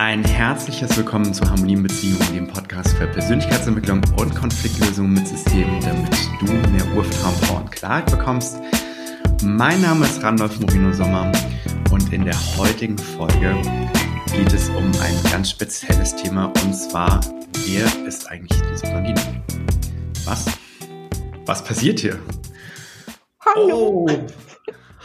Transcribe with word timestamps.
Ein 0.00 0.24
herzliches 0.24 0.96
Willkommen 0.96 1.34
zu 1.34 1.44
Harmonie 1.44 1.74
in 1.74 1.82
Beziehungen, 1.82 2.32
dem 2.32 2.48
Podcast 2.48 2.96
für 2.96 3.06
Persönlichkeitsentwicklung 3.06 4.00
und 4.16 4.34
Konfliktlösung 4.34 5.12
mit 5.12 5.28
Systemen, 5.28 5.78
damit 5.82 6.16
du 6.40 6.46
mehr 6.70 6.96
Urvertrauen, 6.96 7.38
Power 7.42 7.60
und 7.60 7.70
Klarheit 7.70 8.10
bekommst. 8.10 8.56
Mein 9.42 9.82
Name 9.82 10.06
ist 10.06 10.22
Randolph 10.22 10.58
Morino 10.58 10.90
Sommer 10.94 11.30
und 11.90 12.10
in 12.14 12.24
der 12.24 12.34
heutigen 12.56 12.96
Folge 12.96 13.54
geht 14.34 14.50
es 14.54 14.70
um 14.70 14.90
ein 15.02 15.30
ganz 15.30 15.50
spezielles 15.50 16.16
Thema 16.16 16.46
und 16.46 16.72
zwar, 16.72 17.20
wer 17.66 18.06
ist 18.06 18.26
eigentlich 18.30 18.58
diese 18.72 18.86
Blondine? 18.86 19.44
Was? 20.24 20.46
Was 21.44 21.62
passiert 21.62 22.00
hier? 22.00 22.18
Hallo. 23.44 24.06
Oh, 24.08 24.26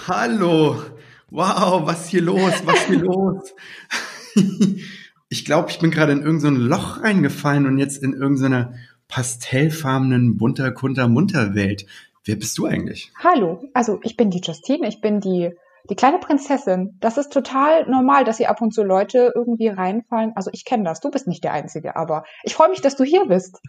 hallo. 0.07 0.83
Wow, 1.31 1.85
was 1.85 2.05
ist 2.05 2.09
hier 2.11 2.21
los? 2.21 2.53
Was 2.63 2.75
ist 2.75 2.87
hier 2.87 2.99
los? 2.99 3.53
ich 5.29 5.45
glaube, 5.45 5.69
ich 5.69 5.79
bin 5.79 5.91
gerade 5.91 6.11
in 6.11 6.21
irgendein 6.21 6.55
so 6.55 6.61
Loch 6.61 7.01
reingefallen 7.01 7.65
und 7.65 7.77
jetzt 7.77 8.01
in 8.03 8.13
irgendeiner 8.13 8.71
so 8.71 8.79
pastellfarbenen, 9.07 10.37
bunter, 10.37 10.71
kunter, 10.71 11.07
munter 11.07 11.55
Welt. 11.55 11.85
Wer 12.23 12.35
bist 12.35 12.57
du 12.57 12.65
eigentlich? 12.65 13.11
Hallo, 13.23 13.69
also 13.73 13.99
ich 14.03 14.17
bin 14.17 14.31
die 14.31 14.41
Justine, 14.41 14.87
ich 14.87 14.99
bin 14.99 15.19
die, 15.19 15.51
die 15.89 15.95
kleine 15.95 16.17
Prinzessin. 16.17 16.97
Das 16.99 17.17
ist 17.17 17.31
total 17.31 17.87
normal, 17.87 18.23
dass 18.23 18.37
hier 18.37 18.49
ab 18.49 18.61
und 18.61 18.73
zu 18.73 18.83
Leute 18.83 19.31
irgendwie 19.35 19.67
reinfallen. 19.67 20.33
Also 20.35 20.49
ich 20.53 20.65
kenne 20.65 20.83
das, 20.83 21.01
du 21.01 21.11
bist 21.11 21.27
nicht 21.27 21.43
der 21.43 21.53
Einzige, 21.53 21.95
aber 21.95 22.23
ich 22.43 22.55
freue 22.55 22.69
mich, 22.69 22.81
dass 22.81 22.95
du 22.95 23.03
hier 23.03 23.25
bist. 23.25 23.61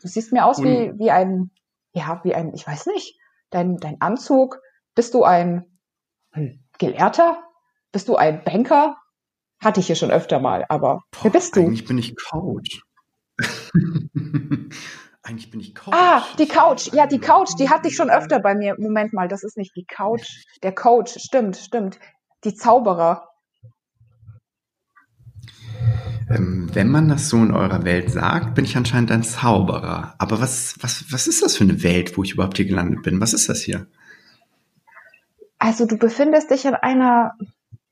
Du 0.00 0.08
siehst 0.08 0.32
mir 0.32 0.46
aus 0.46 0.62
wie, 0.62 0.92
wie 0.98 1.10
ein, 1.10 1.50
ja, 1.92 2.20
wie 2.22 2.34
ein, 2.34 2.52
ich 2.54 2.66
weiß 2.66 2.86
nicht, 2.86 3.18
dein, 3.50 3.76
dein 3.78 4.00
Anzug. 4.00 4.60
Bist 4.94 5.14
du 5.14 5.24
ein 5.24 5.64
hm, 6.32 6.60
Gelehrter? 6.78 7.42
Bist 7.90 8.08
du 8.08 8.16
ein 8.16 8.44
Banker? 8.44 8.96
Hatte 9.62 9.80
ich 9.80 9.86
hier 9.86 9.96
schon 9.96 10.10
öfter 10.10 10.38
mal, 10.38 10.64
aber 10.68 11.02
Boah, 11.10 11.24
wer 11.24 11.30
bist 11.30 11.56
du? 11.56 11.60
Eigentlich 11.60 11.86
bin 11.86 11.98
ich 11.98 12.14
Coach. 12.16 12.82
eigentlich 15.22 15.50
bin 15.50 15.60
ich 15.60 15.74
Coach. 15.74 15.96
Ah, 15.96 16.24
die 16.38 16.46
Couch. 16.46 16.92
Ja, 16.92 17.06
die 17.06 17.18
Couch, 17.18 17.50
die 17.58 17.70
hatte 17.70 17.88
ich 17.88 17.96
schon 17.96 18.10
öfter 18.10 18.38
bei 18.40 18.54
mir. 18.54 18.76
Moment 18.78 19.12
mal, 19.12 19.28
das 19.28 19.42
ist 19.42 19.56
nicht 19.56 19.74
die 19.76 19.84
Couch. 19.84 20.28
Der 20.62 20.74
Coach, 20.74 21.18
stimmt, 21.18 21.56
stimmt. 21.56 21.98
Die 22.44 22.54
Zauberer. 22.54 23.28
Ähm, 26.28 26.68
wenn 26.72 26.90
man 26.90 27.08
das 27.08 27.28
so 27.28 27.36
in 27.36 27.52
eurer 27.52 27.84
Welt 27.84 28.10
sagt, 28.10 28.54
bin 28.54 28.64
ich 28.64 28.76
anscheinend 28.76 29.12
ein 29.12 29.22
Zauberer. 29.22 30.14
Aber 30.18 30.40
was, 30.40 30.74
was, 30.80 31.12
was 31.12 31.26
ist 31.26 31.42
das 31.42 31.56
für 31.56 31.64
eine 31.64 31.82
Welt, 31.82 32.16
wo 32.16 32.24
ich 32.24 32.32
überhaupt 32.32 32.56
hier 32.56 32.66
gelandet 32.66 33.02
bin? 33.02 33.20
Was 33.20 33.32
ist 33.32 33.48
das 33.48 33.60
hier? 33.60 33.86
Also 35.58 35.86
du 35.86 35.96
befindest 35.96 36.50
dich 36.50 36.64
in 36.64 36.74
einer, 36.74 37.32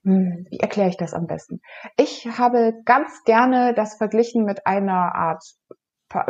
wie 0.05 0.59
erkläre 0.59 0.89
ich 0.89 0.97
das 0.97 1.13
am 1.13 1.25
besten? 1.25 1.61
Ich 1.97 2.27
habe 2.37 2.73
ganz 2.85 3.23
gerne 3.23 3.73
das 3.73 3.97
verglichen 3.97 4.45
mit 4.45 4.67
einer 4.67 5.15
Art 5.15 5.43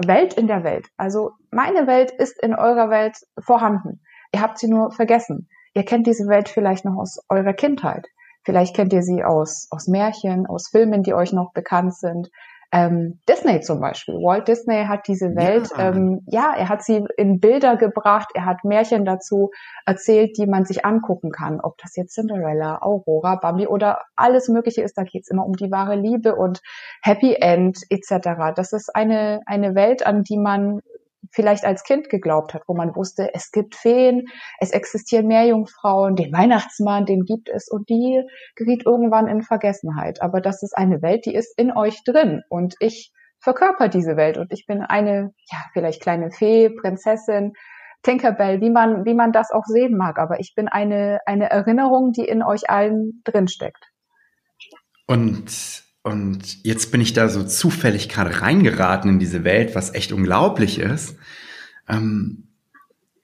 Welt 0.06 0.34
in 0.34 0.48
der 0.48 0.64
Welt. 0.64 0.88
Also 0.98 1.32
meine 1.52 1.86
Welt 1.86 2.12
ist 2.12 2.42
in 2.42 2.56
eurer 2.56 2.90
Welt 2.90 3.18
vorhanden. 3.38 4.02
Ihr 4.34 4.42
habt 4.42 4.58
sie 4.58 4.70
nur 4.70 4.92
vergessen. 4.92 5.50
Ihr 5.74 5.84
kennt 5.84 6.08
diese 6.08 6.28
Welt 6.28 6.48
vielleicht 6.48 6.86
noch 6.86 6.98
aus 6.98 7.20
eurer 7.30 7.54
Kindheit. 7.54 8.08
Vielleicht 8.46 8.76
kennt 8.76 8.94
ihr 8.94 9.02
sie 9.02 9.24
aus, 9.24 9.68
aus 9.72 9.88
Märchen, 9.88 10.46
aus 10.46 10.70
Filmen, 10.70 11.04
die 11.04 11.14
euch 11.14 11.34
noch 11.34 11.52
bekannt 11.52 11.96
sind. 11.96 12.30
Ähm, 12.76 13.20
Disney 13.30 13.62
zum 13.62 13.80
Beispiel. 13.80 14.16
Walt 14.16 14.50
Disney 14.50 14.84
hat 14.86 15.08
diese 15.08 15.34
Welt, 15.36 15.70
ja. 15.78 15.92
Ähm, 15.92 16.24
ja, 16.28 16.54
er 16.58 16.68
hat 16.68 16.84
sie 16.84 17.06
in 17.16 17.40
Bilder 17.40 17.78
gebracht, 17.78 18.30
er 18.34 18.46
hat 18.46 18.66
Märchen 18.66 19.06
dazu 19.06 19.52
erzählt, 19.86 20.38
die 20.38 20.46
man 20.46 20.66
sich 20.66 20.84
angucken 20.84 21.32
kann. 21.32 21.62
Ob 21.62 21.78
das 21.78 21.96
jetzt 21.96 22.16
Cinderella, 22.16 22.82
Aurora, 22.82 23.36
Bambi 23.38 23.68
oder 23.68 24.02
alles 24.18 24.50
Mögliche 24.50 24.82
ist, 24.82 24.98
da 24.98 25.04
geht's 25.04 25.30
immer 25.30 25.46
um 25.46 25.54
die 25.54 25.72
wahre 25.72 25.96
Liebe 25.96 26.36
und 26.36 26.62
Happy 27.02 27.36
End 27.36 27.80
etc. 27.90 28.54
Das 28.56 28.74
ist 28.74 28.94
eine, 28.94 29.42
eine 29.46 29.74
Welt, 29.74 30.06
an 30.06 30.24
die 30.24 30.38
man 30.38 30.82
vielleicht 31.32 31.66
als 31.66 31.84
Kind 31.84 32.10
geglaubt 32.10 32.54
hat, 32.54 32.64
wo 32.68 32.76
man 32.76 32.96
wusste, 32.96 33.34
es 33.34 33.52
gibt 33.52 33.76
Feen, 33.76 34.28
es 34.60 34.72
existieren 34.72 35.28
Meerjungfrauen, 35.28 36.16
den 36.16 36.32
Weihnachtsmann, 36.34 37.06
den 37.06 37.24
gibt 37.24 37.50
es 37.50 37.68
und 37.70 37.90
die 37.90 38.22
geriet 38.56 38.86
irgendwann 38.86 39.28
in 39.28 39.42
Vergessenheit. 39.42 40.22
Aber 40.22 40.42
das 40.42 40.64
ist 40.64 40.78
eine 40.78 41.02
Welt, 41.02 41.26
die 41.26 41.36
ist 41.36 41.58
in 41.58 41.76
euch 41.76 42.04
drin 42.04 42.42
und 42.50 42.76
ich 42.80 43.12
verkörper 43.40 43.90
diese 43.90 44.18
Welt 44.18 44.38
und 44.38 44.52
ich 44.52 44.66
bin 44.66 44.82
eine, 44.82 45.32
ja, 45.52 45.58
vielleicht 45.74 46.02
kleine 46.02 46.32
Fee, 46.32 46.70
Prinzessin, 46.70 47.54
Tinkerbell, 48.02 48.62
wie 48.62 48.70
man, 48.70 49.06
wie 49.06 49.14
man 49.14 49.32
das 49.32 49.52
auch 49.52 49.66
sehen 49.66 49.98
mag. 49.98 50.20
Aber 50.20 50.40
ich 50.40 50.54
bin 50.56 50.68
eine, 50.68 51.20
eine 51.26 51.50
Erinnerung, 51.50 52.12
die 52.12 52.26
in 52.26 52.44
euch 52.44 52.70
allen 52.70 53.22
drinsteckt. 53.24 53.92
Und 55.08 55.85
und 56.06 56.64
jetzt 56.64 56.92
bin 56.92 57.02
ich 57.02 57.14
da 57.14 57.30
so 57.30 57.44
zufällig 57.44 58.10
gerade 58.10 58.40
reingeraten 58.42 59.10
in 59.10 59.20
diese 59.20 59.44
Welt, 59.44 59.74
was 59.74 59.96
echt 59.96 60.12
unglaublich 60.12 60.78
ist. 60.78 61.18
Ähm, 61.90 62.50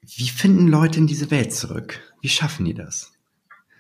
wie 0.02 0.30
finden 0.30 0.68
Leute 0.68 1.00
in 1.00 1.06
diese 1.06 1.30
Welt 1.30 1.54
zurück? 1.54 2.00
Wie 2.22 2.28
schaffen 2.28 2.66
die 2.66 2.74
das? 2.74 3.12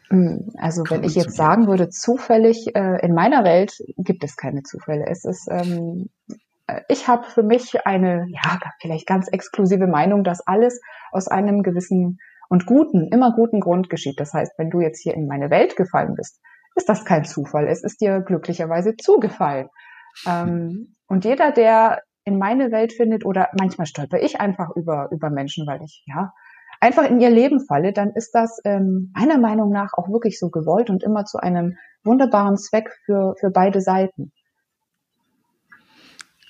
Hm, 0.09 0.51
also 0.56 0.84
wenn 0.88 1.03
ich 1.03 1.16
jetzt 1.16 1.35
sagen 1.35 1.66
würde, 1.66 1.89
zufällig, 1.89 2.75
äh, 2.75 3.03
in 3.03 3.16
meiner 3.16 3.44
Welt 3.44 3.73
gibt 3.97 4.23
es 4.23 4.38
keine 4.38 4.62
Zufälle. 4.62 5.07
Es 5.07 5.25
ist, 5.25 5.47
ähm, 5.50 6.09
äh, 6.68 6.81
ich 6.88 7.07
habe 7.07 7.23
für 7.23 7.41
mich 7.41 7.83
eine, 7.88 8.28
ja, 8.29 8.59
vielleicht 8.79 9.07
ganz 9.07 9.29
exklusive 9.29 9.88
Meinung, 9.88 10.23
dass 10.23 10.45
alles 10.45 10.79
aus 11.12 11.28
einem 11.28 11.63
gewissen 11.63 12.19
und 12.50 12.68
guten, 12.68 13.07
immer 13.07 13.33
guten 13.33 13.62
Grund 13.62 13.89
geschieht. 13.89 14.19
Das 14.19 14.31
heißt, 14.31 14.59
wenn 14.59 14.69
du 14.69 14.79
jetzt 14.79 15.01
hier 15.01 15.16
in 15.16 15.25
meine 15.25 15.50
Welt 15.50 15.75
gefallen 15.75 16.13
bist, 16.13 16.39
ist 16.76 16.90
das 16.90 17.06
kein 17.06 17.26
Zufall. 17.26 17.68
Es 17.68 17.84
ist 17.84 18.02
dir 18.02 18.22
glücklicherweise 18.22 18.96
zugefallen. 18.96 19.70
Ähm, 20.26 20.96
und 21.08 21.26
jeder, 21.26 21.52
der 21.52 22.02
in 22.24 22.38
meine 22.38 22.72
Welt 22.72 22.94
findet 22.94 23.26
oder 23.26 23.50
manchmal 23.59 23.88
stolper 23.88 24.22
ich 24.22 24.40
einfach 24.40 24.70
über, 24.76 25.10
über 25.12 25.30
Menschen, 25.30 25.66
weil 25.68 25.81
ich, 25.84 26.04
ja, 26.06 26.31
einfach 26.80 27.10
in 27.10 27.20
ihr 27.20 27.30
Leben 27.30 27.66
falle, 27.66 27.94
dann 27.94 28.12
ist 28.12 28.31
das 28.31 28.60
ähm, 28.64 29.12
meiner 29.16 29.38
Meinung 29.38 29.72
nach 29.72 29.94
auch 29.94 30.10
wirklich 30.10 30.40
so 30.40 30.50
gewollt 30.50 30.90
und 30.90 31.04
immer 31.04 31.26
zu 31.26 31.38
einem 31.38 31.78
wunderbaren 32.04 32.58
Zweck 32.58 32.92
für, 33.06 33.36
für 33.40 33.52
beide 33.52 33.81
Seiten. 33.81 34.31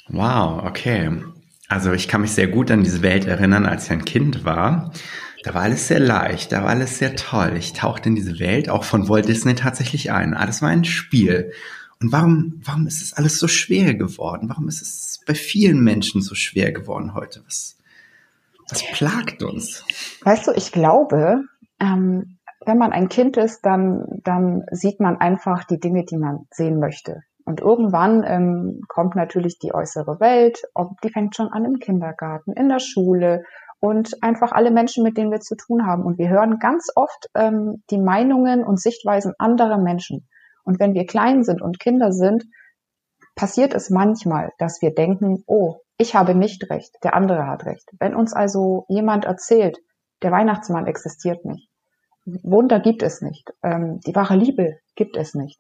Wow, 0.08 0.64
okay. 0.66 1.22
Also 1.68 1.94
ich 1.94 2.08
kann 2.08 2.22
mich 2.22 2.34
sehr 2.34 2.48
gut 2.48 2.70
an 2.70 2.84
diese 2.84 3.02
Welt 3.02 3.26
erinnern, 3.26 3.66
als 3.66 3.86
ich 3.86 3.92
ein 3.92 4.04
Kind 4.04 4.44
war. 4.44 4.92
Da 5.44 5.54
war 5.56 5.64
alles 5.64 5.88
sehr 5.88 6.00
leicht, 6.00 6.52
da 6.52 6.64
war 6.64 6.70
alles 6.70 7.00
sehr 7.00 7.16
toll. 7.16 7.54
Ich 7.58 7.74
tauchte 7.74 8.10
in 8.10 8.16
diese 8.16 8.40
Welt 8.40 8.70
auch 8.70 8.84
von 8.84 9.10
Walt 9.10 9.28
Disney 9.28 9.56
tatsächlich 9.56 10.12
ein. 10.12 10.36
Alles 10.36 10.62
war 10.62 10.70
ein 10.70 10.84
Spiel. 10.84 11.52
Und 12.00 12.12
warum, 12.12 12.62
warum 12.64 12.88
ist 12.88 13.02
es 13.02 13.14
alles 13.14 13.40
so 13.40 13.48
schwer 13.48 13.96
geworden? 13.96 14.50
Warum 14.50 14.68
ist 14.68 14.82
es 14.82 15.22
bei 15.26 15.34
vielen 15.34 15.84
Menschen 15.84 16.22
so 16.22 16.36
schwer 16.36 16.72
geworden 16.72 17.14
heute? 17.14 17.42
Was, 17.46 17.78
was 18.70 18.84
plagt 18.92 19.44
uns? 19.44 19.84
Weißt 20.24 20.48
du, 20.48 20.52
ich 20.52 20.72
glaube, 20.72 21.44
ähm, 21.80 22.38
wenn 22.66 22.78
man 22.78 22.92
ein 22.92 23.10
Kind 23.10 23.38
ist, 23.38 23.62
dann, 23.66 24.06
dann 24.24 24.66
sieht 24.72 25.00
man 25.00 25.18
einfach 25.18 25.64
die 25.64 25.80
Dinge, 25.80 26.06
die 26.06 26.18
man 26.18 26.48
sehen 26.52 26.80
möchte. 26.80 27.22
Und 27.46 27.60
irgendwann 27.60 28.24
ähm, 28.24 28.82
kommt 28.88 29.16
natürlich 29.16 29.58
die 29.58 29.74
äußere 29.74 30.20
Welt, 30.20 30.62
die 31.04 31.10
fängt 31.10 31.36
schon 31.36 31.50
an 31.50 31.66
im 31.66 31.80
Kindergarten, 31.80 32.54
in 32.54 32.70
der 32.70 32.80
Schule 32.80 33.44
und 33.82 34.24
einfach 34.24 34.52
alle 34.52 34.72
Menschen, 34.72 35.04
mit 35.04 35.18
denen 35.18 35.32
wir 35.32 35.42
zu 35.42 35.56
tun 35.56 35.86
haben. 35.86 36.04
Und 36.04 36.20
wir 36.20 36.30
hören 36.30 36.60
ganz 36.60 36.90
oft 36.96 37.28
ähm, 37.36 37.84
die 37.90 37.98
Meinungen 37.98 38.64
und 38.64 38.80
Sichtweisen 38.80 39.34
anderer 39.40 39.80
Menschen. 39.80 40.30
Und 40.64 40.80
wenn 40.80 40.94
wir 40.94 41.08
klein 41.08 41.44
sind 41.44 41.62
und 41.62 41.80
Kinder 41.80 42.14
sind, 42.14 42.46
passiert 43.36 43.74
es 43.74 43.90
manchmal, 43.90 44.52
dass 44.60 44.84
wir 44.84 44.94
denken, 44.94 45.44
oh, 45.48 45.80
ich 45.98 46.16
habe 46.16 46.36
nicht 46.36 46.70
recht, 46.70 46.96
der 47.04 47.16
andere 47.16 47.48
hat 47.48 47.66
recht. 47.66 47.90
Wenn 48.00 48.16
uns 48.16 48.34
also 48.34 48.86
jemand 48.88 49.26
erzählt, 49.26 49.80
der 50.22 50.32
Weihnachtsmann 50.32 50.86
existiert 50.86 51.44
nicht, 51.44 51.68
Wunder 52.26 52.80
gibt 52.80 53.02
es 53.02 53.22
nicht, 53.22 53.52
ähm, 53.64 54.00
die 54.06 54.14
wahre 54.14 54.36
Liebe 54.36 54.78
gibt 54.96 55.18
es 55.18 55.34
nicht. 55.34 55.60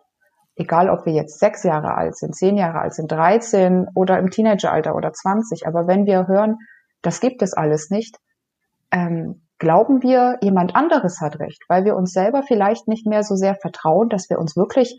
Egal, 0.55 0.91
ob 0.91 1.07
wir 1.07 1.13
jetzt 1.13 1.39
sechs 1.39 1.63
Jahre 1.63 1.95
alt 1.95 2.15
sind, 2.15 2.35
zehn 2.35 2.55
Jahre 2.55 2.81
alt 2.81 2.93
sind, 2.93 3.11
13 3.11 3.87
oder 3.95 4.19
im 4.19 4.29
Teenageralter 4.29 4.93
oder 4.93 5.11
20. 5.11 5.65
Aber 5.65 5.87
wenn 5.87 6.05
wir 6.05 6.27
hören, 6.27 6.57
das 7.01 7.19
gibt 7.19 7.41
es 7.41 7.53
alles 7.53 7.89
nicht, 7.89 8.17
ähm, 8.91 9.47
glauben 9.57 10.01
wir, 10.01 10.37
jemand 10.41 10.75
anderes 10.75 11.21
hat 11.21 11.39
recht, 11.39 11.63
weil 11.69 11.85
wir 11.85 11.95
uns 11.95 12.11
selber 12.11 12.43
vielleicht 12.43 12.87
nicht 12.87 13.05
mehr 13.05 13.23
so 13.23 13.35
sehr 13.35 13.55
vertrauen, 13.55 14.09
dass 14.09 14.29
wir 14.29 14.39
uns 14.39 14.57
wirklich, 14.57 14.97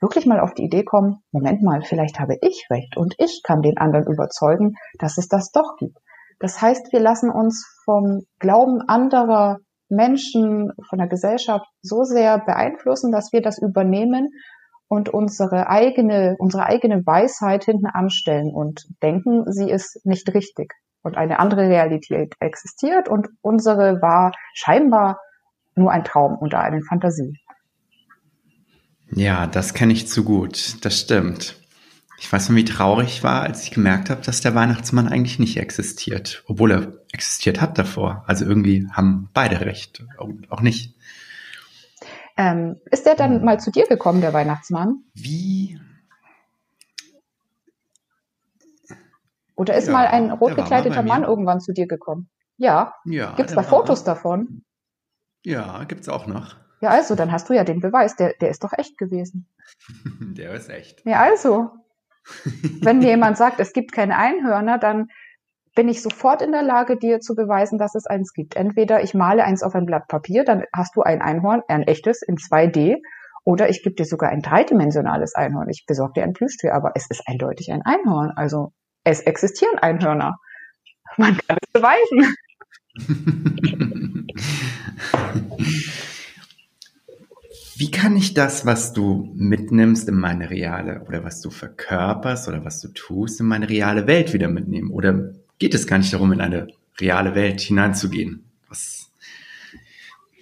wirklich 0.00 0.26
mal 0.26 0.40
auf 0.40 0.52
die 0.52 0.64
Idee 0.64 0.84
kommen, 0.84 1.22
Moment 1.30 1.62
mal, 1.62 1.82
vielleicht 1.82 2.18
habe 2.18 2.36
ich 2.40 2.66
recht 2.70 2.96
und 2.96 3.14
ich 3.18 3.42
kann 3.44 3.62
den 3.62 3.78
anderen 3.78 4.12
überzeugen, 4.12 4.74
dass 4.98 5.16
es 5.16 5.28
das 5.28 5.52
doch 5.52 5.76
gibt. 5.78 5.96
Das 6.40 6.60
heißt, 6.60 6.92
wir 6.92 7.00
lassen 7.00 7.30
uns 7.30 7.66
vom 7.84 8.22
Glauben 8.38 8.80
anderer 8.88 9.58
Menschen, 9.88 10.72
von 10.88 10.98
der 10.98 11.08
Gesellschaft 11.08 11.66
so 11.82 12.02
sehr 12.02 12.38
beeinflussen, 12.38 13.12
dass 13.12 13.32
wir 13.32 13.42
das 13.42 13.58
übernehmen 13.58 14.30
und 14.88 15.08
unsere 15.08 15.68
eigene, 15.68 16.36
unsere 16.38 16.64
eigene 16.64 17.06
Weisheit 17.06 17.64
hinten 17.64 17.86
anstellen 17.86 18.52
und 18.52 18.86
denken, 19.02 19.44
sie 19.52 19.70
ist 19.70 20.04
nicht 20.04 20.32
richtig 20.34 20.72
und 21.02 21.16
eine 21.16 21.38
andere 21.38 21.68
Realität 21.68 22.34
existiert 22.40 23.08
und 23.08 23.28
unsere 23.40 24.02
war 24.02 24.32
scheinbar 24.54 25.20
nur 25.74 25.92
ein 25.92 26.04
Traum 26.04 26.38
oder 26.38 26.60
eine 26.60 26.82
Fantasie. 26.82 27.38
Ja, 29.12 29.46
das 29.46 29.74
kenne 29.74 29.92
ich 29.92 30.08
zu 30.08 30.24
gut. 30.24 30.84
Das 30.84 31.00
stimmt. 31.00 31.56
Ich 32.18 32.30
weiß 32.30 32.50
noch, 32.50 32.56
wie 32.56 32.64
traurig 32.64 33.08
ich 33.08 33.24
war, 33.24 33.42
als 33.42 33.64
ich 33.64 33.70
gemerkt 33.70 34.10
habe, 34.10 34.20
dass 34.20 34.42
der 34.42 34.54
Weihnachtsmann 34.54 35.08
eigentlich 35.08 35.38
nicht 35.38 35.56
existiert, 35.56 36.44
obwohl 36.46 36.70
er 36.70 36.92
existiert 37.12 37.60
hat 37.60 37.78
davor. 37.78 38.24
Also 38.26 38.44
irgendwie 38.44 38.86
haben 38.92 39.30
beide 39.32 39.62
recht, 39.62 40.04
auch 40.18 40.60
nicht. 40.60 40.94
Ähm, 42.36 42.76
ist 42.90 43.06
der 43.06 43.14
dann 43.16 43.36
hm. 43.36 43.44
mal 43.44 43.58
zu 43.58 43.70
dir 43.70 43.86
gekommen, 43.86 44.20
der 44.20 44.32
Weihnachtsmann? 44.32 45.02
Wie? 45.14 45.80
Oder 49.60 49.76
ist 49.76 49.88
ja, 49.88 49.92
mal 49.92 50.06
ein 50.06 50.30
rot 50.30 50.56
gekleideter 50.56 51.02
Mann 51.02 51.22
irgendwann 51.22 51.60
zu 51.60 51.74
dir 51.74 51.86
gekommen? 51.86 52.30
Ja. 52.56 52.94
ja 53.04 53.34
Gibt 53.36 53.50
es 53.50 53.54
da 53.54 53.62
Fotos 53.62 54.04
davon? 54.04 54.62
Ja, 55.44 55.84
gibt 55.84 56.00
es 56.00 56.08
auch 56.08 56.26
noch. 56.26 56.56
Ja, 56.80 56.88
also, 56.88 57.14
dann 57.14 57.30
hast 57.30 57.50
du 57.50 57.52
ja 57.52 57.62
den 57.62 57.80
Beweis. 57.80 58.16
Der, 58.16 58.32
der 58.40 58.48
ist 58.48 58.64
doch 58.64 58.72
echt 58.72 58.96
gewesen. 58.96 59.46
der 60.34 60.54
ist 60.54 60.70
echt. 60.70 61.04
Ja, 61.04 61.20
also. 61.20 61.72
Wenn 62.80 63.00
mir 63.00 63.08
jemand 63.08 63.36
sagt, 63.36 63.60
es 63.60 63.74
gibt 63.74 63.92
keine 63.92 64.16
Einhörner, 64.16 64.78
dann 64.78 65.08
bin 65.74 65.90
ich 65.90 66.00
sofort 66.00 66.40
in 66.40 66.52
der 66.52 66.62
Lage, 66.62 66.96
dir 66.96 67.20
zu 67.20 67.34
beweisen, 67.34 67.78
dass 67.78 67.94
es 67.94 68.06
eins 68.06 68.32
gibt. 68.32 68.56
Entweder 68.56 69.02
ich 69.02 69.12
male 69.12 69.44
eins 69.44 69.62
auf 69.62 69.74
ein 69.74 69.84
Blatt 69.84 70.08
Papier, 70.08 70.44
dann 70.44 70.64
hast 70.74 70.96
du 70.96 71.02
ein 71.02 71.20
Einhorn, 71.20 71.60
ein 71.68 71.82
echtes 71.82 72.22
in 72.22 72.36
2D, 72.36 72.96
oder 73.44 73.68
ich 73.68 73.82
gebe 73.82 73.94
dir 73.94 74.06
sogar 74.06 74.30
ein 74.30 74.40
dreidimensionales 74.40 75.34
Einhorn. 75.34 75.68
Ich 75.68 75.84
besorge 75.86 76.14
dir 76.14 76.24
ein 76.24 76.32
Plüschtier, 76.32 76.74
aber 76.74 76.92
es 76.94 77.10
ist 77.10 77.24
eindeutig 77.26 77.70
ein 77.72 77.82
Einhorn. 77.82 78.32
Also 78.36 78.72
es 79.04 79.20
existieren 79.20 79.78
Einhörner. 79.78 80.36
Man 81.16 81.36
kann 81.38 81.58
es 81.60 81.70
beweisen. 81.72 82.34
Wie 87.76 87.90
kann 87.90 88.14
ich 88.14 88.34
das, 88.34 88.66
was 88.66 88.92
du 88.92 89.32
mitnimmst 89.34 90.06
in 90.06 90.16
meine 90.16 90.50
reale 90.50 91.02
oder 91.08 91.24
was 91.24 91.40
du 91.40 91.48
verkörperst 91.48 92.46
oder 92.46 92.62
was 92.62 92.82
du 92.82 92.88
tust, 92.88 93.40
in 93.40 93.46
meine 93.46 93.70
reale 93.70 94.06
Welt 94.06 94.34
wieder 94.34 94.48
mitnehmen? 94.48 94.90
Oder 94.90 95.32
geht 95.58 95.72
es 95.72 95.86
gar 95.86 95.96
nicht 95.96 96.12
darum, 96.12 96.30
in 96.32 96.42
eine 96.42 96.68
reale 97.00 97.34
Welt 97.34 97.62
hineinzugehen? 97.62 98.44
Was, 98.68 99.10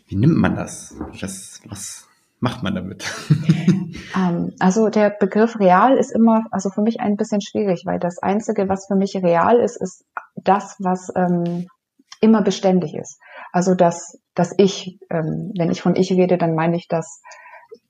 wie 0.08 0.16
nimmt 0.16 0.36
man 0.36 0.56
das? 0.56 0.96
Was, 1.20 1.60
was 1.66 2.07
macht 2.40 2.62
man 2.62 2.74
damit? 2.74 3.04
Ähm, 4.16 4.54
also 4.58 4.88
der 4.88 5.10
Begriff 5.10 5.58
real 5.58 5.96
ist 5.96 6.10
immer, 6.10 6.44
also 6.50 6.70
für 6.70 6.82
mich 6.82 7.00
ein 7.00 7.16
bisschen 7.16 7.40
schwierig, 7.40 7.82
weil 7.84 7.98
das 7.98 8.18
Einzige, 8.18 8.68
was 8.68 8.86
für 8.86 8.96
mich 8.96 9.16
real 9.16 9.58
ist, 9.60 9.76
ist 9.80 10.04
das, 10.34 10.76
was 10.78 11.12
ähm, 11.14 11.66
immer 12.20 12.42
beständig 12.42 12.94
ist. 12.94 13.20
Also 13.52 13.74
das, 13.74 14.18
das 14.34 14.54
Ich, 14.56 14.98
ähm, 15.10 15.52
wenn 15.56 15.70
ich 15.70 15.82
von 15.82 15.96
Ich 15.96 16.10
rede, 16.10 16.38
dann 16.38 16.54
meine 16.54 16.76
ich 16.76 16.88
das, 16.88 17.20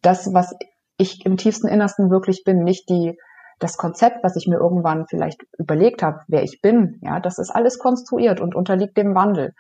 das, 0.02 0.32
was 0.32 0.54
ich 0.96 1.24
im 1.24 1.36
tiefsten 1.36 1.68
Innersten 1.68 2.10
wirklich 2.10 2.42
bin, 2.44 2.64
nicht 2.64 2.88
die, 2.88 3.16
das 3.58 3.76
Konzept, 3.76 4.22
was 4.22 4.36
ich 4.36 4.46
mir 4.46 4.58
irgendwann 4.58 5.06
vielleicht 5.08 5.42
überlegt 5.58 6.02
habe, 6.02 6.20
wer 6.28 6.42
ich 6.42 6.60
bin, 6.60 7.00
ja, 7.02 7.20
das 7.20 7.38
ist 7.38 7.50
alles 7.50 7.78
konstruiert 7.78 8.40
und 8.40 8.54
unterliegt 8.54 8.96
dem 8.96 9.14
Wandel. 9.14 9.52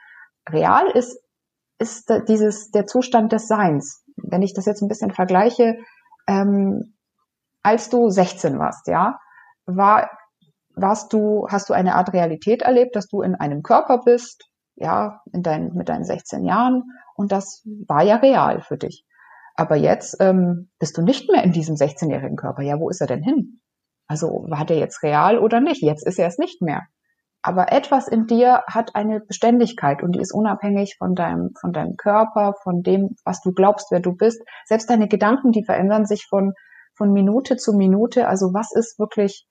Real 0.48 0.88
ist, 0.90 1.20
ist 1.78 2.12
dieses, 2.28 2.70
der 2.70 2.86
Zustand 2.86 3.32
des 3.32 3.48
Seins. 3.48 4.04
Wenn 4.22 4.42
ich 4.42 4.54
das 4.54 4.66
jetzt 4.66 4.82
ein 4.82 4.88
bisschen 4.88 5.12
vergleiche, 5.12 5.78
ähm, 6.26 6.94
als 7.62 7.90
du 7.90 8.08
16 8.08 8.58
warst, 8.58 8.86
ja, 8.86 9.18
war, 9.66 10.10
warst 10.74 11.12
du, 11.12 11.46
hast 11.48 11.68
du 11.68 11.74
eine 11.74 11.94
Art 11.94 12.12
Realität 12.12 12.62
erlebt, 12.62 12.96
dass 12.96 13.08
du 13.08 13.22
in 13.22 13.34
einem 13.34 13.62
Körper 13.62 13.98
bist, 14.04 14.48
ja, 14.76 15.20
in 15.32 15.42
dein, 15.42 15.72
mit 15.74 15.88
deinen 15.88 16.04
16 16.04 16.44
Jahren. 16.44 16.84
Und 17.14 17.32
das 17.32 17.62
war 17.86 18.02
ja 18.02 18.16
real 18.16 18.60
für 18.60 18.78
dich. 18.78 19.04
Aber 19.54 19.74
jetzt 19.74 20.16
ähm, 20.20 20.70
bist 20.78 20.96
du 20.96 21.02
nicht 21.02 21.28
mehr 21.30 21.42
in 21.42 21.52
diesem 21.52 21.74
16-jährigen 21.74 22.36
Körper. 22.36 22.62
Ja, 22.62 22.78
wo 22.78 22.88
ist 22.88 23.00
er 23.00 23.08
denn 23.08 23.22
hin? 23.22 23.60
Also 24.06 24.46
war 24.48 24.64
der 24.64 24.78
jetzt 24.78 25.02
real 25.02 25.38
oder 25.38 25.60
nicht? 25.60 25.82
Jetzt 25.82 26.06
ist 26.06 26.18
er 26.18 26.28
es 26.28 26.38
nicht 26.38 26.62
mehr. 26.62 26.86
Aber 27.42 27.72
etwas 27.72 28.08
in 28.08 28.26
dir 28.26 28.62
hat 28.66 28.94
eine 28.94 29.20
Beständigkeit 29.20 30.02
und 30.02 30.12
die 30.12 30.20
ist 30.20 30.34
unabhängig 30.34 30.96
von 30.98 31.14
deinem, 31.14 31.52
von 31.60 31.72
deinem 31.72 31.96
Körper, 31.96 32.54
von 32.62 32.82
dem, 32.82 33.16
was 33.24 33.40
du 33.40 33.52
glaubst, 33.52 33.90
wer 33.90 34.00
du 34.00 34.12
bist. 34.12 34.42
Selbst 34.66 34.90
deine 34.90 35.08
Gedanken, 35.08 35.52
die 35.52 35.64
verändern 35.64 36.04
sich 36.04 36.26
von, 36.28 36.54
von 36.96 37.12
Minute 37.12 37.56
zu 37.56 37.72
Minute. 37.74 38.26
Also 38.26 38.52
was 38.54 38.72
ist 38.72 38.98
wirklich 38.98 39.46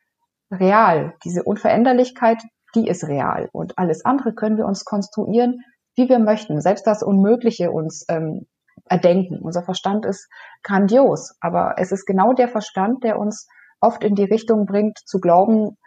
real? 0.52 1.14
Diese 1.24 1.44
Unveränderlichkeit, 1.44 2.44
die 2.76 2.88
ist 2.88 3.06
real. 3.06 3.50
Und 3.54 3.78
alles 3.78 4.04
andere 4.04 4.34
können 4.34 4.58
wir 4.58 4.66
uns 4.66 4.84
konstruieren, 4.84 5.62
wie 5.96 6.10
wir 6.10 6.20
möchten. 6.20 6.60
Selbst 6.62 6.86
das 6.86 7.04
Unmögliche 7.04 7.72
uns 7.72 8.06
ähm, 8.10 8.48
erdenken. 8.86 9.40
Unser 9.42 9.64
Verstand 9.64 10.06
ist 10.06 10.30
grandios, 10.62 11.36
aber 11.40 11.76
es 11.78 11.92
ist 11.92 12.06
genau 12.06 12.34
der 12.34 12.50
Verstand, 12.50 13.04
der 13.04 13.18
uns 13.18 13.48
oft 13.80 14.04
in 14.04 14.16
die 14.16 14.26
Richtung 14.26 14.66
bringt, 14.66 15.00
zu 15.00 15.20
glauben, 15.20 15.78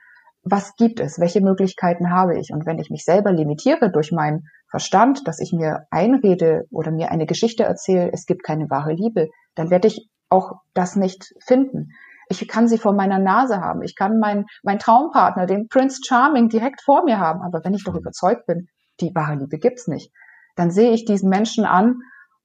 was 0.42 0.74
gibt 0.76 1.00
es, 1.00 1.18
welche 1.18 1.40
Möglichkeiten 1.40 2.10
habe 2.10 2.38
ich. 2.38 2.52
Und 2.52 2.66
wenn 2.66 2.78
ich 2.78 2.90
mich 2.90 3.04
selber 3.04 3.32
limitiere 3.32 3.90
durch 3.90 4.12
meinen 4.12 4.48
Verstand, 4.70 5.26
dass 5.26 5.40
ich 5.40 5.52
mir 5.52 5.86
einrede 5.90 6.64
oder 6.70 6.90
mir 6.90 7.10
eine 7.10 7.26
Geschichte 7.26 7.64
erzähle, 7.64 8.10
es 8.12 8.26
gibt 8.26 8.42
keine 8.42 8.70
wahre 8.70 8.92
Liebe, 8.92 9.28
dann 9.54 9.70
werde 9.70 9.88
ich 9.88 10.08
auch 10.28 10.52
das 10.74 10.96
nicht 10.96 11.34
finden. 11.44 11.88
Ich 12.28 12.46
kann 12.46 12.68
sie 12.68 12.78
vor 12.78 12.94
meiner 12.94 13.18
Nase 13.18 13.60
haben. 13.60 13.82
Ich 13.82 13.96
kann 13.96 14.18
meinen 14.18 14.46
mein 14.62 14.78
Traumpartner, 14.78 15.46
den 15.46 15.66
Prince 15.68 16.00
Charming, 16.06 16.48
direkt 16.48 16.80
vor 16.82 17.04
mir 17.04 17.18
haben. 17.18 17.42
Aber 17.42 17.64
wenn 17.64 17.74
ich 17.74 17.84
doch 17.84 17.96
überzeugt 17.96 18.46
bin, 18.46 18.68
die 19.00 19.12
wahre 19.14 19.34
Liebe 19.34 19.58
gibt's 19.58 19.88
nicht, 19.88 20.12
dann 20.54 20.70
sehe 20.70 20.92
ich 20.92 21.04
diesen 21.04 21.28
Menschen 21.28 21.64
an 21.64 21.96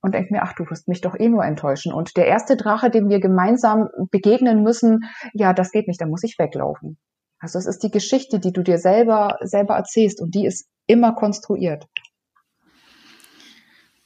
und 0.02 0.16
denke 0.16 0.34
mir, 0.34 0.44
ach, 0.44 0.54
du 0.54 0.64
wirst 0.70 0.88
mich 0.88 1.02
doch 1.02 1.16
eh 1.18 1.30
nur 1.30 1.44
enttäuschen. 1.44 1.94
Und 1.94 2.18
der 2.18 2.28
erste 2.28 2.58
Drache, 2.58 2.90
dem 2.90 3.10
wir 3.10 3.20
gemeinsam 3.20 3.90
begegnen 4.12 4.64
müssen, 4.64 5.02
ja, 5.34 5.54
das 5.54 5.72
geht 5.72 5.88
nicht, 5.88 6.02
da 6.02 6.08
muss 6.08 6.24
ich 6.24 6.38
weglaufen. 6.40 6.98
Also 7.40 7.60
es 7.60 7.66
ist 7.66 7.84
die 7.84 7.92
Geschichte, 7.92 8.40
die 8.40 8.52
du 8.52 8.64
dir 8.64 8.78
selber, 8.78 9.38
selber 9.42 9.76
erzählst 9.76 10.22
und 10.22 10.34
die 10.36 10.46
ist 10.46 10.68
immer 10.88 11.14
konstruiert. 11.14 11.88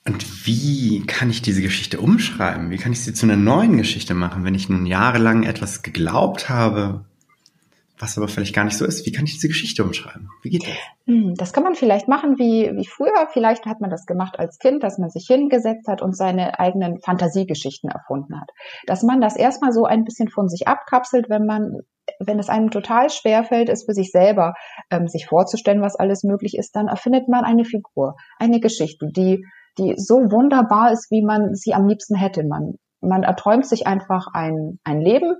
Und 0.05 0.47
wie 0.47 1.05
kann 1.05 1.29
ich 1.29 1.41
diese 1.41 1.61
Geschichte 1.61 1.99
umschreiben? 1.99 2.71
Wie 2.71 2.77
kann 2.77 2.91
ich 2.91 3.03
sie 3.03 3.13
zu 3.13 3.25
einer 3.25 3.35
neuen 3.35 3.77
Geschichte 3.77 4.13
machen, 4.13 4.43
wenn 4.43 4.55
ich 4.55 4.69
nun 4.69 4.85
jahrelang 4.85 5.43
etwas 5.43 5.83
geglaubt 5.83 6.49
habe, 6.49 7.05
was 7.99 8.17
aber 8.17 8.29
vielleicht 8.29 8.55
gar 8.55 8.63
nicht 8.63 8.77
so 8.77 8.85
ist? 8.85 9.05
Wie 9.05 9.11
kann 9.11 9.25
ich 9.25 9.33
diese 9.33 9.49
Geschichte 9.49 9.83
umschreiben? 9.83 10.29
Wie 10.41 10.49
geht 10.49 10.63
das? 10.63 10.73
Hm, 11.05 11.35
das 11.35 11.51
kann 11.51 11.63
man 11.63 11.75
vielleicht 11.75 12.07
machen 12.07 12.39
wie, 12.39 12.71
wie 12.73 12.87
früher. 12.87 13.27
Vielleicht 13.33 13.65
hat 13.65 13.81
man 13.81 13.89
das 13.89 14.05
gemacht 14.05 14.39
als 14.39 14.57
Kind, 14.57 14.83
dass 14.83 14.97
man 14.97 15.09
sich 15.09 15.27
hingesetzt 15.27 15.87
hat 15.87 16.01
und 16.01 16.15
seine 16.15 16.59
eigenen 16.59 16.99
Fantasiegeschichten 17.01 17.89
erfunden 17.89 18.39
hat. 18.39 18.49
Dass 18.87 19.03
man 19.03 19.19
das 19.19 19.35
erstmal 19.35 19.73
so 19.73 19.83
ein 19.83 20.05
bisschen 20.05 20.29
von 20.29 20.47
sich 20.47 20.67
abkapselt, 20.67 21.29
wenn 21.29 21.45
man 21.45 21.81
wenn 22.19 22.39
es 22.39 22.49
einem 22.49 22.69
total 22.69 23.09
schwer 23.09 23.43
fällt, 23.43 23.69
es 23.69 23.85
für 23.85 23.93
sich 23.93 24.11
selber 24.11 24.53
ähm, 24.91 25.07
sich 25.07 25.25
vorzustellen, 25.25 25.81
was 25.81 25.95
alles 25.95 26.23
möglich 26.23 26.57
ist, 26.57 26.75
dann 26.75 26.87
erfindet 26.87 27.27
man 27.27 27.45
eine 27.45 27.65
Figur, 27.65 28.15
eine 28.37 28.59
Geschichte, 28.59 29.07
die 29.09 29.43
die 29.79 29.93
so 29.97 30.15
wunderbar 30.15 30.91
ist, 30.91 31.09
wie 31.09 31.23
man 31.23 31.55
sie 31.55 31.73
am 31.73 31.87
liebsten 31.87 32.15
hätte. 32.15 32.43
Man, 32.43 32.75
man 33.01 33.23
erträumt 33.23 33.65
sich 33.65 33.87
einfach 33.87 34.27
ein, 34.33 34.79
ein 34.83 34.99
Leben, 34.99 35.35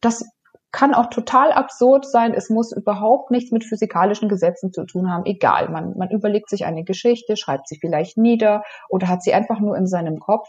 das 0.00 0.24
kann 0.72 0.92
auch 0.92 1.06
total 1.06 1.52
absurd 1.52 2.04
sein. 2.04 2.34
Es 2.34 2.50
muss 2.50 2.72
überhaupt 2.72 3.30
nichts 3.30 3.52
mit 3.52 3.64
physikalischen 3.64 4.28
Gesetzen 4.28 4.72
zu 4.72 4.84
tun 4.84 5.08
haben. 5.08 5.24
Egal. 5.24 5.68
Man, 5.68 5.96
man 5.96 6.10
überlegt 6.10 6.50
sich 6.50 6.64
eine 6.64 6.82
Geschichte, 6.82 7.36
schreibt 7.36 7.68
sie 7.68 7.78
vielleicht 7.80 8.18
nieder 8.18 8.64
oder 8.88 9.08
hat 9.08 9.22
sie 9.22 9.32
einfach 9.32 9.60
nur 9.60 9.76
in 9.76 9.86
seinem 9.86 10.18
Kopf. 10.18 10.48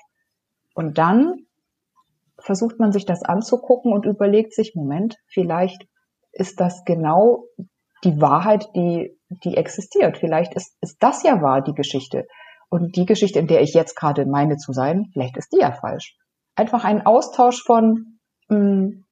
Und 0.74 0.98
dann 0.98 1.46
versucht 2.46 2.80
man 2.80 2.92
sich 2.92 3.06
das 3.06 3.24
anzugucken 3.24 3.92
und 3.92 4.06
überlegt 4.06 4.54
sich, 4.54 4.76
Moment, 4.76 5.18
vielleicht 5.28 5.88
ist 6.32 6.60
das 6.60 6.84
genau 6.86 7.46
die 8.04 8.22
Wahrheit, 8.22 8.70
die, 8.76 9.18
die 9.44 9.58
existiert. 9.58 10.18
Vielleicht 10.18 10.54
ist, 10.54 10.78
ist 10.82 10.98
das 11.00 11.24
ja 11.24 11.42
wahr, 11.42 11.62
die 11.62 11.74
Geschichte. 11.74 12.28
Und 12.70 12.96
die 12.96 13.06
Geschichte, 13.06 13.40
in 13.40 13.48
der 13.48 13.62
ich 13.62 13.74
jetzt 13.74 13.96
gerade 13.96 14.26
meine 14.26 14.58
zu 14.58 14.74
sein, 14.74 15.10
vielleicht 15.12 15.38
ist 15.38 15.52
die 15.54 15.62
ja 15.62 15.72
falsch. 15.72 16.16
Einfach 16.56 16.84
ein 16.84 17.06
Austausch 17.06 17.64
von 17.64 18.20
mm, 18.50 19.04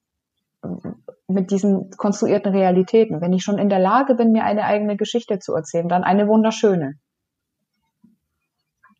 mit 1.27 1.51
diesen 1.51 1.89
konstruierten 1.91 2.53
Realitäten. 2.53 3.19
Wenn 3.21 3.33
ich 3.33 3.43
schon 3.43 3.57
in 3.57 3.69
der 3.69 3.79
Lage 3.79 4.15
bin, 4.15 4.31
mir 4.31 4.43
eine 4.43 4.65
eigene 4.65 4.95
Geschichte 4.95 5.39
zu 5.39 5.53
erzählen, 5.55 5.87
dann 5.87 6.03
eine 6.03 6.27
wunderschöne. 6.27 6.95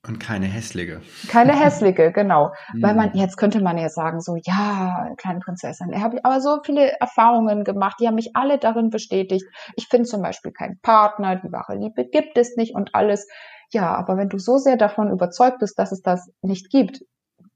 Und 0.06 0.20
keine 0.20 0.48
hässliche. 0.48 1.02
Keine 1.30 1.58
hässliche, 1.58 2.12
genau. 2.12 2.52
Mhm. 2.74 2.84
Weil 2.84 2.96
man, 2.96 3.14
jetzt 3.14 3.38
könnte 3.38 3.62
man 3.62 3.78
ja 3.78 3.88
sagen, 3.88 4.20
so, 4.20 4.36
ja, 4.36 5.10
kleine 5.16 5.40
Prinzessin, 5.40 5.94
ich 5.94 6.02
habe 6.02 6.20
aber 6.26 6.42
so 6.42 6.60
viele 6.62 7.00
Erfahrungen 7.00 7.64
gemacht, 7.64 7.98
die 8.02 8.08
haben 8.08 8.16
mich 8.16 8.36
alle 8.36 8.58
darin 8.58 8.90
bestätigt. 8.90 9.46
Ich 9.78 9.88
finde 9.88 10.10
zum 10.10 10.22
Beispiel 10.22 10.52
keinen 10.52 10.78
Partner, 10.82 11.38
die 11.38 11.52
wahre 11.54 11.76
Liebe 11.76 12.06
gibt 12.06 12.38
es 12.38 12.58
nicht 12.58 12.76
und 12.76 12.94
alles. 12.94 13.28
Ja, 13.72 13.96
aber 13.96 14.18
wenn 14.18 14.28
du 14.28 14.40
so 14.40 14.58
sehr 14.58 14.76
davon 14.76 15.10
überzeugt 15.10 15.60
bist, 15.60 15.80
dass 15.80 15.94
es 15.94 16.02
das 16.02 16.30
nicht 16.42 16.70
gibt, 16.70 17.06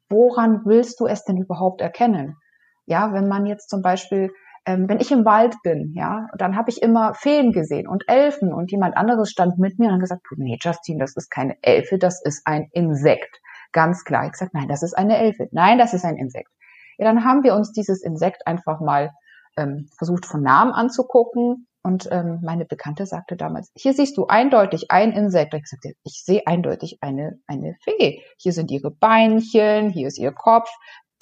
woran 0.08 0.62
willst 0.64 1.02
du 1.02 1.06
es 1.06 1.26
denn 1.26 1.36
überhaupt 1.36 1.82
erkennen? 1.82 2.38
Ja, 2.86 3.12
wenn 3.12 3.28
man 3.28 3.46
jetzt 3.46 3.70
zum 3.70 3.82
Beispiel, 3.82 4.32
ähm, 4.68 4.90
wenn 4.90 5.00
ich 5.00 5.12
im 5.12 5.24
Wald 5.24 5.56
bin, 5.64 5.94
ja, 5.96 6.28
dann 6.38 6.58
habe 6.58 6.70
ich 6.70 6.82
immer 6.82 7.14
Feen 7.14 7.54
gesehen 7.54 7.88
und 7.88 8.04
Elfen 8.08 8.54
und 8.54 8.70
jemand 8.70 8.98
anderes 8.98 9.32
stand 9.32 9.58
mit 9.58 9.80
mir 9.80 9.88
und 9.88 9.94
hat 9.94 10.02
gesagt, 10.02 10.28
nee, 10.36 10.58
Justine, 10.62 11.00
das 11.00 11.16
ist 11.16 11.32
keine 11.32 11.56
Elfe, 11.62 11.98
das 11.98 12.22
ist 12.22 12.46
ein 12.46 12.68
Insekt. 12.74 13.40
Ganz 13.72 14.04
klar. 14.04 14.26
Ich 14.26 14.34
gesagt, 14.34 14.54
nein, 14.54 14.68
das 14.68 14.84
ist 14.84 14.94
eine 14.94 15.18
Elfe. 15.18 15.48
Nein, 15.52 15.78
das 15.78 15.94
ist 15.94 16.04
ein 16.04 16.18
Insekt. 16.18 16.50
Ja, 16.98 17.06
dann 17.06 17.24
haben 17.24 17.44
wir 17.44 17.56
uns 17.56 17.72
dieses 17.72 18.04
Insekt 18.04 18.46
einfach 18.46 18.82
mal 18.82 19.12
ähm, 19.56 19.88
versucht 19.98 20.26
von 20.26 20.42
Namen 20.42 20.74
anzugucken. 20.74 21.68
Und 21.82 22.10
ähm, 22.12 22.40
meine 22.44 22.66
Bekannte 22.66 23.06
sagte 23.06 23.38
damals, 23.38 23.72
hier 23.74 23.94
siehst 23.94 24.18
du 24.18 24.28
eindeutig 24.28 24.92
ein 24.92 25.14
Insekt. 25.14 25.54
Ich 25.54 25.68
sagte, 25.68 25.94
ich 26.04 26.24
sehe 26.26 26.46
eindeutig 26.46 26.98
eine, 27.00 27.40
eine 27.48 27.78
Fee. 27.84 28.22
Hier 28.38 28.52
sind 28.52 28.70
ihre 28.72 28.92
Beinchen, 28.92 29.90
hier 29.90 30.08
ist 30.08 30.18
ihr 30.18 30.34
Kopf. 30.34 30.70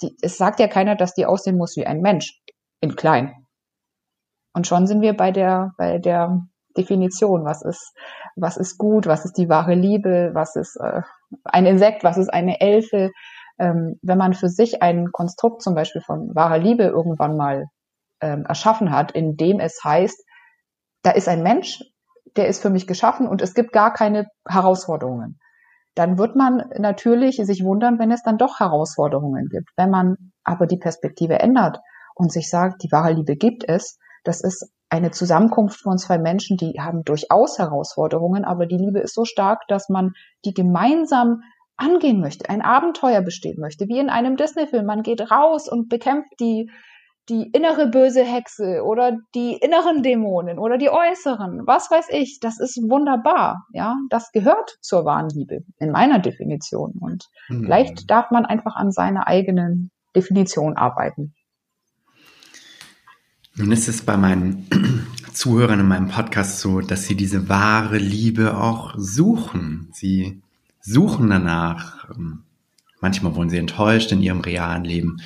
Die, 0.02 0.16
es 0.22 0.36
sagt 0.36 0.58
ja 0.58 0.66
keiner, 0.66 0.96
dass 0.96 1.14
die 1.14 1.26
aussehen 1.26 1.56
muss 1.56 1.76
wie 1.76 1.86
ein 1.86 2.00
Mensch. 2.00 2.40
In 2.80 2.96
klein. 2.96 3.34
Und 4.52 4.66
schon 4.66 4.86
sind 4.86 5.02
wir 5.02 5.14
bei 5.16 5.32
der, 5.32 5.72
bei 5.76 5.98
der 5.98 6.46
Definition. 6.76 7.44
Was 7.44 7.62
ist, 7.62 7.94
was 8.36 8.56
ist 8.56 8.78
gut? 8.78 9.06
Was 9.06 9.24
ist 9.24 9.36
die 9.38 9.48
wahre 9.48 9.74
Liebe? 9.74 10.30
Was 10.34 10.56
ist 10.56 10.76
äh, 10.76 11.02
ein 11.44 11.66
Insekt? 11.66 12.04
Was 12.04 12.16
ist 12.16 12.32
eine 12.32 12.60
Elfe? 12.60 13.10
Ähm, 13.58 13.98
wenn 14.02 14.18
man 14.18 14.34
für 14.34 14.48
sich 14.48 14.82
ein 14.82 15.12
Konstrukt 15.12 15.62
zum 15.62 15.74
Beispiel 15.74 16.02
von 16.02 16.34
wahrer 16.34 16.58
Liebe 16.58 16.84
irgendwann 16.84 17.36
mal 17.36 17.66
ähm, 18.20 18.44
erschaffen 18.46 18.92
hat, 18.92 19.12
in 19.12 19.36
dem 19.36 19.60
es 19.60 19.82
heißt, 19.82 20.22
da 21.02 21.10
ist 21.10 21.28
ein 21.28 21.42
Mensch, 21.42 21.82
der 22.36 22.48
ist 22.48 22.60
für 22.60 22.70
mich 22.70 22.86
geschaffen 22.86 23.26
und 23.28 23.40
es 23.40 23.54
gibt 23.54 23.72
gar 23.72 23.92
keine 23.92 24.26
Herausforderungen. 24.46 25.38
Dann 25.94 26.18
wird 26.18 26.36
man 26.36 26.64
natürlich 26.76 27.36
sich 27.36 27.64
wundern, 27.64 27.98
wenn 27.98 28.10
es 28.10 28.22
dann 28.22 28.36
doch 28.36 28.60
Herausforderungen 28.60 29.48
gibt. 29.48 29.70
Wenn 29.76 29.90
man 29.90 30.16
aber 30.44 30.66
die 30.66 30.76
Perspektive 30.76 31.38
ändert 31.38 31.78
und 32.16 32.32
sich 32.32 32.50
sagt, 32.50 32.82
die 32.82 32.90
wahre 32.90 33.12
Liebe 33.12 33.36
gibt 33.36 33.68
es, 33.68 33.98
das 34.24 34.42
ist 34.42 34.72
eine 34.88 35.10
Zusammenkunft 35.10 35.80
von 35.80 35.98
zwei 35.98 36.18
Menschen, 36.18 36.56
die 36.56 36.80
haben 36.80 37.02
durchaus 37.04 37.58
Herausforderungen, 37.58 38.44
aber 38.44 38.66
die 38.66 38.78
Liebe 38.78 39.00
ist 39.00 39.14
so 39.14 39.24
stark, 39.24 39.62
dass 39.68 39.88
man 39.88 40.12
die 40.44 40.54
gemeinsam 40.54 41.42
angehen 41.76 42.20
möchte, 42.20 42.48
ein 42.48 42.62
Abenteuer 42.62 43.20
bestehen 43.20 43.60
möchte, 43.60 43.86
wie 43.88 43.98
in 43.98 44.08
einem 44.08 44.36
Disney-Film. 44.36 44.86
Man 44.86 45.02
geht 45.02 45.30
raus 45.30 45.68
und 45.68 45.88
bekämpft 45.88 46.32
die, 46.40 46.70
die 47.28 47.50
innere 47.52 47.88
böse 47.88 48.24
Hexe 48.24 48.82
oder 48.82 49.18
die 49.34 49.58
inneren 49.58 50.02
Dämonen 50.02 50.58
oder 50.58 50.78
die 50.78 50.88
äußeren, 50.88 51.66
was 51.66 51.90
weiß 51.90 52.06
ich, 52.10 52.38
das 52.40 52.60
ist 52.60 52.78
wunderbar, 52.88 53.66
ja, 53.72 53.96
das 54.08 54.30
gehört 54.32 54.78
zur 54.80 55.04
wahren 55.04 55.28
Liebe 55.28 55.58
in 55.78 55.90
meiner 55.90 56.20
Definition 56.20 56.94
und 56.98 57.26
mhm. 57.48 57.64
vielleicht 57.64 58.10
darf 58.10 58.30
man 58.30 58.46
einfach 58.46 58.76
an 58.76 58.90
seiner 58.90 59.26
eigenen 59.26 59.90
Definition 60.14 60.76
arbeiten. 60.76 61.34
Nun 63.58 63.72
ist 63.72 63.88
es 63.88 64.02
bei 64.02 64.18
meinen 64.18 64.66
Zuhörern 65.32 65.80
in 65.80 65.88
meinem 65.88 66.08
Podcast 66.08 66.60
so, 66.60 66.82
dass 66.82 67.06
sie 67.06 67.14
diese 67.14 67.48
wahre 67.48 67.96
Liebe 67.96 68.54
auch 68.54 68.94
suchen. 68.98 69.88
Sie 69.92 70.42
suchen 70.82 71.30
danach. 71.30 72.10
Ähm, 72.10 72.42
manchmal 73.00 73.34
wurden 73.34 73.48
sie 73.48 73.56
enttäuscht 73.56 74.12
in 74.12 74.20
ihrem 74.20 74.40
realen 74.40 74.84
Leben 74.84 75.22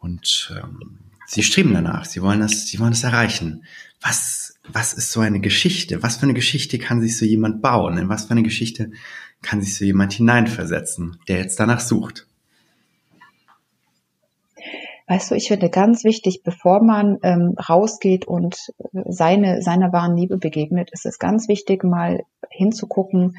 und 0.00 0.52
ähm, 0.60 0.98
sie 1.26 1.44
streben 1.44 1.72
danach. 1.72 2.06
Sie 2.06 2.22
wollen 2.22 2.40
das, 2.40 2.66
sie 2.66 2.80
wollen 2.80 2.92
es 2.92 3.04
erreichen. 3.04 3.62
Was, 4.00 4.58
was 4.66 4.92
ist 4.92 5.12
so 5.12 5.20
eine 5.20 5.38
Geschichte? 5.38 6.02
Was 6.02 6.16
für 6.16 6.24
eine 6.24 6.34
Geschichte 6.34 6.76
kann 6.78 7.00
sich 7.00 7.16
so 7.16 7.24
jemand 7.24 7.62
bauen? 7.62 7.98
In 7.98 8.08
was 8.08 8.24
für 8.24 8.32
eine 8.32 8.42
Geschichte 8.42 8.90
kann 9.42 9.62
sich 9.62 9.76
so 9.76 9.84
jemand 9.84 10.12
hineinversetzen, 10.12 11.18
der 11.28 11.38
jetzt 11.38 11.60
danach 11.60 11.80
sucht? 11.80 12.26
Weißt 15.10 15.28
du, 15.32 15.34
ich 15.34 15.48
finde 15.48 15.70
ganz 15.70 16.04
wichtig, 16.04 16.42
bevor 16.44 16.84
man 16.84 17.18
ähm, 17.24 17.56
rausgeht 17.58 18.28
und 18.28 18.56
äh, 18.78 19.00
seine, 19.08 19.60
seiner 19.60 19.92
wahren 19.92 20.16
Liebe 20.16 20.38
begegnet, 20.38 20.90
ist 20.92 21.04
es 21.04 21.18
ganz 21.18 21.48
wichtig, 21.48 21.82
mal 21.82 22.20
hinzugucken, 22.48 23.36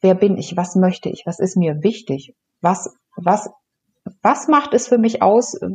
wer 0.00 0.14
bin 0.14 0.36
ich, 0.36 0.56
was 0.56 0.76
möchte 0.76 1.08
ich, 1.08 1.24
was 1.26 1.40
ist 1.40 1.56
mir 1.56 1.82
wichtig, 1.82 2.36
was, 2.60 2.94
was, 3.16 3.50
was 4.22 4.46
macht 4.46 4.74
es 4.74 4.86
für 4.86 4.98
mich 4.98 5.22
aus, 5.22 5.54
äh, 5.54 5.70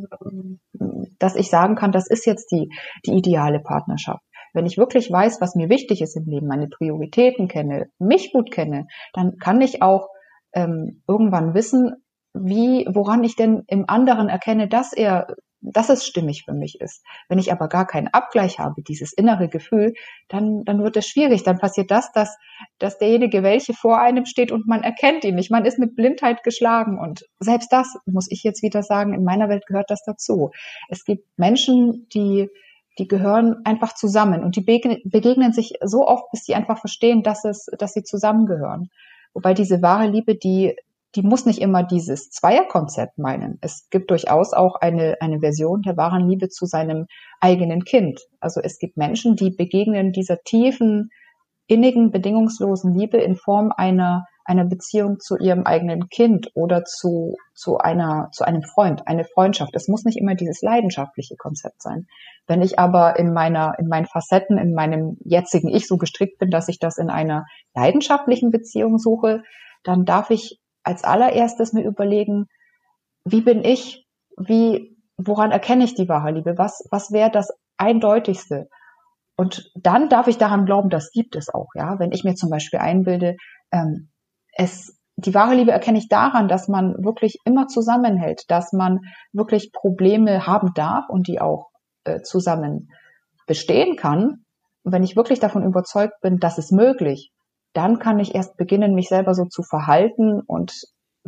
dass 1.19 1.35
ich 1.35 1.49
sagen 1.49 1.75
kann, 1.75 1.91
das 1.91 2.09
ist 2.09 2.25
jetzt 2.25 2.49
die, 2.53 2.69
die 3.05 3.11
ideale 3.11 3.59
Partnerschaft. 3.59 4.23
Wenn 4.53 4.65
ich 4.65 4.77
wirklich 4.77 5.11
weiß, 5.11 5.41
was 5.41 5.55
mir 5.55 5.67
wichtig 5.67 6.01
ist 6.01 6.15
im 6.15 6.23
Leben, 6.23 6.47
meine 6.47 6.69
Prioritäten 6.69 7.49
kenne, 7.49 7.89
mich 7.99 8.31
gut 8.31 8.49
kenne, 8.49 8.87
dann 9.11 9.39
kann 9.39 9.59
ich 9.59 9.81
auch 9.81 10.07
ähm, 10.53 11.03
irgendwann 11.05 11.53
wissen, 11.53 11.97
wie, 12.43 12.85
woran 12.89 13.23
ich 13.23 13.35
denn 13.35 13.63
im 13.67 13.85
anderen 13.87 14.29
erkenne, 14.29 14.67
dass 14.67 14.93
er, 14.93 15.35
dass 15.61 15.89
es 15.89 16.05
stimmig 16.05 16.43
für 16.45 16.53
mich 16.53 16.79
ist. 16.79 17.03
Wenn 17.29 17.39
ich 17.39 17.51
aber 17.51 17.67
gar 17.67 17.87
keinen 17.87 18.07
Abgleich 18.07 18.59
habe, 18.59 18.81
dieses 18.81 19.13
innere 19.13 19.49
Gefühl, 19.49 19.93
dann, 20.27 20.63
dann 20.65 20.83
wird 20.83 20.97
es 20.97 21.07
schwierig. 21.07 21.43
Dann 21.43 21.57
passiert 21.57 21.91
das, 21.91 22.11
dass, 22.11 22.37
dass 22.79 22.97
derjenige, 22.97 23.43
welche 23.43 23.73
vor 23.73 23.99
einem 23.99 24.25
steht 24.25 24.51
und 24.51 24.67
man 24.67 24.83
erkennt 24.83 25.23
ihn 25.23 25.35
nicht. 25.35 25.51
Man 25.51 25.65
ist 25.65 25.79
mit 25.79 25.95
Blindheit 25.95 26.43
geschlagen 26.43 26.99
und 26.99 27.25
selbst 27.39 27.71
das 27.71 27.95
muss 28.05 28.29
ich 28.29 28.43
jetzt 28.43 28.61
wieder 28.61 28.83
sagen, 28.83 29.13
in 29.13 29.23
meiner 29.23 29.49
Welt 29.49 29.65
gehört 29.65 29.89
das 29.89 30.03
dazu. 30.05 30.51
Es 30.89 31.03
gibt 31.03 31.25
Menschen, 31.37 32.07
die, 32.13 32.49
die 32.99 33.07
gehören 33.07 33.57
einfach 33.65 33.93
zusammen 33.93 34.43
und 34.43 34.55
die 34.55 34.61
begegnen 34.61 35.53
sich 35.53 35.73
so 35.83 36.07
oft, 36.07 36.31
bis 36.31 36.45
sie 36.45 36.55
einfach 36.55 36.79
verstehen, 36.79 37.23
dass 37.23 37.45
es, 37.45 37.67
dass 37.77 37.93
sie 37.93 38.03
zusammengehören. 38.03 38.89
Wobei 39.33 39.53
diese 39.53 39.81
wahre 39.81 40.07
Liebe, 40.07 40.35
die 40.35 40.75
die 41.15 41.23
muss 41.23 41.45
nicht 41.45 41.61
immer 41.61 41.83
dieses 41.83 42.29
Zweierkonzept 42.29 43.17
meinen. 43.17 43.57
Es 43.61 43.87
gibt 43.89 44.11
durchaus 44.11 44.53
auch 44.53 44.75
eine, 44.75 45.15
eine 45.21 45.39
Version 45.39 45.81
der 45.81 45.97
wahren 45.97 46.27
Liebe 46.29 46.49
zu 46.49 46.65
seinem 46.65 47.07
eigenen 47.39 47.83
Kind. 47.83 48.19
Also 48.39 48.61
es 48.61 48.77
gibt 48.77 48.97
Menschen, 48.97 49.35
die 49.35 49.51
begegnen 49.51 50.11
dieser 50.11 50.39
tiefen, 50.43 51.09
innigen, 51.67 52.11
bedingungslosen 52.11 52.93
Liebe 52.93 53.17
in 53.17 53.35
Form 53.35 53.71
einer, 53.75 54.25
einer 54.45 54.65
Beziehung 54.65 55.19
zu 55.19 55.37
ihrem 55.37 55.63
eigenen 55.63 56.07
Kind 56.09 56.49
oder 56.55 56.85
zu, 56.85 57.35
zu 57.53 57.77
einer, 57.77 58.29
zu 58.31 58.45
einem 58.45 58.63
Freund, 58.63 59.07
eine 59.07 59.25
Freundschaft. 59.25 59.75
Es 59.75 59.87
muss 59.87 60.05
nicht 60.05 60.17
immer 60.17 60.35
dieses 60.35 60.61
leidenschaftliche 60.61 61.35
Konzept 61.35 61.81
sein. 61.81 62.07
Wenn 62.47 62.61
ich 62.61 62.79
aber 62.79 63.19
in 63.19 63.33
meiner, 63.33 63.75
in 63.79 63.87
meinen 63.87 64.05
Facetten, 64.05 64.57
in 64.57 64.73
meinem 64.73 65.17
jetzigen 65.23 65.67
Ich 65.67 65.87
so 65.87 65.97
gestrickt 65.97 66.39
bin, 66.39 66.49
dass 66.49 66.69
ich 66.69 66.79
das 66.79 66.97
in 66.97 67.09
einer 67.09 67.45
leidenschaftlichen 67.75 68.51
Beziehung 68.51 68.97
suche, 68.97 69.43
dann 69.83 70.05
darf 70.05 70.29
ich 70.29 70.59
als 70.87 71.03
allererstes 71.03 71.73
mir 71.73 71.83
überlegen, 71.83 72.45
wie 73.25 73.41
bin 73.41 73.63
ich? 73.63 74.07
Wie, 74.37 74.97
woran 75.17 75.51
erkenne 75.51 75.83
ich 75.83 75.95
die 75.95 76.07
wahre 76.07 76.31
Liebe? 76.31 76.57
Was, 76.57 76.87
was 76.91 77.11
wäre 77.11 77.29
das 77.29 77.51
eindeutigste? 77.75 78.69
Und 79.35 79.69
dann 79.75 80.07
darf 80.07 80.27
ich 80.27 80.37
daran 80.37 80.65
glauben, 80.65 80.89
das 80.89 81.11
gibt 81.11 81.35
es 81.35 81.53
auch, 81.53 81.67
ja. 81.75 81.99
Wenn 81.99 82.13
ich 82.13 82.23
mir 82.23 82.35
zum 82.35 82.49
Beispiel 82.49 82.79
einbilde, 82.79 83.35
ähm, 83.71 84.09
es, 84.53 84.97
die 85.17 85.33
wahre 85.33 85.55
Liebe 85.55 85.71
erkenne 85.71 85.97
ich 85.97 86.07
daran, 86.07 86.47
dass 86.47 86.69
man 86.69 86.93
wirklich 87.03 87.37
immer 87.43 87.67
zusammenhält, 87.67 88.43
dass 88.47 88.71
man 88.71 89.01
wirklich 89.33 89.73
Probleme 89.73 90.47
haben 90.47 90.73
darf 90.73 91.09
und 91.09 91.27
die 91.27 91.41
auch 91.41 91.67
äh, 92.05 92.21
zusammen 92.21 92.89
bestehen 93.45 93.97
kann. 93.97 94.45
Und 94.83 94.93
wenn 94.93 95.03
ich 95.03 95.17
wirklich 95.17 95.39
davon 95.39 95.65
überzeugt 95.65 96.21
bin, 96.21 96.37
dass 96.37 96.57
es 96.57 96.71
möglich, 96.71 97.31
dann 97.73 97.99
kann 97.99 98.19
ich 98.19 98.35
erst 98.35 98.57
beginnen, 98.57 98.95
mich 98.95 99.09
selber 99.09 99.33
so 99.33 99.45
zu 99.45 99.63
verhalten 99.63 100.41
und 100.41 100.73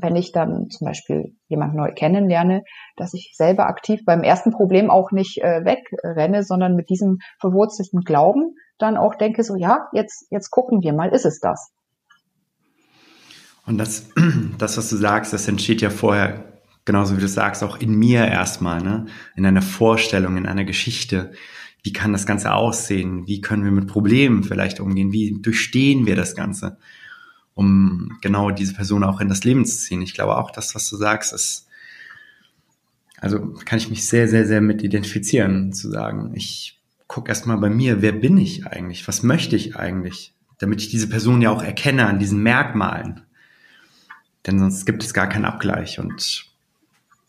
wenn 0.02 0.16
ich 0.16 0.32
dann 0.32 0.70
zum 0.70 0.86
Beispiel 0.86 1.36
jemand 1.48 1.76
neu 1.76 1.92
kennenlerne, 1.94 2.64
dass 2.96 3.14
ich 3.14 3.34
selber 3.36 3.68
aktiv 3.68 4.02
beim 4.06 4.24
ersten 4.24 4.52
Problem 4.52 4.90
auch 4.90 5.12
nicht 5.12 5.42
äh, 5.42 5.66
wegrenne, 5.66 6.44
sondern 6.44 6.76
mit 6.76 6.90
diesem 6.90 7.20
verwurzelten 7.40 8.02
Glauben 8.02 8.56
dann 8.78 8.98
auch 8.98 9.16
denke, 9.16 9.44
so 9.44 9.56
ja, 9.56 9.90
jetzt, 9.94 10.28
jetzt 10.32 10.52
gucken 10.52 10.82
wir 10.82 10.94
mal, 10.94 11.10
ist 11.10 11.26
es 11.26 11.40
das? 11.40 11.72
Und 13.66 13.78
das, 13.78 14.10
das, 14.58 14.78
was 14.78 14.90
du 14.90 14.96
sagst, 14.96 15.34
das 15.34 15.48
entsteht 15.48 15.82
ja 15.82 15.90
vorher, 15.90 16.46
genauso 16.86 17.18
wie 17.18 17.22
du 17.22 17.28
sagst, 17.28 17.64
auch 17.64 17.78
in 17.78 17.94
mir 17.94 18.26
erstmal, 18.26 18.82
ne? 18.82 19.08
in 19.36 19.46
einer 19.46 19.62
Vorstellung, 19.62 20.38
in 20.38 20.46
einer 20.46 20.66
Geschichte 20.66 21.32
wie 21.84 21.94
kann 21.94 22.12
das 22.12 22.26
Ganze 22.26 22.54
aussehen? 22.54 23.28
Wie 23.28 23.42
können 23.42 23.64
wir 23.64 23.72
mit 23.72 23.88
Problemen 23.88 24.44
vielleicht 24.44 24.80
umgehen? 24.80 25.12
Wie 25.12 25.38
durchstehen 25.40 26.06
wir 26.06 26.16
das 26.16 26.36
Ganze? 26.36 26.78
Um 27.54 28.18
genau 28.22 28.52
diese 28.52 28.74
Person 28.74 29.04
auch 29.04 29.22
in 29.22 29.30
das 29.30 29.44
Leben 29.44 29.66
zu 29.66 29.78
ziehen. 29.78 30.02
Ich 30.02 30.14
glaube 30.14 30.38
auch, 30.38 30.52
das, 30.52 30.76
was 30.76 30.90
du 30.90 30.98
sagst, 30.98 31.34
ist, 31.34 31.68
also 33.20 33.54
kann 33.66 33.80
ich 33.80 33.90
mich 33.90 34.08
sehr, 34.08 34.28
sehr, 34.28 34.46
sehr 34.46 34.62
mit 34.62 34.82
identifizieren, 34.82 35.74
zu 35.74 35.90
sagen, 35.90 36.32
ich 36.36 36.80
gucke 37.08 37.30
erstmal 37.30 37.58
bei 37.58 37.70
mir, 37.70 38.02
wer 38.02 38.12
bin 38.12 38.38
ich 38.38 38.68
eigentlich? 38.68 39.08
Was 39.08 39.24
möchte 39.24 39.56
ich 39.56 39.76
eigentlich? 39.76 40.34
Damit 40.58 40.82
ich 40.82 40.90
diese 40.90 41.08
Person 41.10 41.42
ja 41.42 41.50
auch 41.50 41.64
erkenne 41.64 42.08
an 42.08 42.20
diesen 42.20 42.44
Merkmalen. 42.44 43.22
Denn 44.46 44.60
sonst 44.60 44.86
gibt 44.86 45.04
es 45.04 45.14
gar 45.14 45.28
keinen 45.28 45.46
Abgleich 45.46 46.00
und 46.00 46.49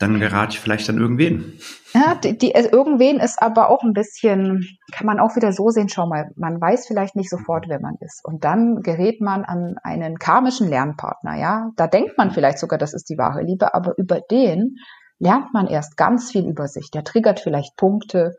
dann 0.00 0.18
gerate 0.18 0.52
ich 0.52 0.60
vielleicht 0.60 0.88
an 0.88 0.98
irgendwen. 0.98 1.60
Ja, 1.92 2.14
die, 2.14 2.36
die, 2.36 2.54
also 2.54 2.70
irgendwen 2.70 3.20
ist 3.20 3.40
aber 3.40 3.68
auch 3.68 3.82
ein 3.82 3.92
bisschen, 3.92 4.66
kann 4.92 5.06
man 5.06 5.20
auch 5.20 5.36
wieder 5.36 5.52
so 5.52 5.68
sehen, 5.68 5.90
schau 5.90 6.06
mal, 6.06 6.30
man 6.36 6.58
weiß 6.58 6.86
vielleicht 6.86 7.16
nicht 7.16 7.28
sofort, 7.28 7.66
wer 7.68 7.80
man 7.80 7.96
ist. 8.00 8.24
Und 8.24 8.44
dann 8.44 8.80
gerät 8.80 9.20
man 9.20 9.44
an 9.44 9.76
einen 9.82 10.18
karmischen 10.18 10.68
Lernpartner, 10.68 11.36
ja. 11.36 11.70
Da 11.76 11.86
denkt 11.86 12.16
man 12.16 12.30
vielleicht 12.30 12.58
sogar, 12.58 12.78
das 12.78 12.94
ist 12.94 13.10
die 13.10 13.18
wahre 13.18 13.42
Liebe, 13.42 13.74
aber 13.74 13.92
über 13.98 14.20
den 14.20 14.76
lernt 15.18 15.52
man 15.52 15.66
erst 15.66 15.98
ganz 15.98 16.30
viel 16.30 16.48
über 16.48 16.66
sich. 16.66 16.90
Der 16.90 17.04
triggert 17.04 17.40
vielleicht 17.40 17.76
Punkte 17.76 18.36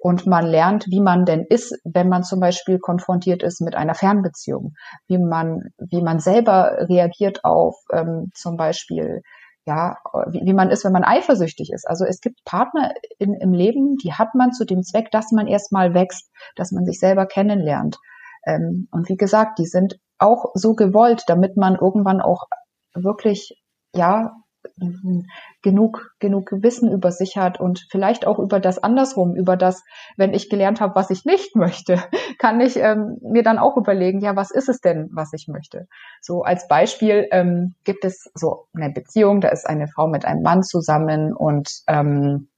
und 0.00 0.26
man 0.26 0.44
lernt, 0.44 0.86
wie 0.88 1.00
man 1.00 1.24
denn 1.26 1.46
ist, 1.48 1.78
wenn 1.84 2.08
man 2.08 2.24
zum 2.24 2.40
Beispiel 2.40 2.80
konfrontiert 2.80 3.44
ist 3.44 3.60
mit 3.60 3.76
einer 3.76 3.94
Fernbeziehung, 3.94 4.74
wie 5.06 5.18
man, 5.18 5.62
wie 5.78 6.02
man 6.02 6.18
selber 6.18 6.88
reagiert 6.88 7.44
auf 7.44 7.76
ähm, 7.92 8.30
zum 8.34 8.56
Beispiel 8.56 9.22
ja, 9.66 9.96
wie, 10.28 10.42
wie 10.44 10.52
man 10.52 10.70
ist, 10.70 10.84
wenn 10.84 10.92
man 10.92 11.04
eifersüchtig 11.04 11.70
ist. 11.72 11.88
Also 11.88 12.04
es 12.04 12.20
gibt 12.20 12.44
Partner 12.44 12.94
in, 13.18 13.34
im 13.34 13.52
Leben, 13.52 13.96
die 13.96 14.12
hat 14.12 14.34
man 14.34 14.52
zu 14.52 14.64
dem 14.64 14.82
Zweck, 14.82 15.10
dass 15.10 15.32
man 15.32 15.46
erstmal 15.46 15.94
wächst, 15.94 16.30
dass 16.56 16.70
man 16.72 16.84
sich 16.84 16.98
selber 16.98 17.26
kennenlernt. 17.26 17.98
Ähm, 18.46 18.88
und 18.90 19.08
wie 19.08 19.16
gesagt, 19.16 19.58
die 19.58 19.66
sind 19.66 19.98
auch 20.18 20.52
so 20.54 20.74
gewollt, 20.74 21.24
damit 21.26 21.56
man 21.56 21.76
irgendwann 21.76 22.20
auch 22.20 22.44
wirklich, 22.94 23.60
ja, 23.94 24.32
genug, 25.62 26.14
genug 26.18 26.50
Wissen 26.52 26.90
über 26.90 27.10
sich 27.10 27.36
hat 27.36 27.60
und 27.60 27.86
vielleicht 27.90 28.26
auch 28.26 28.38
über 28.38 28.60
das 28.60 28.78
andersrum, 28.78 29.34
über 29.36 29.56
das, 29.56 29.82
wenn 30.16 30.34
ich 30.34 30.50
gelernt 30.50 30.80
habe, 30.80 30.94
was 30.94 31.10
ich 31.10 31.24
nicht 31.24 31.56
möchte, 31.56 32.02
kann 32.38 32.60
ich 32.60 32.76
ähm, 32.76 33.18
mir 33.22 33.42
dann 33.42 33.58
auch 33.58 33.76
überlegen, 33.76 34.20
ja, 34.20 34.36
was 34.36 34.50
ist 34.50 34.68
es 34.68 34.80
denn, 34.80 35.08
was 35.12 35.32
ich 35.32 35.48
möchte? 35.48 35.86
So 36.20 36.42
als 36.42 36.68
Beispiel 36.68 37.28
ähm, 37.30 37.74
gibt 37.84 38.04
es 38.04 38.30
so 38.34 38.66
eine 38.74 38.90
Beziehung, 38.90 39.40
da 39.40 39.48
ist 39.48 39.68
eine 39.68 39.88
Frau 39.88 40.08
mit 40.08 40.24
einem 40.24 40.42
Mann 40.42 40.62
zusammen 40.62 41.34
und 41.34 41.68
ähm, 41.86 42.48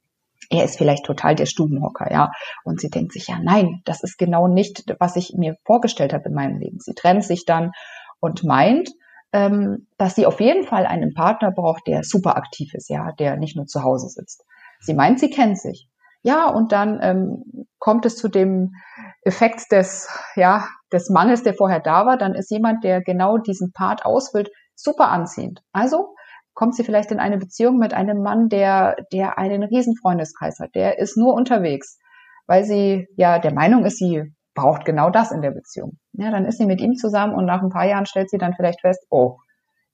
er 0.51 0.65
ist 0.65 0.79
vielleicht 0.79 1.05
total 1.05 1.35
der 1.35 1.47
Stubenhocker, 1.47 2.11
ja. 2.13 2.31
Und 2.65 2.81
sie 2.81 2.89
denkt 2.89 3.13
sich, 3.13 3.27
ja, 3.29 3.39
nein, 3.43 3.83
das 3.85 4.03
ist 4.03 4.17
genau 4.17 4.47
nicht, 4.47 4.85
was 5.01 5.17
ich 5.17 5.35
mir 5.37 5.57
vorgestellt 5.65 6.13
habe 6.13 6.29
in 6.29 6.35
meinem 6.35 6.59
Leben. 6.59 6.79
Sie 6.79 6.95
trennt 6.95 7.25
sich 7.25 7.45
dann 7.47 7.73
und 8.21 8.45
meint, 8.45 8.91
ähm, 9.37 9.87
dass 9.99 10.15
sie 10.15 10.25
auf 10.25 10.41
jeden 10.41 10.65
Fall 10.65 10.87
einen 10.87 11.13
Partner 11.13 11.53
braucht, 11.53 11.87
der 11.87 12.05
super 12.05 12.39
aktiv 12.39 12.73
ist, 12.73 12.89
ja, 12.89 13.13
der 13.13 13.37
nicht 13.37 13.55
nur 13.55 13.67
zu 13.67 13.83
Hause 13.83 14.09
sitzt. 14.09 14.47
Sie 14.81 14.95
meint, 14.95 15.21
sie 15.21 15.29
kennt 15.29 15.59
sich. 15.59 15.91
Ja, 16.23 16.49
und 16.49 16.73
dann 16.73 16.99
ähm, 17.03 17.67
kommt 17.79 18.07
es 18.07 18.17
zu 18.17 18.29
dem 18.29 18.73
Effekt 19.21 19.71
des, 19.71 20.09
ja, 20.37 20.67
des 20.91 21.11
Mangels, 21.11 21.43
der 21.43 21.53
vorher 21.53 21.81
da 21.81 22.07
war. 22.07 22.17
Dann 22.17 22.35
ist 22.35 22.51
jemand, 22.51 22.83
der 22.83 23.03
genau 23.03 23.37
diesen 23.37 23.73
Part 23.73 24.07
ausfüllt, 24.07 24.49
super 24.75 25.11
anziehend. 25.11 25.61
Also 25.71 26.15
kommt 26.55 26.75
sie 26.75 26.83
vielleicht 26.83 27.11
in 27.11 27.21
eine 27.21 27.37
Beziehung 27.37 27.77
mit 27.77 27.93
einem 27.93 28.23
Mann, 28.23 28.49
der, 28.49 28.97
der 29.13 29.37
einen 29.37 29.63
Riesenfreundeskreis 29.63 30.61
hat. 30.61 30.75
Der 30.75 30.99
ist 30.99 31.19
nur 31.19 31.35
unterwegs, 31.35 31.99
weil 32.47 32.65
sie 32.65 33.07
ja 33.17 33.39
der 33.39 33.53
Meinung 33.53 33.85
ist, 33.85 33.99
sie 33.99 34.33
braucht 34.57 34.85
genau 34.85 35.11
das 35.11 35.31
in 35.31 35.43
der 35.43 35.53
Beziehung. 35.53 35.99
Ja, 36.15 36.33
dann 36.33 36.47
ist 36.47 36.59
sie 36.59 36.67
mit 36.67 36.81
ihm 36.81 36.95
zusammen 36.95 37.35
und 37.35 37.45
nach 37.45 37.63
ein 37.63 37.71
paar 37.71 37.87
Jahren 37.87 38.07
stellt 38.07 38.31
sie 38.31 38.39
dann 38.39 38.55
vielleicht 38.55 38.81
fest, 38.81 39.07
oh, 39.11 39.37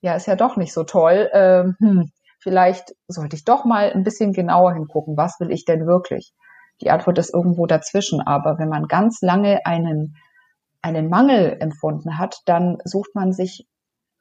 ja, 0.00 0.14
ist 0.14 0.26
ja 0.26 0.36
doch 0.36 0.56
nicht 0.56 0.72
so 0.72 0.84
toll. 0.84 1.28
Ähm, 1.34 1.76
hm, 1.78 2.10
vielleicht 2.40 2.94
sollte 3.08 3.36
ich 3.36 3.44
doch 3.44 3.66
mal 3.66 3.92
ein 3.92 4.04
bisschen 4.04 4.32
genauer 4.32 4.72
hingucken, 4.72 5.16
was 5.18 5.38
will 5.38 5.50
ich 5.50 5.66
denn 5.66 5.86
wirklich? 5.86 6.32
Die 6.80 6.90
Antwort 6.90 7.18
ist 7.18 7.34
irgendwo 7.34 7.66
dazwischen. 7.66 8.20
Aber 8.20 8.58
wenn 8.58 8.68
man 8.68 8.88
ganz 8.88 9.20
lange 9.20 9.66
einen, 9.66 10.16
einen 10.80 11.08
Mangel 11.08 11.56
empfunden 11.60 12.18
hat, 12.18 12.38
dann 12.46 12.78
sucht 12.84 13.14
man 13.14 13.32
sich 13.32 13.68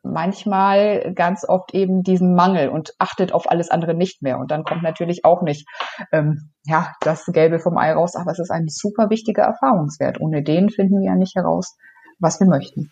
manchmal 0.04 1.14
ganz 1.16 1.48
oft 1.48 1.74
eben 1.74 2.04
diesen 2.04 2.36
Mangel 2.36 2.70
und 2.70 2.94
achtet 2.98 3.34
auf 3.34 3.50
alles 3.50 3.70
andere 3.70 3.94
nicht 3.94 4.22
mehr. 4.22 4.40
Und 4.40 4.52
dann 4.52 4.64
kommt 4.64 4.84
natürlich 4.84 5.26
auch 5.26 5.42
nicht 5.42 5.68
ähm, 6.12 6.50
ja 6.66 6.94
das 7.02 7.26
Gelbe 7.26 7.60
vom 7.60 7.78
Ei 7.78 7.94
raus, 7.94 8.16
aber 8.16 8.32
es 8.32 8.40
ist 8.40 8.52
ein 8.52 8.68
super 8.68 9.10
wichtiger 9.10 9.44
Erfahrungswert. 9.44 10.20
Ohne 10.20 10.44
den 10.44 10.70
finden 10.70 11.00
wir 11.00 11.08
ja 11.08 11.16
nicht 11.16 11.36
heraus, 11.36 11.78
was 12.20 12.40
wir 12.40 12.48
möchten. 12.48 12.92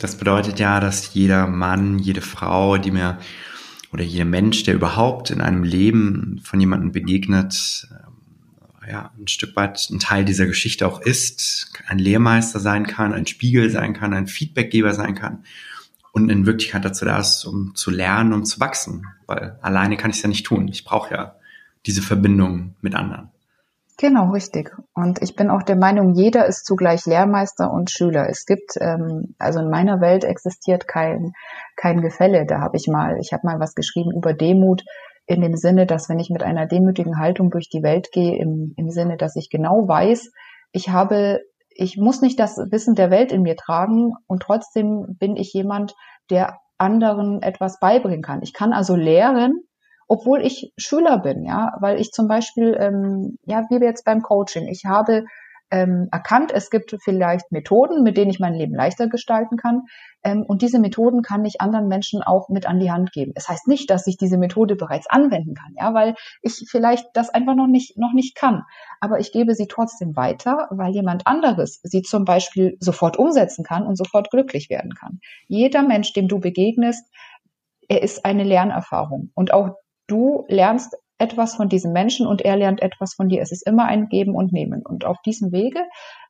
Das 0.00 0.16
bedeutet 0.16 0.58
ja, 0.58 0.80
dass 0.80 1.14
jeder 1.14 1.46
Mann, 1.46 1.98
jede 1.98 2.22
Frau, 2.22 2.76
die 2.76 2.90
mir 2.90 3.18
oder 3.92 4.02
jeder 4.02 4.24
Mensch, 4.24 4.64
der 4.64 4.74
überhaupt 4.74 5.30
in 5.30 5.40
einem 5.40 5.64
Leben 5.64 6.40
von 6.42 6.58
jemandem 6.58 6.92
begegnet, 6.92 7.86
ja, 8.92 9.10
ein 9.18 9.26
Stück 9.26 9.56
weit 9.56 9.88
ein 9.90 9.98
Teil 9.98 10.24
dieser 10.24 10.46
Geschichte 10.46 10.86
auch 10.86 11.00
ist, 11.00 11.72
ein 11.88 11.98
Lehrmeister 11.98 12.60
sein 12.60 12.86
kann, 12.86 13.14
ein 13.14 13.26
Spiegel 13.26 13.70
sein 13.70 13.94
kann, 13.94 14.12
ein 14.12 14.26
Feedbackgeber 14.26 14.92
sein 14.92 15.14
kann 15.14 15.44
und 16.12 16.28
in 16.28 16.44
Wirklichkeit 16.44 16.84
dazu 16.84 17.06
da 17.06 17.18
ist, 17.18 17.44
um 17.46 17.74
zu 17.74 17.90
lernen, 17.90 18.34
um 18.34 18.44
zu 18.44 18.60
wachsen. 18.60 19.06
Weil 19.26 19.58
alleine 19.62 19.96
kann 19.96 20.10
ich 20.10 20.18
es 20.18 20.22
ja 20.22 20.28
nicht 20.28 20.44
tun. 20.44 20.68
Ich 20.68 20.84
brauche 20.84 21.14
ja 21.14 21.36
diese 21.86 22.02
Verbindung 22.02 22.74
mit 22.82 22.94
anderen. 22.94 23.30
Genau, 23.96 24.30
richtig. 24.30 24.76
Und 24.94 25.22
ich 25.22 25.36
bin 25.36 25.48
auch 25.48 25.62
der 25.62 25.76
Meinung, 25.76 26.14
jeder 26.14 26.46
ist 26.46 26.66
zugleich 26.66 27.06
Lehrmeister 27.06 27.70
und 27.72 27.90
Schüler. 27.90 28.28
Es 28.28 28.44
gibt, 28.44 28.72
ähm, 28.78 29.34
also 29.38 29.60
in 29.60 29.70
meiner 29.70 30.00
Welt 30.00 30.24
existiert 30.24 30.86
kein, 30.86 31.32
kein 31.76 32.02
Gefälle. 32.02 32.44
Da 32.46 32.60
habe 32.60 32.76
ich 32.76 32.88
mal, 32.88 33.18
ich 33.20 33.32
habe 33.32 33.46
mal 33.46 33.58
was 33.58 33.74
geschrieben 33.74 34.12
über 34.14 34.34
Demut 34.34 34.82
in 35.32 35.40
dem 35.40 35.56
Sinne, 35.56 35.86
dass 35.86 36.08
wenn 36.08 36.18
ich 36.18 36.30
mit 36.30 36.42
einer 36.42 36.66
demütigen 36.66 37.18
Haltung 37.18 37.50
durch 37.50 37.68
die 37.68 37.82
Welt 37.82 38.12
gehe, 38.12 38.38
im, 38.38 38.74
im 38.76 38.90
Sinne, 38.90 39.16
dass 39.16 39.36
ich 39.36 39.50
genau 39.50 39.88
weiß, 39.88 40.30
ich 40.72 40.90
habe 40.90 41.40
ich 41.74 41.96
muss 41.96 42.20
nicht 42.20 42.38
das 42.38 42.58
Wissen 42.70 42.94
der 42.94 43.10
Welt 43.10 43.32
in 43.32 43.42
mir 43.42 43.56
tragen 43.56 44.12
und 44.26 44.42
trotzdem 44.42 45.16
bin 45.18 45.36
ich 45.36 45.54
jemand, 45.54 45.94
der 46.30 46.58
anderen 46.76 47.40
etwas 47.42 47.78
beibringen 47.80 48.22
kann. 48.22 48.42
Ich 48.42 48.52
kann 48.52 48.72
also 48.72 48.94
lehren, 48.94 49.62
obwohl 50.08 50.44
ich 50.44 50.72
Schüler 50.76 51.18
bin, 51.18 51.44
ja, 51.44 51.72
weil 51.80 52.00
ich 52.00 52.10
zum 52.10 52.28
Beispiel, 52.28 52.76
ähm, 52.78 53.38
ja, 53.44 53.62
wie 53.70 53.80
wir 53.80 53.88
jetzt 53.88 54.04
beim 54.04 54.20
Coaching, 54.20 54.68
ich 54.68 54.84
habe 54.86 55.24
ähm, 55.72 56.08
erkannt, 56.12 56.52
es 56.52 56.68
gibt 56.68 56.94
vielleicht 57.02 57.50
Methoden, 57.50 58.02
mit 58.02 58.18
denen 58.18 58.30
ich 58.30 58.38
mein 58.38 58.54
Leben 58.54 58.74
leichter 58.74 59.08
gestalten 59.08 59.56
kann. 59.56 59.86
Ähm, 60.22 60.44
und 60.46 60.60
diese 60.60 60.78
Methoden 60.78 61.22
kann 61.22 61.44
ich 61.46 61.62
anderen 61.62 61.88
Menschen 61.88 62.22
auch 62.22 62.50
mit 62.50 62.66
an 62.66 62.78
die 62.78 62.92
Hand 62.92 63.10
geben. 63.12 63.32
Es 63.34 63.44
das 63.44 63.54
heißt 63.54 63.68
nicht, 63.68 63.88
dass 63.88 64.06
ich 64.06 64.18
diese 64.18 64.36
Methode 64.36 64.76
bereits 64.76 65.08
anwenden 65.08 65.54
kann, 65.54 65.72
ja, 65.76 65.94
weil 65.94 66.14
ich 66.42 66.66
vielleicht 66.70 67.06
das 67.14 67.30
einfach 67.30 67.54
noch 67.54 67.66
nicht, 67.66 67.96
noch 67.96 68.12
nicht 68.12 68.36
kann. 68.36 68.64
Aber 69.00 69.18
ich 69.18 69.32
gebe 69.32 69.54
sie 69.54 69.66
trotzdem 69.66 70.14
weiter, 70.14 70.68
weil 70.70 70.92
jemand 70.92 71.26
anderes 71.26 71.80
sie 71.82 72.02
zum 72.02 72.26
Beispiel 72.26 72.76
sofort 72.78 73.16
umsetzen 73.16 73.64
kann 73.64 73.86
und 73.86 73.96
sofort 73.96 74.30
glücklich 74.30 74.68
werden 74.68 74.94
kann. 74.94 75.20
Jeder 75.48 75.82
Mensch, 75.82 76.12
dem 76.12 76.28
du 76.28 76.38
begegnest, 76.38 77.10
er 77.88 78.02
ist 78.02 78.26
eine 78.26 78.44
Lernerfahrung. 78.44 79.30
Und 79.34 79.54
auch 79.54 79.70
du 80.06 80.44
lernst 80.48 80.96
etwas 81.22 81.54
von 81.54 81.68
diesem 81.68 81.92
Menschen 81.92 82.26
und 82.26 82.42
er 82.42 82.56
lernt 82.56 82.82
etwas 82.82 83.14
von 83.14 83.28
dir. 83.28 83.40
Es 83.40 83.52
ist 83.52 83.64
immer 83.64 83.84
ein 83.84 84.08
Geben 84.08 84.34
und 84.34 84.52
Nehmen. 84.52 84.82
Und 84.84 85.04
auf 85.04 85.18
diesem 85.24 85.52
Wege 85.52 85.80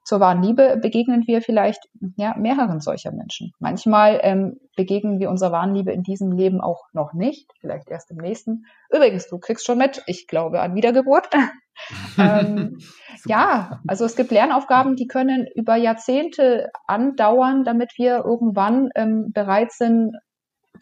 zur 0.05 0.21
wahren 0.21 0.43
Liebe 0.43 0.79
begegnen 0.83 1.27
wir 1.27 1.41
vielleicht 1.41 1.89
ja, 2.17 2.35
mehreren 2.37 2.81
solcher 2.81 3.11
Menschen. 3.13 3.53
Manchmal 3.59 4.21
ähm, 4.23 4.59
begegnen 4.77 5.19
wir 5.19 5.31
unserer 5.31 5.53
wahren 5.53 5.75
Liebe 5.75 5.93
in 5.93 6.03
diesem 6.03 6.33
Leben 6.33 6.61
auch 6.61 6.83
noch 6.93 7.15
nicht, 7.15 7.51
vielleicht 7.61 7.89
erst 7.89 8.11
im 8.11 8.19
nächsten. 8.19 8.67
Übrigens, 8.91 9.29
du 9.29 9.39
kriegst 9.39 9.65
schon 9.65 9.79
mit, 9.79 10.03
ich 10.07 10.27
glaube 10.27 10.61
an 10.61 10.75
Wiedergeburt. 10.75 11.29
ähm, 12.19 12.79
ja, 13.27 13.81
also 13.87 14.05
es 14.05 14.17
gibt 14.17 14.31
Lernaufgaben, 14.31 14.97
die 14.97 15.07
können 15.07 15.47
über 15.55 15.77
Jahrzehnte 15.77 16.71
andauern, 16.87 17.65
damit 17.65 17.93
wir 17.97 18.25
irgendwann 18.25 18.91
ähm, 18.95 19.31
bereit 19.33 19.73
sind, 19.73 20.17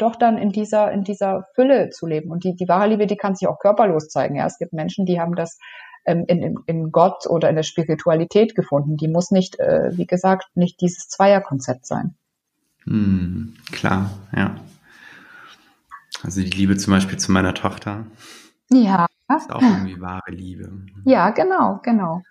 doch 0.01 0.17
dann 0.17 0.39
in 0.39 0.51
dieser, 0.51 0.91
in 0.93 1.05
dieser 1.05 1.47
Fülle 1.55 1.91
zu 1.91 2.07
leben. 2.07 2.31
Und 2.31 2.45
die, 2.45 2.55
die 2.55 2.69
wahre 2.69 2.89
Liebe, 2.89 3.07
die 3.07 3.17
kann 3.17 3.35
sich 3.35 3.49
auch 3.49 3.59
körperlos 3.59 4.09
zeigen. 4.09 4.37
Ja, 4.37 4.47
es 4.47 4.59
gibt 4.59 4.73
Menschen, 4.73 5.07
die 5.07 5.21
haben 5.21 5.35
das 5.35 5.59
ähm, 6.07 6.25
in, 6.27 6.43
in, 6.43 6.59
in 6.67 6.93
Gott 6.93 7.27
oder 7.27 7.49
in 7.49 7.57
der 7.57 7.63
Spiritualität 7.63 8.55
gefunden. 8.55 8.97
Die 8.97 9.09
muss 9.09 9.31
nicht, 9.31 9.59
äh, 9.59 9.91
wie 9.97 10.07
gesagt, 10.07 10.49
nicht 10.55 10.81
dieses 10.81 11.09
Zweierkonzept 11.09 11.87
sein. 11.87 12.15
Hm, 12.85 13.55
klar, 13.73 14.11
ja. 14.35 14.57
Also 16.23 16.41
die 16.41 16.51
Liebe 16.51 16.77
zum 16.77 16.93
Beispiel 16.93 17.19
zu 17.19 17.33
meiner 17.33 17.55
Tochter. 17.55 18.07
Ja. 18.71 19.07
Ist 19.37 19.53
auch 19.53 19.63
irgendwie 19.63 20.01
wahre 20.01 20.31
Liebe. 20.33 20.73
Ja, 21.05 21.31
genau, 21.31 21.79
genau. 21.85 22.23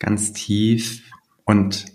Ganz 0.00 0.32
tief. 0.32 1.08
Und 1.44 1.86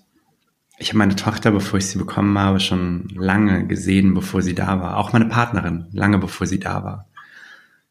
ich 0.78 0.90
habe 0.90 0.98
meine 0.98 1.16
Tochter, 1.16 1.52
bevor 1.52 1.80
ich 1.80 1.88
sie 1.88 1.98
bekommen 1.98 2.38
habe, 2.38 2.60
schon 2.60 3.08
lange 3.16 3.66
gesehen, 3.68 4.14
bevor 4.14 4.42
sie 4.42 4.56
da 4.56 4.82
war. 4.82 4.98
Auch 4.98 5.14
meine 5.14 5.26
Partnerin, 5.26 5.88
lange 5.94 6.18
bevor 6.18 6.48
sie 6.48 6.60
da 6.60 6.84
war. 6.84 7.08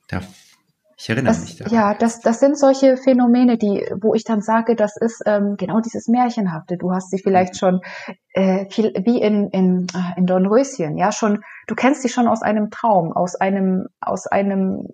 Da, 0.08 0.20
ich 0.96 1.08
erinnere 1.08 1.32
das, 1.32 1.40
mich 1.40 1.56
daran. 1.56 1.72
Ja, 1.72 1.94
das, 1.94 2.20
das 2.20 2.40
sind 2.40 2.58
solche 2.58 2.96
Phänomene, 2.96 3.56
die, 3.56 3.86
wo 4.00 4.14
ich 4.14 4.24
dann 4.24 4.42
sage, 4.42 4.76
das 4.76 4.96
ist 4.96 5.22
ähm, 5.24 5.56
genau 5.56 5.80
dieses 5.80 6.08
Märchenhafte. 6.08 6.76
Du 6.76 6.92
hast 6.92 7.10
sie 7.10 7.18
vielleicht 7.18 7.56
schon 7.56 7.80
äh, 8.34 8.66
viel, 8.70 8.92
wie 9.04 9.20
in, 9.20 9.48
in, 9.48 9.86
äh, 9.94 10.18
in 10.18 10.26
Dornröschen, 10.26 10.98
ja, 10.98 11.10
schon, 11.10 11.42
du 11.66 11.74
kennst 11.74 12.02
sie 12.02 12.10
schon 12.10 12.28
aus 12.28 12.42
einem 12.42 12.70
Traum, 12.70 13.12
aus 13.12 13.34
einem, 13.34 13.86
aus 14.00 14.26
einem 14.26 14.88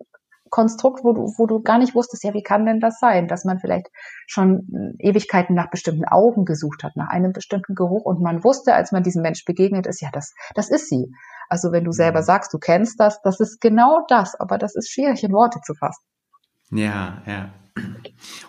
Konstrukt, 0.51 1.05
wo 1.05 1.13
du, 1.13 1.33
wo 1.39 1.47
du 1.47 1.63
gar 1.63 1.79
nicht 1.79 1.95
wusstest, 1.95 2.25
ja, 2.25 2.35
wie 2.35 2.43
kann 2.43 2.67
denn 2.67 2.81
das 2.81 2.99
sein, 3.01 3.29
dass 3.29 3.45
man 3.45 3.61
vielleicht 3.61 3.89
schon 4.27 4.97
Ewigkeiten 4.99 5.55
nach 5.55 5.71
bestimmten 5.71 6.05
Augen 6.05 6.45
gesucht 6.45 6.83
hat, 6.83 6.97
nach 6.97 7.09
einem 7.09 7.33
bestimmten 7.33 7.75
Geruch 7.75 8.05
und 8.05 8.21
man 8.21 8.45
wusste, 8.45 8.75
als 8.75 8.93
man 8.93 9.03
diesem 9.03 9.23
Mensch 9.23 9.45
begegnet 9.45 9.87
ist, 9.87 10.01
ja, 10.01 10.11
das, 10.13 10.35
das 10.55 10.71
ist 10.71 10.89
sie. 10.89 11.13
Also 11.49 11.73
wenn 11.73 11.85
du 11.85 11.93
selber 11.93 12.21
mhm. 12.21 12.25
sagst, 12.25 12.53
du 12.53 12.59
kennst 12.59 13.01
das, 13.01 13.23
das 13.23 13.41
ist 13.41 13.61
genau 13.61 14.05
das, 14.09 14.39
aber 14.39 14.59
das 14.59 14.75
ist 14.75 14.91
schwierig 14.91 15.23
in 15.25 15.33
Worte 15.33 15.61
zu 15.65 15.75
fassen. 15.75 16.05
Ja, 16.71 17.23
ja. 17.27 17.51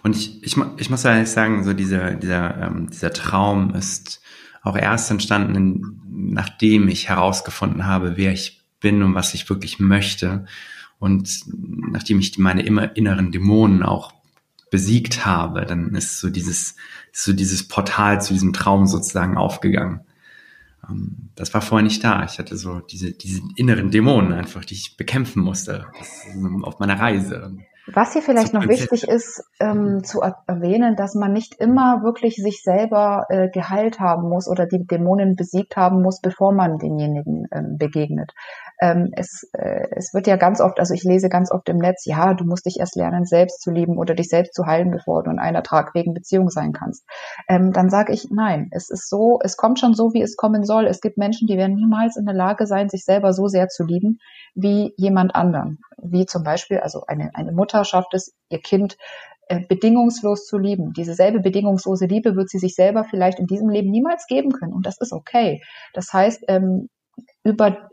Und 0.04 0.16
ich, 0.16 0.44
ich, 0.44 0.56
ich 0.78 0.90
muss 0.90 1.06
ehrlich 1.06 1.30
sagen, 1.30 1.64
so 1.64 1.74
dieser, 1.74 2.12
dieser, 2.16 2.58
ähm, 2.58 2.90
dieser 2.90 3.12
Traum 3.14 3.74
ist 3.76 4.22
auch 4.64 4.76
erst 4.76 5.10
entstanden, 5.10 6.02
nachdem 6.10 6.88
ich 6.88 7.10
herausgefunden 7.10 7.86
habe, 7.86 8.18
wer 8.18 8.32
ich 8.32 8.62
bin 8.80 9.02
und 9.04 9.16
was 9.16 9.34
ich 9.34 9.50
wirklich 9.50 9.80
möchte. 9.80 10.46
Und 11.02 11.46
nachdem 11.48 12.20
ich 12.20 12.38
meine 12.38 12.62
immer 12.62 12.96
inneren 12.96 13.32
Dämonen 13.32 13.82
auch 13.82 14.14
besiegt 14.70 15.26
habe, 15.26 15.66
dann 15.66 15.96
ist 15.96 16.20
so 16.20 16.30
dieses, 16.30 16.76
so 17.12 17.34
dieses 17.34 17.68
Portal 17.68 18.22
zu 18.22 18.34
diesem 18.34 18.54
Traum 18.54 18.86
sozusagen 18.86 19.36
aufgegangen. 19.36 20.02
ähm, 20.88 21.32
das 21.36 21.56
war 21.56 21.62
vorher 21.62 21.84
nicht 21.84 22.04
da. 22.04 22.24
Ich 22.24 22.38
hatte 22.38 22.56
so 22.56 22.82
diese, 22.82 23.14
diese 23.14 23.42
inneren 23.56 23.90
Dämonen 23.90 24.32
einfach, 24.32 24.64
die 24.64 24.76
ich 24.76 24.96
bekämpfen 24.96 25.42
musste 25.42 25.88
auf 26.62 26.78
meiner 26.78 27.00
Reise. 27.00 27.58
Was 27.88 28.14
hier 28.14 28.22
vielleicht 28.22 28.54
noch 28.54 28.68
wichtig 28.68 29.08
ist 29.08 29.44
ähm, 29.60 30.04
zu 30.04 30.22
erwähnen, 30.22 30.96
dass 30.96 31.16
man 31.16 31.34
nicht 31.34 31.56
immer 31.56 32.04
wirklich 32.04 32.36
sich 32.36 32.62
selber 32.62 33.26
äh, 33.30 33.50
geheilt 33.50 34.00
haben 34.00 34.30
muss 34.30 34.48
oder 34.48 34.68
die 34.68 34.86
Dämonen 34.86 35.36
besiegt 35.36 35.76
haben 35.76 36.04
muss, 36.04 36.22
bevor 36.22 36.54
man 36.54 36.78
denjenigen 36.78 37.48
ähm, 37.52 37.78
begegnet. 37.78 38.34
Ähm, 38.82 39.12
es, 39.16 39.48
äh, 39.54 39.88
es 39.96 40.14
wird 40.14 40.26
ja 40.26 40.38
ganz 40.38 40.60
oft, 40.60 40.80
also 40.80 40.94
ich 40.96 41.04
lese 41.04 41.30
ganz 41.30 41.52
oft 41.52 41.70
im 41.70 41.78
Netz, 41.78 42.06
ja, 42.06 42.34
du 42.34 42.46
musst 42.46 42.66
dich 42.66 42.80
erst 42.80 42.96
lernen, 42.96 43.26
selbst 43.26 43.62
zu 43.62 43.70
lieben 43.70 43.98
oder 43.98 44.16
dich 44.16 44.28
selbst 44.28 44.56
zu 44.56 44.66
heilen, 44.66 44.90
bevor 44.90 45.22
du 45.22 45.30
in 45.30 45.38
einer 45.38 45.62
tragfähigen 45.62 46.16
Beziehung 46.16 46.50
sein 46.50 46.74
kannst. 46.74 47.06
Ähm, 47.48 47.72
dann 47.74 47.92
sage 47.92 48.12
ich, 48.12 48.30
nein, 48.32 48.70
es 48.72 48.90
ist 48.90 49.08
so, 49.08 49.40
es 49.44 49.56
kommt 49.56 49.80
schon 49.80 49.94
so, 49.94 50.14
wie 50.14 50.24
es 50.24 50.36
kommen 50.36 50.64
soll. 50.64 50.88
Es 50.88 51.00
gibt 51.00 51.18
Menschen, 51.18 51.48
die 51.48 51.58
werden 51.58 51.76
niemals 51.76 52.18
in 52.18 52.26
der 52.26 52.34
Lage 52.34 52.66
sein, 52.66 52.90
sich 52.90 53.06
selber 53.06 53.34
so 53.34 53.48
sehr 53.48 53.68
zu 53.68 53.84
lieben 53.84 54.18
wie 54.56 54.94
jemand 54.98 55.36
anderen. 55.36 55.78
Wie 56.02 56.26
zum 56.26 56.44
Beispiel, 56.44 56.80
also 56.80 57.04
eine, 57.08 57.30
eine 57.36 57.52
Mutter 57.52 57.86
schafft 57.86 58.16
es, 58.16 58.34
ihr 58.50 58.60
Kind 58.60 58.98
äh, 59.48 59.60
bedingungslos 59.68 60.46
zu 60.48 60.58
lieben. 60.58 60.94
Diese 60.94 61.14
selbe 61.14 61.40
bedingungslose 61.40 62.06
Liebe 62.06 62.36
wird 62.36 62.50
sie 62.50 62.58
sich 62.58 62.74
selber 62.74 63.04
vielleicht 63.04 63.38
in 63.38 63.48
diesem 63.48 63.70
Leben 63.70 63.92
niemals 63.92 64.26
geben 64.28 64.52
können. 64.52 64.74
Und 64.74 64.86
das 64.86 64.98
ist 65.00 65.14
okay. 65.14 65.62
Das 65.94 66.12
heißt, 66.12 66.46
ähm, 66.48 66.90
über 67.44 67.91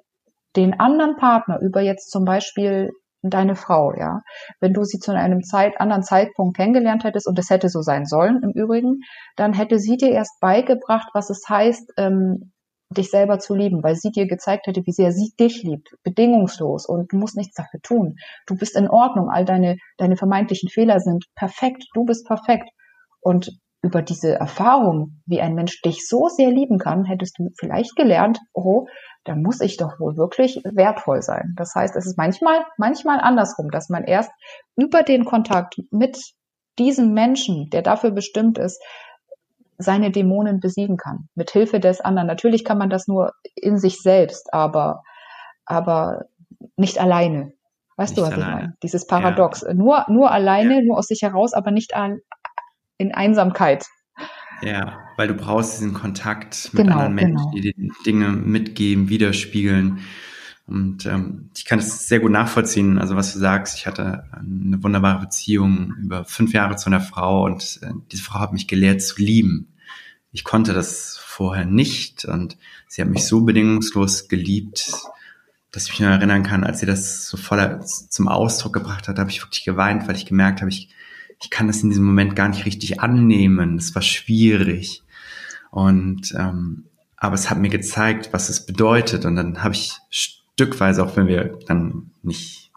den 0.58 0.80
anderen 0.80 1.16
Partner, 1.16 1.60
über 1.60 1.80
jetzt 1.80 2.10
zum 2.10 2.24
Beispiel 2.24 2.90
deine 3.22 3.54
Frau, 3.54 3.94
ja, 3.96 4.22
wenn 4.60 4.72
du 4.72 4.82
sie 4.84 4.98
zu 4.98 5.12
einem 5.12 5.42
Zeit, 5.42 5.80
anderen 5.80 6.02
Zeitpunkt 6.02 6.56
kennengelernt 6.56 7.04
hättest 7.04 7.28
und 7.28 7.38
es 7.38 7.48
hätte 7.48 7.68
so 7.68 7.80
sein 7.80 8.06
sollen 8.06 8.42
im 8.42 8.50
Übrigen, 8.50 9.00
dann 9.36 9.52
hätte 9.52 9.78
sie 9.78 9.96
dir 9.96 10.10
erst 10.10 10.40
beigebracht, 10.40 11.08
was 11.14 11.30
es 11.30 11.48
heißt, 11.48 11.92
ähm, 11.96 12.52
dich 12.90 13.10
selber 13.10 13.38
zu 13.38 13.54
lieben, 13.54 13.82
weil 13.82 13.94
sie 13.94 14.10
dir 14.10 14.26
gezeigt 14.26 14.66
hätte, 14.66 14.82
wie 14.84 14.92
sehr 14.92 15.12
sie 15.12 15.32
dich 15.38 15.62
liebt, 15.62 15.90
bedingungslos 16.02 16.86
und 16.86 17.12
du 17.12 17.18
musst 17.18 17.36
nichts 17.36 17.54
dafür 17.54 17.80
tun. 17.82 18.16
Du 18.46 18.56
bist 18.56 18.76
in 18.76 18.88
Ordnung, 18.88 19.28
all 19.30 19.44
deine, 19.44 19.76
deine 19.96 20.16
vermeintlichen 20.16 20.70
Fehler 20.70 20.98
sind 20.98 21.26
perfekt, 21.36 21.84
du 21.94 22.04
bist 22.04 22.26
perfekt. 22.26 22.68
Und 23.20 23.50
über 23.82 24.02
diese 24.02 24.34
Erfahrung, 24.34 25.20
wie 25.26 25.40
ein 25.40 25.54
Mensch 25.54 25.80
dich 25.82 26.06
so 26.08 26.28
sehr 26.28 26.50
lieben 26.50 26.78
kann, 26.78 27.04
hättest 27.04 27.38
du 27.38 27.50
vielleicht 27.58 27.94
gelernt, 27.94 28.38
oh, 28.52 28.86
da 29.28 29.34
muss 29.34 29.60
ich 29.60 29.76
doch 29.76 30.00
wohl 30.00 30.16
wirklich 30.16 30.62
wertvoll 30.64 31.20
sein. 31.20 31.54
Das 31.56 31.74
heißt, 31.74 31.94
es 31.96 32.06
ist 32.06 32.16
manchmal, 32.16 32.64
manchmal 32.78 33.20
andersrum, 33.20 33.70
dass 33.70 33.90
man 33.90 34.04
erst 34.04 34.30
über 34.74 35.02
den 35.02 35.26
Kontakt 35.26 35.76
mit 35.90 36.18
diesem 36.78 37.12
Menschen, 37.12 37.68
der 37.70 37.82
dafür 37.82 38.10
bestimmt 38.10 38.56
ist, 38.56 38.82
seine 39.76 40.10
Dämonen 40.10 40.60
besiegen 40.60 40.96
kann, 40.96 41.28
mit 41.34 41.50
Hilfe 41.50 41.78
des 41.78 42.00
anderen. 42.00 42.26
Natürlich 42.26 42.64
kann 42.64 42.78
man 42.78 42.88
das 42.88 43.06
nur 43.06 43.32
in 43.54 43.78
sich 43.78 44.00
selbst, 44.00 44.52
aber, 44.52 45.02
aber 45.66 46.24
nicht 46.76 46.98
alleine. 46.98 47.52
Weißt 47.96 48.16
nicht 48.16 48.18
du, 48.18 48.22
was 48.22 48.32
alleine. 48.32 48.50
ich 48.50 48.60
meine? 48.60 48.74
Dieses 48.82 49.06
Paradox. 49.06 49.60
Ja. 49.60 49.74
Nur, 49.74 50.06
nur 50.08 50.30
alleine, 50.30 50.76
ja. 50.76 50.82
nur 50.82 50.96
aus 50.96 51.08
sich 51.08 51.20
heraus, 51.20 51.52
aber 51.52 51.70
nicht 51.70 51.94
an, 51.94 52.20
in 52.96 53.12
Einsamkeit. 53.12 53.84
Ja, 54.62 54.98
weil 55.16 55.28
du 55.28 55.34
brauchst 55.34 55.78
diesen 55.78 55.94
Kontakt 55.94 56.70
mit 56.72 56.84
genau, 56.84 56.94
anderen 56.94 57.14
Menschen, 57.14 57.36
genau. 57.36 57.50
die 57.52 57.60
dir 57.60 57.74
Dinge 58.04 58.30
mitgeben, 58.30 59.08
widerspiegeln. 59.08 60.00
Und 60.66 61.06
ähm, 61.06 61.50
ich 61.56 61.64
kann 61.64 61.78
es 61.78 62.08
sehr 62.08 62.20
gut 62.20 62.30
nachvollziehen. 62.30 62.98
Also 62.98 63.16
was 63.16 63.32
du 63.32 63.38
sagst, 63.38 63.76
ich 63.76 63.86
hatte 63.86 64.24
eine 64.32 64.82
wunderbare 64.82 65.20
Beziehung 65.20 65.94
über 66.02 66.24
fünf 66.24 66.52
Jahre 66.52 66.76
zu 66.76 66.86
einer 66.86 67.00
Frau 67.00 67.44
und 67.46 67.80
äh, 67.82 67.92
diese 68.12 68.22
Frau 68.22 68.40
hat 68.40 68.52
mich 68.52 68.68
gelehrt 68.68 69.00
zu 69.00 69.20
lieben. 69.22 69.68
Ich 70.30 70.44
konnte 70.44 70.74
das 70.74 71.18
vorher 71.18 71.64
nicht 71.64 72.26
und 72.26 72.58
sie 72.86 73.00
hat 73.00 73.08
mich 73.08 73.24
so 73.24 73.42
bedingungslos 73.42 74.28
geliebt, 74.28 74.92
dass 75.70 75.84
ich 75.84 75.90
mich 75.90 76.00
noch 76.00 76.08
erinnern 76.08 76.42
kann, 76.42 76.64
als 76.64 76.80
sie 76.80 76.86
das 76.86 77.28
so 77.28 77.36
voller 77.36 77.80
zum 77.80 78.28
Ausdruck 78.28 78.74
gebracht 78.74 79.08
hat, 79.08 79.18
habe 79.18 79.30
ich 79.30 79.42
wirklich 79.42 79.64
geweint, 79.64 80.06
weil 80.06 80.16
ich 80.16 80.26
gemerkt 80.26 80.60
habe, 80.60 80.70
ich, 80.70 80.90
ich 81.40 81.51
kann 81.51 81.66
das 81.66 81.83
in 81.83 81.90
diesem 81.90 82.05
Moment 82.05 82.35
gar 82.37 82.48
nicht 82.48 82.66
richtig 82.66 83.01
annehmen. 83.01 83.77
Es 83.77 83.94
war 83.94 84.03
schwierig. 84.03 85.03
Und 85.70 86.35
ähm, 86.37 86.85
aber 87.16 87.35
es 87.35 87.51
hat 87.51 87.59
mir 87.59 87.68
gezeigt, 87.68 88.31
was 88.33 88.48
es 88.48 88.64
bedeutet. 88.64 89.24
Und 89.24 89.37
dann 89.37 89.62
habe 89.62 89.74
ich 89.74 89.92
stückweise, 90.11 91.05
auch 91.05 91.16
wenn 91.16 91.27
wir 91.27 91.59
dann 91.66 92.11
nicht 92.22 92.70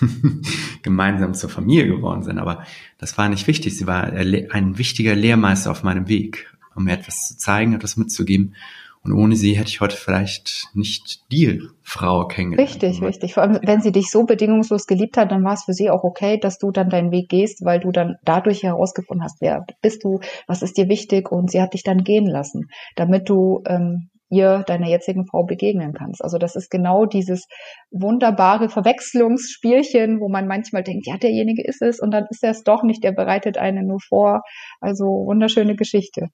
gemeinsam 0.82 1.34
zur 1.34 1.50
Familie 1.50 1.88
geworden 1.88 2.22
sind, 2.22 2.38
aber 2.38 2.64
das 2.98 3.18
war 3.18 3.28
nicht 3.28 3.46
wichtig. 3.46 3.76
Sie 3.76 3.86
war 3.86 4.04
ein 4.04 4.78
wichtiger 4.78 5.14
Lehrmeister 5.14 5.70
auf 5.70 5.82
meinem 5.82 6.08
Weg, 6.08 6.52
um 6.74 6.84
mir 6.84 6.92
etwas 6.92 7.28
zu 7.28 7.38
zeigen, 7.38 7.74
etwas 7.74 7.96
mitzugeben. 7.96 8.54
Und 9.02 9.14
ohne 9.14 9.34
sie 9.34 9.54
hätte 9.54 9.68
ich 9.68 9.80
heute 9.80 9.96
vielleicht 9.96 10.68
nicht 10.74 11.20
die 11.32 11.62
Frau 11.82 12.26
kennengelernt. 12.26 12.70
Richtig, 12.70 13.00
richtig. 13.00 13.34
Vor 13.34 13.42
allem, 13.42 13.58
wenn 13.62 13.80
sie 13.80 13.92
dich 13.92 14.10
so 14.10 14.24
bedingungslos 14.24 14.86
geliebt 14.86 15.16
hat, 15.16 15.32
dann 15.32 15.42
war 15.42 15.54
es 15.54 15.64
für 15.64 15.72
sie 15.72 15.88
auch 15.88 16.04
okay, 16.04 16.38
dass 16.38 16.58
du 16.58 16.70
dann 16.70 16.90
deinen 16.90 17.10
Weg 17.10 17.30
gehst, 17.30 17.64
weil 17.64 17.80
du 17.80 17.92
dann 17.92 18.16
dadurch 18.24 18.62
herausgefunden 18.62 19.24
hast, 19.24 19.40
wer 19.40 19.64
bist 19.80 20.04
du, 20.04 20.20
was 20.46 20.60
ist 20.60 20.76
dir 20.76 20.88
wichtig 20.88 21.32
und 21.32 21.50
sie 21.50 21.62
hat 21.62 21.72
dich 21.72 21.82
dann 21.82 22.04
gehen 22.04 22.26
lassen, 22.26 22.68
damit 22.94 23.30
du 23.30 23.62
ähm, 23.66 24.10
ihr, 24.28 24.64
deiner 24.66 24.86
jetzigen 24.86 25.26
Frau, 25.26 25.44
begegnen 25.44 25.94
kannst. 25.94 26.22
Also 26.22 26.36
das 26.36 26.54
ist 26.54 26.70
genau 26.70 27.06
dieses 27.06 27.48
wunderbare 27.90 28.68
Verwechslungsspielchen, 28.68 30.20
wo 30.20 30.28
man 30.28 30.46
manchmal 30.46 30.84
denkt, 30.84 31.06
ja, 31.06 31.16
derjenige 31.16 31.66
ist 31.66 31.82
es 31.82 32.00
und 32.00 32.12
dann 32.12 32.26
ist 32.30 32.44
er 32.44 32.50
es 32.50 32.62
doch 32.62 32.82
nicht, 32.82 33.02
der 33.02 33.12
bereitet 33.12 33.58
einen 33.58 33.86
nur 33.86 34.00
vor. 34.00 34.42
Also 34.80 35.06
wunderschöne 35.06 35.74
Geschichte. 35.74 36.28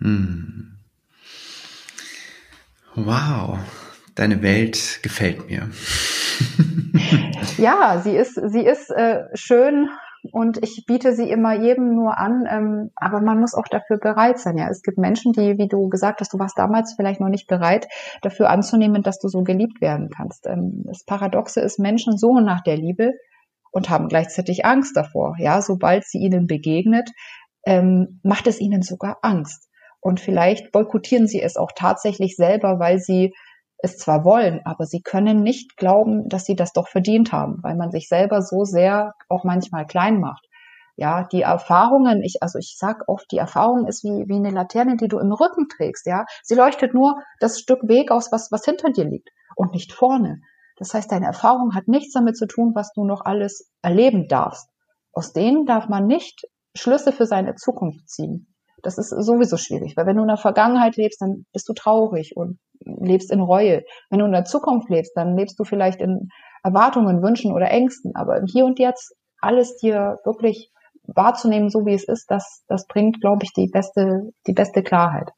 Hm. 0.00 0.75
Wow, 2.96 3.58
deine 4.14 4.42
Welt 4.42 5.00
gefällt 5.02 5.50
mir. 5.50 5.68
ja, 7.58 8.00
sie 8.02 8.16
ist, 8.16 8.34
sie 8.34 8.64
ist 8.64 8.90
äh, 8.90 9.24
schön 9.34 9.90
und 10.32 10.62
ich 10.62 10.84
biete 10.86 11.14
sie 11.14 11.28
immer 11.30 11.54
jedem 11.54 11.94
nur 11.94 12.16
an, 12.16 12.46
ähm, 12.50 12.90
aber 12.96 13.20
man 13.20 13.38
muss 13.38 13.52
auch 13.52 13.68
dafür 13.70 13.98
bereit 13.98 14.38
sein. 14.38 14.56
Ja, 14.56 14.68
es 14.70 14.82
gibt 14.82 14.96
Menschen, 14.96 15.34
die, 15.34 15.58
wie 15.58 15.68
du 15.68 15.90
gesagt 15.90 16.20
hast, 16.20 16.32
du 16.32 16.38
warst 16.38 16.56
damals 16.58 16.94
vielleicht 16.94 17.20
noch 17.20 17.28
nicht 17.28 17.48
bereit, 17.48 17.86
dafür 18.22 18.48
anzunehmen, 18.48 19.02
dass 19.02 19.18
du 19.18 19.28
so 19.28 19.42
geliebt 19.42 19.82
werden 19.82 20.08
kannst. 20.08 20.46
Ähm, 20.46 20.84
das 20.86 21.04
Paradoxe 21.04 21.60
ist, 21.60 21.78
Menschen 21.78 22.16
suchen 22.16 22.46
nach 22.46 22.62
der 22.62 22.78
Liebe 22.78 23.12
und 23.72 23.90
haben 23.90 24.08
gleichzeitig 24.08 24.64
Angst 24.64 24.96
davor. 24.96 25.34
Ja, 25.38 25.60
sobald 25.60 26.04
sie 26.04 26.18
ihnen 26.18 26.46
begegnet, 26.46 27.10
ähm, 27.66 28.20
macht 28.22 28.46
es 28.46 28.58
ihnen 28.58 28.80
sogar 28.80 29.18
Angst. 29.20 29.68
Und 30.06 30.20
vielleicht 30.20 30.70
boykottieren 30.70 31.26
sie 31.26 31.42
es 31.42 31.56
auch 31.56 31.72
tatsächlich 31.74 32.36
selber, 32.36 32.78
weil 32.78 33.00
sie 33.00 33.34
es 33.78 33.98
zwar 33.98 34.24
wollen, 34.24 34.60
aber 34.64 34.86
sie 34.86 35.02
können 35.02 35.42
nicht 35.42 35.76
glauben, 35.76 36.28
dass 36.28 36.44
sie 36.44 36.54
das 36.54 36.72
doch 36.72 36.86
verdient 36.86 37.32
haben, 37.32 37.58
weil 37.64 37.74
man 37.74 37.90
sich 37.90 38.06
selber 38.06 38.40
so 38.40 38.62
sehr 38.62 39.14
auch 39.28 39.42
manchmal 39.42 39.84
klein 39.84 40.20
macht. 40.20 40.46
Ja, 40.94 41.24
die 41.24 41.42
Erfahrungen, 41.42 42.22
ich, 42.22 42.36
also 42.40 42.56
ich 42.60 42.76
sag 42.78 43.08
oft, 43.08 43.26
die 43.32 43.38
Erfahrung 43.38 43.88
ist 43.88 44.04
wie, 44.04 44.28
wie 44.28 44.36
eine 44.36 44.50
Laterne, 44.50 44.96
die 44.96 45.08
du 45.08 45.18
im 45.18 45.32
Rücken 45.32 45.66
trägst, 45.68 46.06
ja. 46.06 46.24
Sie 46.44 46.54
leuchtet 46.54 46.94
nur 46.94 47.20
das 47.40 47.58
Stück 47.58 47.88
Weg 47.88 48.12
aus, 48.12 48.30
was, 48.30 48.52
was 48.52 48.64
hinter 48.64 48.92
dir 48.92 49.06
liegt 49.06 49.30
und 49.56 49.72
nicht 49.72 49.92
vorne. 49.92 50.40
Das 50.76 50.94
heißt, 50.94 51.10
deine 51.10 51.26
Erfahrung 51.26 51.74
hat 51.74 51.88
nichts 51.88 52.12
damit 52.12 52.36
zu 52.36 52.46
tun, 52.46 52.76
was 52.76 52.92
du 52.92 53.04
noch 53.04 53.24
alles 53.24 53.72
erleben 53.82 54.28
darfst. 54.28 54.68
Aus 55.12 55.32
denen 55.32 55.66
darf 55.66 55.88
man 55.88 56.06
nicht 56.06 56.46
Schlüsse 56.76 57.10
für 57.10 57.26
seine 57.26 57.56
Zukunft 57.56 58.08
ziehen. 58.08 58.55
Das 58.86 58.98
ist 58.98 59.10
sowieso 59.10 59.56
schwierig, 59.56 59.96
weil 59.96 60.06
wenn 60.06 60.14
du 60.14 60.22
in 60.22 60.28
der 60.28 60.36
Vergangenheit 60.36 60.96
lebst, 60.96 61.20
dann 61.20 61.44
bist 61.52 61.68
du 61.68 61.72
traurig 61.72 62.36
und 62.36 62.60
lebst 62.84 63.32
in 63.32 63.40
Reue. 63.40 63.82
Wenn 64.10 64.20
du 64.20 64.26
in 64.26 64.32
der 64.32 64.44
Zukunft 64.44 64.88
lebst, 64.88 65.16
dann 65.16 65.36
lebst 65.36 65.58
du 65.58 65.64
vielleicht 65.64 66.00
in 66.00 66.28
Erwartungen, 66.62 67.20
Wünschen 67.20 67.52
oder 67.52 67.68
Ängsten. 67.68 68.14
Aber 68.14 68.36
im 68.36 68.46
Hier 68.46 68.64
und 68.64 68.78
Jetzt 68.78 69.12
alles 69.40 69.76
dir 69.78 70.18
wirklich 70.24 70.70
wahrzunehmen, 71.02 71.68
so 71.68 71.84
wie 71.84 71.94
es 71.94 72.04
ist, 72.04 72.30
das, 72.30 72.62
das 72.68 72.86
bringt, 72.86 73.20
glaube 73.20 73.42
ich, 73.42 73.52
die 73.52 73.66
beste, 73.66 74.30
die 74.46 74.52
beste 74.52 74.84
Klarheit. 74.84 75.30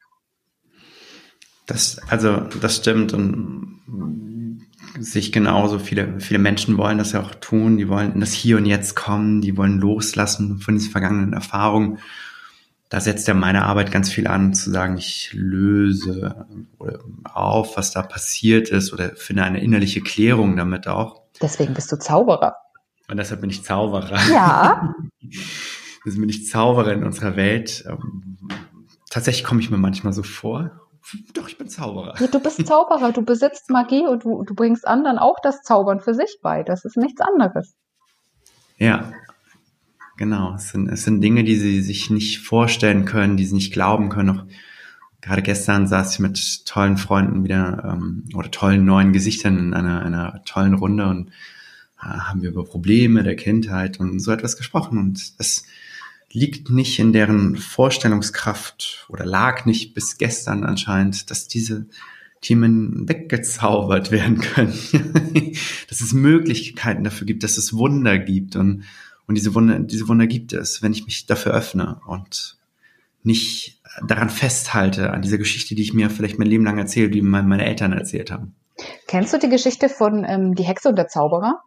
Das, 1.65 1.99
also, 2.07 2.41
das 2.61 2.75
stimmt 2.75 3.13
und 3.13 4.67
sich 4.99 5.31
genauso 5.31 5.79
viele, 5.79 6.19
viele 6.19 6.39
Menschen 6.39 6.77
wollen 6.77 6.99
das 6.99 7.13
ja 7.13 7.21
auch 7.21 7.33
tun. 7.33 7.77
Die 7.77 7.89
wollen 7.89 8.13
in 8.13 8.19
das 8.19 8.33
Hier 8.33 8.57
und 8.57 8.67
Jetzt 8.67 8.95
kommen. 8.95 9.41
Die 9.41 9.57
wollen 9.57 9.79
loslassen 9.79 10.59
von 10.59 10.75
diesen 10.75 10.91
vergangenen 10.91 11.33
Erfahrungen 11.33 11.97
da 12.89 12.99
setzt 12.99 13.27
ja 13.27 13.35
meine 13.35 13.65
Arbeit 13.65 13.91
ganz 13.91 14.09
viel 14.09 14.27
an, 14.27 14.55
zu 14.55 14.71
sagen, 14.71 14.97
ich 14.97 15.31
löse 15.33 16.47
auf, 17.23 17.77
was 17.77 17.91
da 17.91 18.01
passiert 18.01 18.69
ist 18.69 18.91
oder 18.91 19.15
finde 19.15 19.43
eine 19.43 19.61
innerliche 19.61 20.01
Klärung 20.01 20.57
damit 20.57 20.87
auch. 20.87 21.21
Deswegen 21.39 21.75
bist 21.75 21.91
du 21.91 21.99
Zauberer. 21.99 22.55
Und 23.07 23.17
deshalb 23.17 23.41
bin 23.41 23.51
ich 23.51 23.63
Zauberer. 23.63 24.19
Ja. 24.31 24.95
Deswegen 26.05 26.21
bin 26.21 26.29
ich 26.29 26.47
Zauberer 26.47 26.93
in 26.93 27.03
unserer 27.03 27.35
Welt. 27.35 27.83
Ähm, 27.87 28.37
tatsächlich 29.09 29.43
komme 29.43 29.61
ich 29.61 29.69
mir 29.69 29.77
manchmal 29.77 30.13
so 30.13 30.23
vor. 30.23 30.71
Doch, 31.33 31.47
ich 31.47 31.57
bin 31.57 31.69
Zauberer. 31.69 32.15
Ja, 32.19 32.27
du 32.27 32.39
bist 32.39 32.65
Zauberer, 32.65 33.11
du 33.11 33.21
besitzt 33.21 33.69
Magie 33.69 34.05
und 34.07 34.23
du, 34.23 34.43
du 34.43 34.55
bringst 34.55 34.87
anderen 34.87 35.17
auch 35.17 35.37
das 35.41 35.61
Zaubern 35.61 35.99
für 35.99 36.13
sich 36.13 36.39
bei. 36.41 36.63
Das 36.63 36.85
ist 36.85 36.97
nichts 36.97 37.21
anderes. 37.21 37.75
Ja, 38.77 39.11
Genau, 40.19 40.55
es 40.55 40.71
sind, 40.71 40.89
es 40.89 41.05
sind 41.05 41.21
Dinge, 41.21 41.45
die 41.45 41.55
sie 41.55 41.81
sich 41.81 42.09
nicht 42.09 42.39
vorstellen 42.39 43.05
können, 43.05 43.37
die 43.37 43.45
sie 43.45 43.55
nicht 43.55 43.71
glauben 43.71 44.09
können, 44.09 44.27
noch 44.27 44.45
gerade 45.21 45.41
gestern 45.41 45.87
saß 45.87 46.11
ich 46.11 46.19
mit 46.19 46.65
tollen 46.65 46.97
Freunden 46.97 47.45
wieder 47.45 47.85
ähm, 47.89 48.25
oder 48.33 48.51
tollen 48.51 48.83
neuen 48.83 49.13
Gesichtern 49.13 49.57
in 49.57 49.73
einer, 49.73 50.01
einer 50.01 50.43
tollen 50.43 50.73
Runde 50.73 51.07
und 51.07 51.29
äh, 52.01 52.01
haben 52.01 52.41
wir 52.41 52.49
über 52.49 52.65
Probleme 52.65 53.23
der 53.23 53.37
Kindheit 53.37 54.01
und 54.01 54.19
so 54.19 54.33
etwas 54.33 54.57
gesprochen. 54.57 54.97
Und 54.97 55.23
es 55.37 55.63
liegt 56.33 56.69
nicht 56.69 56.99
in 56.99 57.13
deren 57.13 57.55
Vorstellungskraft 57.55 59.05
oder 59.07 59.25
lag 59.25 59.63
nicht 59.63 59.93
bis 59.93 60.17
gestern 60.17 60.65
anscheinend, 60.65 61.31
dass 61.31 61.47
diese 61.47 61.85
Themen 62.41 63.07
weggezaubert 63.07 64.11
werden 64.11 64.41
können. 64.41 64.73
dass 65.87 66.01
es 66.01 66.11
Möglichkeiten 66.11 67.05
dafür 67.05 67.25
gibt, 67.25 67.43
dass 67.43 67.57
es 67.57 67.71
Wunder 67.71 68.19
gibt 68.19 68.57
und, 68.57 68.83
und 69.29 69.35
diese 69.35 69.53
Wunder, 69.53 69.79
diese 69.79 70.07
Wunder 70.07 70.25
gibt 70.25 70.53
es, 70.53 70.81
wenn 70.81 70.91
ich 70.91 71.05
mich 71.05 71.27
dafür 71.27 71.53
öffne 71.53 72.01
und 72.07 72.57
nicht 73.21 73.79
daran 74.07 74.29
festhalte, 74.29 75.11
an 75.11 75.21
dieser 75.21 75.37
Geschichte, 75.37 75.75
die 75.75 75.83
ich 75.83 75.93
mir 75.93 76.09
vielleicht 76.09 76.39
mein 76.39 76.47
Leben 76.47 76.65
lang 76.65 76.79
erzähle, 76.79 77.11
die 77.11 77.21
meine 77.21 77.63
Eltern 77.63 77.93
erzählt 77.93 78.31
haben. 78.31 78.55
Kennst 79.07 79.31
du 79.31 79.37
die 79.37 79.49
Geschichte 79.49 79.87
von 79.87 80.25
ähm, 80.27 80.55
Die 80.55 80.63
Hexe 80.63 80.89
und 80.89 80.95
der 80.95 81.09
Zauberer? 81.09 81.61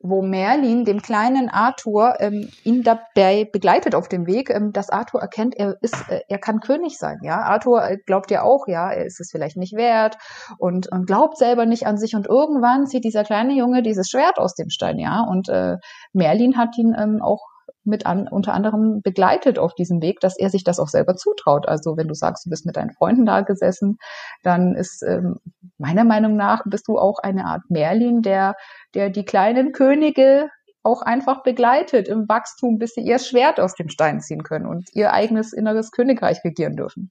Wo 0.00 0.22
Merlin 0.22 0.84
dem 0.84 1.00
kleinen 1.00 1.48
Arthur 1.48 2.20
ähm, 2.20 2.50
ihn 2.64 2.82
dabei 2.82 3.48
begleitet 3.50 3.94
auf 3.94 4.08
dem 4.08 4.26
Weg, 4.26 4.50
ähm, 4.50 4.72
dass 4.72 4.90
Arthur 4.90 5.20
erkennt, 5.20 5.56
er 5.56 5.76
ist, 5.80 5.94
äh, 6.08 6.20
er 6.28 6.38
kann 6.38 6.60
König 6.60 6.98
sein. 6.98 7.18
Ja, 7.22 7.40
Arthur 7.40 7.82
äh, 7.82 7.96
glaubt 8.04 8.30
ja 8.30 8.42
auch, 8.42 8.68
ja, 8.68 8.90
er 8.90 9.06
ist 9.06 9.20
es 9.20 9.30
vielleicht 9.30 9.56
nicht 9.56 9.74
wert 9.74 10.18
und, 10.58 10.90
und 10.92 11.06
glaubt 11.06 11.38
selber 11.38 11.66
nicht 11.66 11.86
an 11.86 11.96
sich. 11.96 12.14
Und 12.14 12.26
irgendwann 12.26 12.86
zieht 12.86 13.04
dieser 13.04 13.24
kleine 13.24 13.54
Junge 13.54 13.82
dieses 13.82 14.08
Schwert 14.08 14.38
aus 14.38 14.54
dem 14.54 14.70
Stein, 14.70 14.98
ja. 14.98 15.22
Und 15.22 15.48
äh, 15.48 15.76
Merlin 16.12 16.56
hat 16.56 16.76
ihn 16.76 16.94
ähm, 16.98 17.20
auch 17.22 17.46
mit 17.86 18.06
an, 18.06 18.28
unter 18.28 18.54
anderem 18.54 19.02
begleitet 19.02 19.58
auf 19.58 19.74
diesem 19.74 20.00
Weg, 20.02 20.20
dass 20.20 20.38
er 20.38 20.50
sich 20.50 20.64
das 20.64 20.78
auch 20.78 20.88
selber 20.88 21.16
zutraut. 21.16 21.68
Also 21.68 21.96
wenn 21.96 22.08
du 22.08 22.14
sagst, 22.14 22.46
du 22.46 22.50
bist 22.50 22.66
mit 22.66 22.76
deinen 22.76 22.92
Freunden 22.92 23.26
da 23.26 23.42
gesessen, 23.42 23.98
dann 24.42 24.74
ist 24.74 25.02
ähm, 25.02 25.36
meiner 25.78 26.04
Meinung 26.04 26.36
nach 26.36 26.62
bist 26.66 26.88
du 26.88 26.98
auch 26.98 27.18
eine 27.18 27.46
Art 27.46 27.62
Merlin, 27.68 28.22
der, 28.22 28.54
der 28.94 29.10
die 29.10 29.24
kleinen 29.24 29.72
Könige 29.72 30.50
auch 30.82 31.02
einfach 31.02 31.42
begleitet 31.42 32.08
im 32.08 32.28
Wachstum, 32.28 32.78
bis 32.78 32.94
sie 32.94 33.02
ihr 33.02 33.18
Schwert 33.18 33.58
aus 33.58 33.74
dem 33.74 33.88
Stein 33.88 34.20
ziehen 34.20 34.44
können 34.44 34.66
und 34.66 34.88
ihr 34.94 35.12
eigenes 35.12 35.52
inneres 35.52 35.90
Königreich 35.90 36.44
regieren 36.44 36.76
dürfen. 36.76 37.10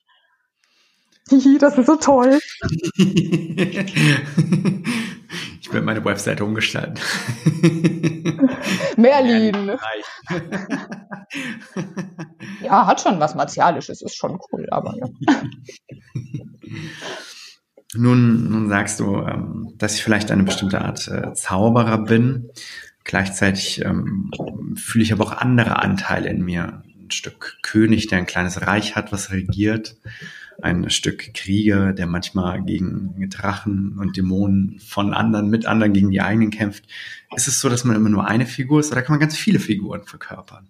das 1.59 1.77
ist 1.77 1.87
so 1.87 1.97
toll. 1.97 2.39
Werde 5.75 5.85
meine 5.85 6.05
Webseite 6.05 6.45
umgestalten. 6.45 6.95
Merlin. 8.97 9.73
ja, 12.63 12.87
hat 12.87 13.01
schon 13.01 13.19
was 13.19 13.35
Martialisches, 13.35 14.01
ist 14.01 14.15
schon 14.15 14.39
cool, 14.51 14.65
aber 14.71 14.95
ja. 14.95 15.05
Nun, 17.97 18.49
nun 18.49 18.67
sagst 18.69 18.99
du, 18.99 19.17
ähm, 19.21 19.73
dass 19.77 19.95
ich 19.95 20.03
vielleicht 20.03 20.31
eine 20.31 20.43
bestimmte 20.43 20.81
Art 20.81 21.07
äh, 21.07 21.33
Zauberer 21.33 21.97
bin. 21.99 22.49
Gleichzeitig 23.03 23.83
ähm, 23.85 24.31
fühle 24.75 25.03
ich 25.03 25.13
aber 25.13 25.25
auch 25.25 25.33
andere 25.33 25.81
Anteile 25.81 26.29
in 26.29 26.43
mir. 26.43 26.83
Ein 26.85 27.11
Stück 27.11 27.57
König, 27.61 28.07
der 28.07 28.17
ein 28.17 28.25
kleines 28.25 28.65
Reich 28.65 28.95
hat, 28.95 29.11
was 29.11 29.31
regiert 29.31 29.97
ein 30.61 30.89
Stück 30.89 31.33
Krieger, 31.33 31.93
der 31.93 32.07
manchmal 32.07 32.61
gegen 32.63 33.29
Drachen 33.29 33.97
und 33.99 34.17
Dämonen 34.17 34.79
von 34.79 35.13
anderen, 35.13 35.49
mit 35.49 35.65
anderen 35.65 35.93
gegen 35.93 36.11
die 36.11 36.21
eigenen 36.21 36.51
kämpft. 36.51 36.85
Ist 37.35 37.47
es 37.47 37.59
so, 37.59 37.69
dass 37.69 37.83
man 37.83 37.95
immer 37.95 38.09
nur 38.09 38.27
eine 38.27 38.45
Figur 38.45 38.79
ist 38.79 38.91
oder 38.91 39.01
kann 39.01 39.13
man 39.13 39.19
ganz 39.19 39.35
viele 39.35 39.59
Figuren 39.59 40.03
verkörpern? 40.03 40.67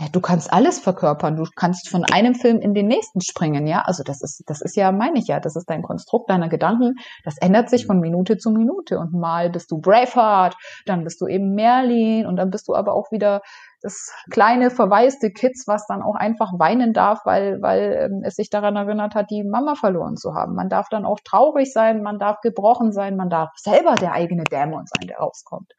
Ja, 0.00 0.08
du 0.10 0.20
kannst 0.20 0.52
alles 0.52 0.80
verkörpern. 0.80 1.36
Du 1.36 1.44
kannst 1.54 1.88
von 1.88 2.04
einem 2.04 2.34
Film 2.34 2.58
in 2.58 2.74
den 2.74 2.88
nächsten 2.88 3.20
springen, 3.20 3.68
ja. 3.68 3.82
Also 3.82 4.02
das 4.02 4.22
ist, 4.22 4.42
das 4.46 4.60
ist 4.60 4.74
ja, 4.74 4.90
meine 4.90 5.20
ich 5.20 5.28
ja, 5.28 5.38
das 5.38 5.54
ist 5.54 5.70
dein 5.70 5.82
Konstrukt 5.82 6.28
deiner 6.30 6.48
Gedanken. 6.48 6.96
Das 7.22 7.38
ändert 7.38 7.70
sich 7.70 7.86
von 7.86 8.00
Minute 8.00 8.36
zu 8.36 8.50
Minute. 8.50 8.98
Und 8.98 9.12
mal 9.12 9.50
bist 9.50 9.70
du 9.70 9.78
Braveheart, 9.80 10.56
dann 10.84 11.04
bist 11.04 11.20
du 11.20 11.28
eben 11.28 11.54
Merlin 11.54 12.26
und 12.26 12.34
dann 12.34 12.50
bist 12.50 12.66
du 12.66 12.74
aber 12.74 12.92
auch 12.92 13.12
wieder 13.12 13.42
das 13.84 14.10
kleine 14.30 14.70
verwaiste 14.70 15.30
Kids, 15.30 15.68
was 15.68 15.86
dann 15.86 16.00
auch 16.00 16.14
einfach 16.14 16.52
weinen 16.58 16.94
darf, 16.94 17.20
weil, 17.26 17.60
weil 17.60 18.10
ähm, 18.10 18.22
es 18.24 18.36
sich 18.36 18.48
daran 18.48 18.76
erinnert 18.76 19.14
hat, 19.14 19.30
die 19.30 19.44
Mama 19.44 19.74
verloren 19.74 20.16
zu 20.16 20.34
haben. 20.34 20.54
Man 20.54 20.70
darf 20.70 20.88
dann 20.88 21.04
auch 21.04 21.20
traurig 21.22 21.70
sein, 21.70 22.02
man 22.02 22.18
darf 22.18 22.40
gebrochen 22.40 22.92
sein, 22.92 23.14
man 23.14 23.28
darf 23.28 23.50
selber 23.56 23.94
der 23.94 24.12
eigene 24.12 24.44
Dämon 24.44 24.86
sein, 24.86 25.06
der 25.06 25.18
rauskommt. 25.18 25.74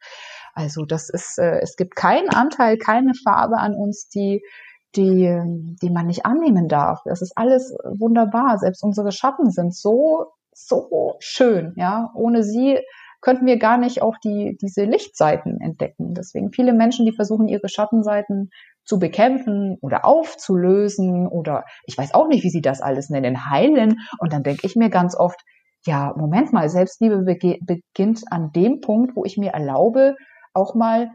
Also 0.54 0.84
das 0.84 1.10
ist, 1.10 1.36
äh, 1.38 1.58
es 1.60 1.74
gibt 1.74 1.96
keinen 1.96 2.30
Anteil, 2.30 2.78
keine 2.78 3.12
Farbe 3.24 3.56
an 3.58 3.74
uns, 3.74 4.08
die 4.08 4.40
die, 4.94 5.28
die 5.82 5.90
man 5.90 6.06
nicht 6.06 6.24
annehmen 6.24 6.68
darf. 6.68 7.00
Das 7.04 7.20
ist 7.20 7.32
alles 7.36 7.76
wunderbar. 7.98 8.56
Selbst 8.56 8.82
unsere 8.82 9.12
Schatten 9.12 9.50
sind 9.50 9.74
so, 9.74 10.32
so 10.52 11.16
schön, 11.18 11.74
ja. 11.76 12.10
Ohne 12.14 12.44
sie 12.44 12.78
könnten 13.26 13.46
wir 13.46 13.58
gar 13.58 13.76
nicht 13.76 14.02
auch 14.02 14.18
die, 14.22 14.56
diese 14.62 14.84
Lichtseiten 14.84 15.60
entdecken. 15.60 16.14
Deswegen 16.14 16.52
viele 16.52 16.72
Menschen, 16.72 17.04
die 17.04 17.12
versuchen, 17.12 17.48
ihre 17.48 17.68
Schattenseiten 17.68 18.50
zu 18.84 19.00
bekämpfen 19.00 19.78
oder 19.80 20.04
aufzulösen 20.04 21.26
oder 21.26 21.64
ich 21.86 21.98
weiß 21.98 22.14
auch 22.14 22.28
nicht, 22.28 22.44
wie 22.44 22.50
sie 22.50 22.60
das 22.60 22.80
alles 22.80 23.10
nennen, 23.10 23.50
heilen. 23.50 23.96
Und 24.20 24.32
dann 24.32 24.44
denke 24.44 24.64
ich 24.64 24.76
mir 24.76 24.90
ganz 24.90 25.16
oft, 25.16 25.40
ja, 25.84 26.14
Moment 26.16 26.52
mal, 26.52 26.68
Selbstliebe 26.68 27.24
beginnt 27.24 28.22
an 28.30 28.52
dem 28.52 28.80
Punkt, 28.80 29.16
wo 29.16 29.24
ich 29.24 29.36
mir 29.36 29.50
erlaube, 29.50 30.14
auch 30.54 30.76
mal 30.76 31.10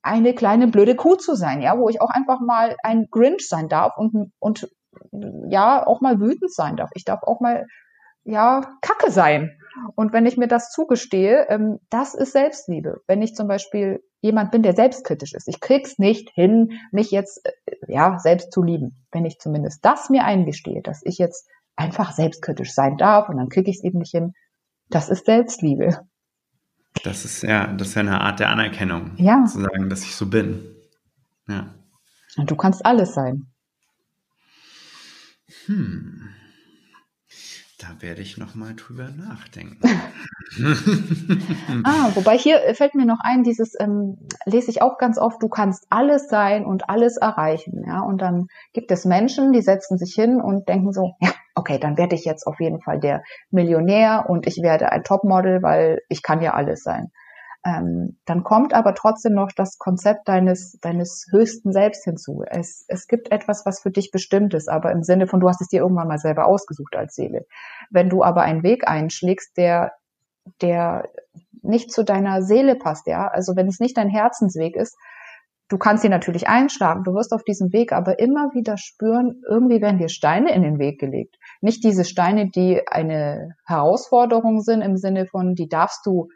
eine 0.00 0.32
kleine 0.32 0.66
blöde 0.66 0.96
Kuh 0.96 1.16
zu 1.16 1.34
sein, 1.34 1.60
ja, 1.60 1.78
wo 1.78 1.90
ich 1.90 2.00
auch 2.00 2.10
einfach 2.10 2.40
mal 2.40 2.74
ein 2.82 3.08
Grinch 3.10 3.46
sein 3.46 3.68
darf 3.68 3.98
und, 3.98 4.32
und 4.38 4.66
ja, 5.50 5.86
auch 5.86 6.00
mal 6.00 6.20
wütend 6.20 6.54
sein 6.54 6.76
darf. 6.76 6.88
Ich 6.94 7.04
darf 7.04 7.22
auch 7.22 7.40
mal, 7.40 7.66
ja, 8.24 8.78
Kacke 8.80 9.10
sein. 9.10 9.58
Und 9.94 10.12
wenn 10.12 10.26
ich 10.26 10.36
mir 10.36 10.48
das 10.48 10.70
zugestehe, 10.70 11.46
ähm, 11.48 11.78
das 11.90 12.14
ist 12.14 12.32
Selbstliebe. 12.32 13.02
Wenn 13.06 13.22
ich 13.22 13.34
zum 13.34 13.48
Beispiel 13.48 14.02
jemand 14.20 14.50
bin, 14.50 14.62
der 14.62 14.74
selbstkritisch 14.74 15.34
ist, 15.34 15.48
ich 15.48 15.60
krieg's 15.60 15.98
nicht 15.98 16.30
hin, 16.30 16.78
mich 16.92 17.10
jetzt 17.10 17.44
äh, 17.44 17.76
ja 17.88 18.18
selbst 18.18 18.52
zu 18.52 18.62
lieben. 18.62 19.04
Wenn 19.10 19.24
ich 19.24 19.38
zumindest 19.38 19.84
das 19.84 20.10
mir 20.10 20.24
eingestehe, 20.24 20.82
dass 20.82 21.00
ich 21.04 21.18
jetzt 21.18 21.48
einfach 21.74 22.12
selbstkritisch 22.12 22.72
sein 22.72 22.96
darf 22.96 23.28
und 23.28 23.38
dann 23.38 23.48
kriege 23.48 23.70
ich 23.70 23.78
es 23.78 23.84
eben 23.84 23.98
nicht 23.98 24.12
hin, 24.12 24.34
das 24.90 25.08
ist 25.08 25.26
Selbstliebe. 25.26 26.06
Das 27.02 27.24
ist 27.24 27.42
ja, 27.42 27.68
das 27.68 27.88
ist 27.88 27.94
ja 27.94 28.02
eine 28.02 28.20
Art 28.20 28.38
der 28.38 28.50
Anerkennung, 28.50 29.12
ja. 29.16 29.44
zu 29.46 29.60
sagen, 29.60 29.88
dass 29.88 30.02
ich 30.02 30.14
so 30.14 30.28
bin. 30.28 30.76
Ja. 31.48 31.74
Und 32.36 32.50
du 32.50 32.56
kannst 32.56 32.84
alles 32.84 33.14
sein. 33.14 33.46
Hm. 35.66 36.28
Da 37.82 38.00
werde 38.00 38.22
ich 38.22 38.38
noch 38.38 38.54
mal 38.54 38.74
drüber 38.76 39.08
nachdenken. 39.08 39.80
ah, 41.82 42.10
wobei 42.14 42.38
hier 42.38 42.60
fällt 42.76 42.94
mir 42.94 43.06
noch 43.06 43.18
ein, 43.20 43.42
dieses 43.42 43.74
ähm, 43.80 44.18
lese 44.46 44.70
ich 44.70 44.82
auch 44.82 44.98
ganz 44.98 45.18
oft, 45.18 45.42
du 45.42 45.48
kannst 45.48 45.88
alles 45.90 46.28
sein 46.28 46.64
und 46.64 46.88
alles 46.88 47.16
erreichen. 47.16 47.82
Ja, 47.84 48.02
und 48.02 48.22
dann 48.22 48.46
gibt 48.72 48.92
es 48.92 49.04
Menschen, 49.04 49.52
die 49.52 49.62
setzen 49.62 49.98
sich 49.98 50.14
hin 50.14 50.40
und 50.40 50.68
denken 50.68 50.92
so, 50.92 51.16
ja, 51.18 51.30
okay, 51.56 51.80
dann 51.80 51.98
werde 51.98 52.14
ich 52.14 52.24
jetzt 52.24 52.46
auf 52.46 52.60
jeden 52.60 52.80
Fall 52.80 53.00
der 53.00 53.24
Millionär 53.50 54.26
und 54.28 54.46
ich 54.46 54.62
werde 54.62 54.92
ein 54.92 55.02
Topmodel, 55.02 55.64
weil 55.64 56.02
ich 56.08 56.22
kann 56.22 56.40
ja 56.40 56.54
alles 56.54 56.84
sein. 56.84 57.10
Ähm, 57.64 58.18
dann 58.24 58.42
kommt 58.42 58.74
aber 58.74 58.94
trotzdem 58.94 59.34
noch 59.34 59.52
das 59.52 59.78
Konzept 59.78 60.26
deines, 60.26 60.78
deines 60.80 61.26
höchsten 61.30 61.72
Selbst 61.72 62.04
hinzu. 62.04 62.42
Es, 62.48 62.84
es 62.88 63.06
gibt 63.06 63.30
etwas, 63.30 63.64
was 63.64 63.80
für 63.80 63.92
dich 63.92 64.10
bestimmt 64.10 64.52
ist, 64.54 64.68
aber 64.68 64.90
im 64.90 65.04
Sinne 65.04 65.28
von, 65.28 65.38
du 65.38 65.48
hast 65.48 65.60
es 65.60 65.68
dir 65.68 65.82
irgendwann 65.82 66.08
mal 66.08 66.18
selber 66.18 66.46
ausgesucht 66.46 66.96
als 66.96 67.14
Seele. 67.14 67.46
Wenn 67.90 68.10
du 68.10 68.24
aber 68.24 68.42
einen 68.42 68.64
Weg 68.64 68.88
einschlägst, 68.88 69.56
der, 69.56 69.92
der 70.60 71.08
nicht 71.62 71.92
zu 71.92 72.04
deiner 72.04 72.42
Seele 72.42 72.74
passt, 72.74 73.06
ja, 73.06 73.28
also 73.28 73.54
wenn 73.54 73.68
es 73.68 73.78
nicht 73.78 73.96
dein 73.96 74.08
Herzensweg 74.08 74.74
ist, 74.74 74.96
du 75.68 75.78
kannst 75.78 76.02
ihn 76.04 76.10
natürlich 76.10 76.48
einschlagen, 76.48 77.04
du 77.04 77.14
wirst 77.14 77.32
auf 77.32 77.44
diesem 77.44 77.72
Weg 77.72 77.92
aber 77.92 78.18
immer 78.18 78.52
wieder 78.54 78.76
spüren, 78.76 79.40
irgendwie 79.48 79.80
werden 79.80 79.98
dir 79.98 80.08
Steine 80.08 80.52
in 80.52 80.62
den 80.62 80.80
Weg 80.80 80.98
gelegt. 80.98 81.36
Nicht 81.60 81.84
diese 81.84 82.04
Steine, 82.04 82.50
die 82.50 82.82
eine 82.88 83.54
Herausforderung 83.64 84.62
sind 84.62 84.82
im 84.82 84.96
Sinne 84.96 85.26
von, 85.26 85.54
die 85.54 85.68
darfst 85.68 86.04
du 86.04 86.28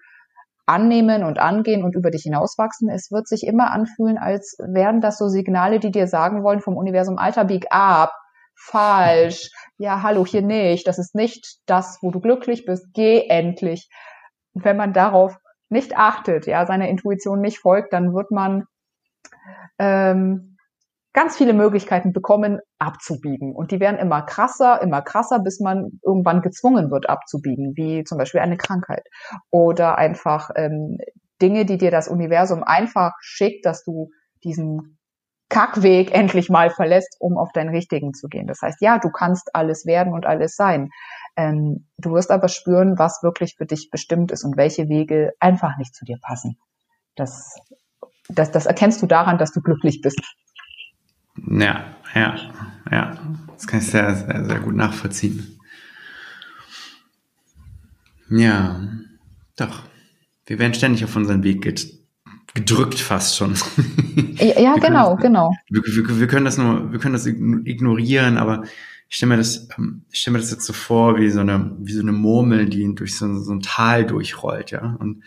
annehmen 0.66 1.24
und 1.24 1.38
angehen 1.38 1.85
und 1.85 1.94
über 1.94 2.11
dich 2.11 2.22
hinauswachsen. 2.22 2.90
Es 2.90 3.11
wird 3.11 3.29
sich 3.29 3.46
immer 3.46 3.70
anfühlen, 3.70 4.18
als 4.18 4.57
wären 4.59 5.00
das 5.00 5.16
so 5.16 5.29
Signale, 5.29 5.79
die 5.79 5.92
dir 5.92 6.09
sagen 6.09 6.42
wollen 6.42 6.61
vom 6.61 6.76
Universum, 6.76 7.18
alter, 7.18 7.44
bieg 7.44 7.66
ab, 7.70 8.12
falsch, 8.57 9.50
ja, 9.79 10.02
hallo, 10.02 10.26
hier 10.26 10.42
nicht, 10.42 10.87
das 10.88 10.98
ist 10.98 11.14
nicht 11.14 11.59
das, 11.66 11.98
wo 12.02 12.11
du 12.11 12.20
glücklich 12.20 12.64
bist, 12.64 12.87
geh 12.94 13.26
endlich. 13.29 13.88
Und 14.55 14.64
wenn 14.64 14.76
man 14.76 14.92
darauf 14.92 15.37
nicht 15.68 15.96
achtet, 15.96 16.46
ja, 16.46 16.66
seiner 16.66 16.88
Intuition 16.88 17.40
nicht 17.40 17.59
folgt, 17.59 17.92
dann 17.92 18.12
wird 18.14 18.31
man 18.31 18.64
ähm, 19.79 20.56
ganz 21.16 21.35
viele 21.35 21.55
Möglichkeiten 21.55 22.12
bekommen, 22.12 22.61
abzubiegen. 22.79 23.57
Und 23.57 23.70
die 23.70 23.81
werden 23.81 23.98
immer 23.98 24.20
krasser, 24.20 24.83
immer 24.83 25.00
krasser, 25.00 25.38
bis 25.38 25.61
man 25.61 25.98
irgendwann 26.05 26.42
gezwungen 26.42 26.90
wird, 26.90 27.09
abzubiegen, 27.09 27.72
wie 27.74 28.05
zum 28.05 28.18
Beispiel 28.18 28.40
eine 28.40 28.59
Krankheit. 28.59 29.02
Oder 29.50 29.96
einfach 29.96 30.50
ähm, 30.57 30.98
Dinge, 31.40 31.64
die 31.64 31.79
dir 31.79 31.90
das 31.90 32.09
Universum 32.09 32.62
einfach 32.62 33.12
schickt, 33.20 33.64
dass 33.64 33.83
du 33.83 34.11
diesen 34.44 34.98
Kackweg 35.48 36.14
endlich 36.14 36.50
mal 36.50 36.68
verlässt, 36.68 37.16
um 37.18 37.38
auf 37.38 37.50
deinen 37.52 37.70
richtigen 37.70 38.12
zu 38.12 38.29
gehen. 38.29 38.46
Das 38.46 38.61
heißt, 38.61 38.83
ja, 38.83 38.98
du 38.98 39.09
kannst 39.09 39.55
alles 39.55 39.87
werden 39.87 40.12
und 40.12 40.26
alles 40.26 40.55
sein. 40.55 40.90
Ähm, 41.35 41.88
du 41.96 42.12
wirst 42.12 42.31
aber 42.31 42.48
spüren, 42.48 42.98
was 42.98 43.22
wirklich 43.22 43.55
für 43.57 43.64
dich 43.64 43.88
bestimmt 43.90 44.33
ist 44.33 44.44
und 44.44 44.59
welche 44.59 44.90
Wege 44.90 45.33
einfach 45.40 45.79
nicht 45.79 45.94
zu 45.94 46.05
dir 46.05 46.18
passen. 46.20 46.59
Das, 47.14 47.59
das, 48.29 48.50
das 48.50 48.66
erkennst 48.66 49.00
du 49.00 49.07
daran, 49.07 49.38
dass 49.38 49.52
du 49.52 49.62
glücklich 49.62 50.02
bist. 50.02 50.20
Ja, 51.49 51.85
ja, 52.14 52.37
ja. 52.90 53.18
Das 53.55 53.66
kann 53.66 53.81
ich 53.81 53.87
sehr, 53.87 54.14
sehr, 54.14 54.44
sehr 54.44 54.61
gut 54.61 54.75
nachvollziehen. 54.75 55.59
Ja, 58.29 58.81
doch. 59.57 59.83
Wir 60.46 60.59
werden 60.59 60.75
ständig 60.75 61.05
auf 61.05 61.16
unseren 61.16 61.42
Weg 61.42 61.62
gedrückt 62.55 62.99
fast 62.99 63.37
schon. 63.37 63.55
Ja, 64.38 64.61
ja 64.61 64.75
genau, 64.81 65.14
das, 65.14 65.22
genau. 65.22 65.53
Wir, 65.68 65.83
wir, 65.83 66.20
wir, 66.20 66.27
können 66.27 66.44
das 66.44 66.59
nur, 66.59 66.92
wir 66.92 66.99
können 66.99 67.14
das 67.14 67.27
ignorieren, 67.27 68.37
aber 68.37 68.64
ich 69.09 69.16
stelle 69.16 69.31
mir 69.31 69.37
das, 69.38 69.68
ähm, 69.79 70.05
ich 70.11 70.20
stelle 70.20 70.35
mir 70.35 70.40
das 70.40 70.51
jetzt 70.51 70.64
so 70.64 70.72
vor, 70.72 71.18
wie 71.18 71.31
so 71.31 71.40
eine, 71.40 71.77
wie 71.81 71.92
so 71.92 72.03
eine 72.03 72.12
Murmel, 72.12 72.66
die 72.68 72.94
durch 72.94 73.16
so, 73.16 73.40
so 73.40 73.53
ein 73.53 73.61
Tal 73.61 74.05
durchrollt, 74.07 74.70
ja. 74.70 74.96
Und 74.99 75.22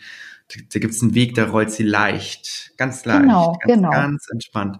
da, 0.48 0.60
da 0.72 0.78
gibt 0.80 0.94
es 0.94 1.02
einen 1.02 1.14
Weg, 1.14 1.34
da 1.34 1.44
rollt 1.44 1.70
sie 1.70 1.84
leicht, 1.84 2.72
ganz 2.76 3.04
leicht, 3.04 3.22
genau, 3.22 3.58
ganz, 3.60 3.74
genau. 3.74 3.90
ganz 3.90 4.28
entspannt. 4.30 4.78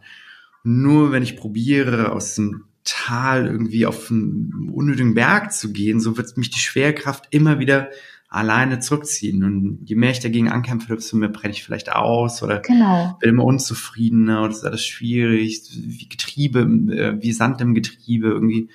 Nur 0.62 1.12
wenn 1.12 1.22
ich 1.22 1.36
probiere, 1.36 2.12
aus 2.12 2.34
dem 2.34 2.64
Tal 2.84 3.46
irgendwie 3.46 3.86
auf 3.86 4.10
einen 4.10 4.70
unnötigen 4.72 5.14
Berg 5.14 5.52
zu 5.52 5.72
gehen, 5.72 6.00
so 6.00 6.16
wird 6.16 6.36
mich 6.36 6.50
die 6.50 6.58
Schwerkraft 6.58 7.28
immer 7.30 7.58
wieder 7.58 7.90
alleine 8.30 8.78
zurückziehen. 8.78 9.42
Und 9.44 9.80
je 9.84 9.96
mehr 9.96 10.12
ich 10.12 10.20
dagegen 10.20 10.48
ankämpfe, 10.48 10.94
desto 10.94 11.16
mehr 11.16 11.28
brenne 11.28 11.52
ich 11.52 11.64
vielleicht 11.64 11.92
aus 11.92 12.42
oder 12.42 12.60
genau. 12.60 13.16
bin 13.20 13.30
immer 13.30 13.44
unzufriedener 13.44 14.42
oder 14.42 14.50
ist 14.50 14.64
alles 14.64 14.84
schwierig, 14.84 15.62
wie 15.74 16.08
Getriebe, 16.08 16.60
äh, 16.60 17.20
wie 17.20 17.32
Sand 17.32 17.60
im 17.60 17.74
Getriebe 17.74 18.28
irgendwie 18.28 18.70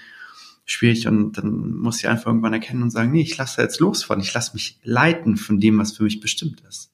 schwierig. 0.65 1.07
Und 1.07 1.37
dann 1.37 1.73
muss 1.75 1.99
ich 1.99 2.09
einfach 2.09 2.27
irgendwann 2.27 2.53
erkennen 2.53 2.83
und 2.83 2.89
sagen, 2.89 3.11
nee, 3.11 3.21
ich 3.21 3.37
lasse 3.37 3.61
jetzt 3.61 3.79
los 3.79 4.03
von, 4.03 4.19
ich 4.19 4.33
lasse 4.33 4.53
mich 4.53 4.79
leiten 4.83 5.37
von 5.37 5.59
dem, 5.59 5.79
was 5.79 5.93
für 5.93 6.03
mich 6.03 6.19
bestimmt 6.19 6.61
ist. 6.67 6.91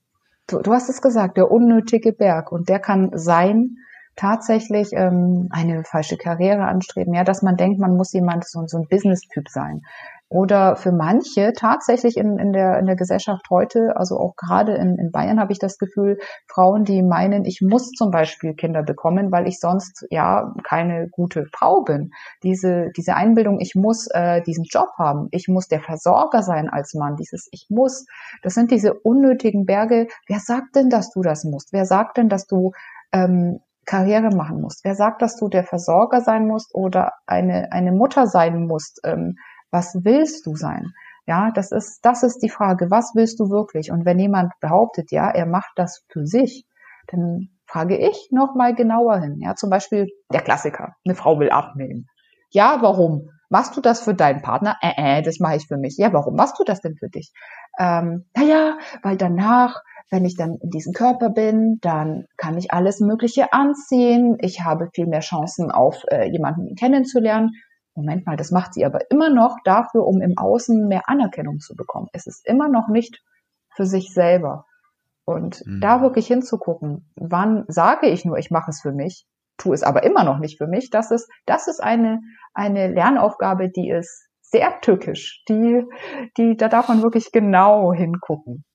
Du, 0.47 0.59
du 0.59 0.71
hast 0.71 0.89
es 0.89 1.01
gesagt, 1.01 1.37
der 1.37 1.49
unnötige 1.49 2.13
Berg. 2.13 2.51
Und 2.51 2.69
der 2.69 2.79
kann 2.79 3.11
sein, 3.15 3.77
tatsächlich 4.21 4.93
ähm, 4.93 5.47
eine 5.49 5.83
falsche 5.83 6.15
Karriere 6.15 6.65
anstreben, 6.65 7.13
ja, 7.15 7.23
dass 7.23 7.41
man 7.41 7.57
denkt, 7.57 7.79
man 7.79 7.95
muss 7.95 8.13
jemand 8.13 8.47
so, 8.47 8.61
so 8.67 8.77
ein 8.77 8.87
Business-Typ 8.87 9.49
sein. 9.49 9.81
Oder 10.29 10.77
für 10.77 10.93
manche 10.93 11.51
tatsächlich 11.53 12.15
in, 12.15 12.37
in, 12.37 12.53
der, 12.53 12.79
in 12.79 12.85
der 12.85 12.95
Gesellschaft 12.95 13.49
heute, 13.49 13.97
also 13.97 14.17
auch 14.17 14.35
gerade 14.37 14.75
in, 14.75 14.97
in 14.97 15.11
Bayern 15.11 15.41
habe 15.41 15.51
ich 15.51 15.59
das 15.59 15.77
Gefühl, 15.77 16.19
Frauen, 16.47 16.85
die 16.85 17.03
meinen, 17.03 17.43
ich 17.43 17.61
muss 17.61 17.89
zum 17.91 18.11
Beispiel 18.11 18.53
Kinder 18.53 18.83
bekommen, 18.83 19.31
weil 19.31 19.47
ich 19.47 19.59
sonst 19.59 20.05
ja 20.09 20.53
keine 20.63 21.09
gute 21.09 21.47
Frau 21.51 21.81
bin. 21.81 22.11
Diese, 22.43 22.91
diese 22.95 23.15
Einbildung, 23.15 23.59
ich 23.59 23.75
muss 23.75 24.07
äh, 24.13 24.41
diesen 24.43 24.63
Job 24.63 24.87
haben, 24.97 25.27
ich 25.31 25.49
muss 25.49 25.67
der 25.67 25.81
Versorger 25.81 26.43
sein 26.43 26.69
als 26.69 26.93
Mann, 26.93 27.17
dieses 27.17 27.49
ich 27.51 27.65
muss, 27.69 28.05
das 28.41 28.53
sind 28.53 28.71
diese 28.71 28.93
unnötigen 28.93 29.65
Berge. 29.65 30.07
Wer 30.27 30.39
sagt 30.39 30.75
denn, 30.75 30.89
dass 30.89 31.09
du 31.09 31.23
das 31.23 31.43
musst? 31.43 31.73
Wer 31.73 31.85
sagt 31.85 32.17
denn, 32.17 32.29
dass 32.29 32.45
du 32.45 32.71
ähm, 33.11 33.59
Karriere 33.91 34.33
machen 34.33 34.61
musst? 34.61 34.85
Wer 34.85 34.95
sagt, 34.95 35.21
dass 35.21 35.35
du 35.35 35.49
der 35.49 35.65
Versorger 35.65 36.21
sein 36.21 36.47
musst 36.47 36.73
oder 36.73 37.11
eine, 37.27 37.73
eine 37.73 37.91
Mutter 37.91 38.25
sein 38.25 38.65
musst? 38.65 39.01
Ähm, 39.03 39.35
was 39.69 39.99
willst 40.05 40.45
du 40.45 40.55
sein? 40.55 40.93
Ja, 41.27 41.51
das 41.51 41.73
ist, 41.73 41.99
das 42.05 42.23
ist 42.23 42.39
die 42.39 42.49
Frage. 42.49 42.89
Was 42.89 43.11
willst 43.15 43.37
du 43.41 43.49
wirklich? 43.49 43.91
Und 43.91 44.05
wenn 44.05 44.17
jemand 44.17 44.53
behauptet, 44.61 45.11
ja, 45.11 45.29
er 45.29 45.45
macht 45.45 45.71
das 45.75 46.05
für 46.07 46.25
sich, 46.25 46.65
dann 47.07 47.49
frage 47.65 47.97
ich 47.97 48.29
noch 48.31 48.55
mal 48.55 48.73
genauer 48.73 49.19
hin. 49.19 49.39
Ja, 49.41 49.55
zum 49.55 49.69
Beispiel 49.69 50.07
der 50.31 50.41
Klassiker. 50.41 50.95
Eine 51.05 51.15
Frau 51.15 51.37
will 51.39 51.49
abnehmen. 51.49 52.07
Ja, 52.49 52.77
warum? 52.79 53.29
Machst 53.49 53.75
du 53.75 53.81
das 53.81 53.99
für 53.99 54.13
deinen 54.13 54.41
Partner? 54.41 54.77
Äh, 54.81 55.19
äh, 55.19 55.21
das 55.21 55.39
mache 55.39 55.57
ich 55.57 55.67
für 55.67 55.77
mich. 55.77 55.97
Ja, 55.97 56.13
warum 56.13 56.35
machst 56.35 56.57
du 56.57 56.63
das 56.63 56.79
denn 56.79 56.95
für 56.95 57.09
dich? 57.09 57.33
Ähm, 57.77 58.23
naja, 58.37 58.77
weil 59.03 59.17
danach, 59.17 59.81
wenn 60.11 60.25
ich 60.25 60.35
dann 60.35 60.55
in 60.61 60.69
diesem 60.69 60.93
Körper 60.93 61.29
bin, 61.29 61.79
dann 61.81 62.25
kann 62.37 62.57
ich 62.57 62.73
alles 62.73 62.99
Mögliche 62.99 63.53
anziehen. 63.53 64.37
Ich 64.41 64.61
habe 64.61 64.89
viel 64.93 65.07
mehr 65.07 65.21
Chancen, 65.21 65.71
auf 65.71 66.03
äh, 66.11 66.29
jemanden 66.29 66.75
kennenzulernen. 66.75 67.51
Moment 67.95 68.25
mal, 68.25 68.35
das 68.35 68.51
macht 68.51 68.73
sie 68.73 68.85
aber 68.85 69.09
immer 69.09 69.29
noch 69.29 69.57
dafür, 69.63 70.05
um 70.05 70.21
im 70.21 70.37
Außen 70.37 70.87
mehr 70.87 71.07
Anerkennung 71.07 71.59
zu 71.59 71.75
bekommen. 71.75 72.07
Es 72.11 72.27
ist 72.27 72.45
immer 72.45 72.67
noch 72.67 72.89
nicht 72.89 73.23
für 73.73 73.85
sich 73.85 74.13
selber. 74.13 74.65
Und 75.23 75.65
mhm. 75.65 75.79
da 75.79 76.01
wirklich 76.01 76.27
hinzugucken, 76.27 77.09
wann 77.15 77.63
sage 77.69 78.07
ich 78.07 78.25
nur, 78.25 78.37
ich 78.37 78.51
mache 78.51 78.71
es 78.71 78.81
für 78.81 78.91
mich, 78.91 79.25
tue 79.57 79.73
es 79.73 79.83
aber 79.83 80.03
immer 80.03 80.25
noch 80.25 80.39
nicht 80.39 80.57
für 80.57 80.67
mich, 80.67 80.89
das 80.89 81.11
ist, 81.11 81.29
das 81.45 81.67
ist 81.67 81.81
eine, 81.81 82.19
eine 82.53 82.89
Lernaufgabe, 82.89 83.69
die 83.69 83.89
ist 83.89 84.27
sehr 84.41 84.81
tückisch. 84.81 85.43
Die, 85.47 85.85
die, 86.37 86.57
da 86.57 86.67
darf 86.67 86.89
man 86.89 87.01
wirklich 87.01 87.31
genau 87.31 87.93
hingucken. 87.93 88.65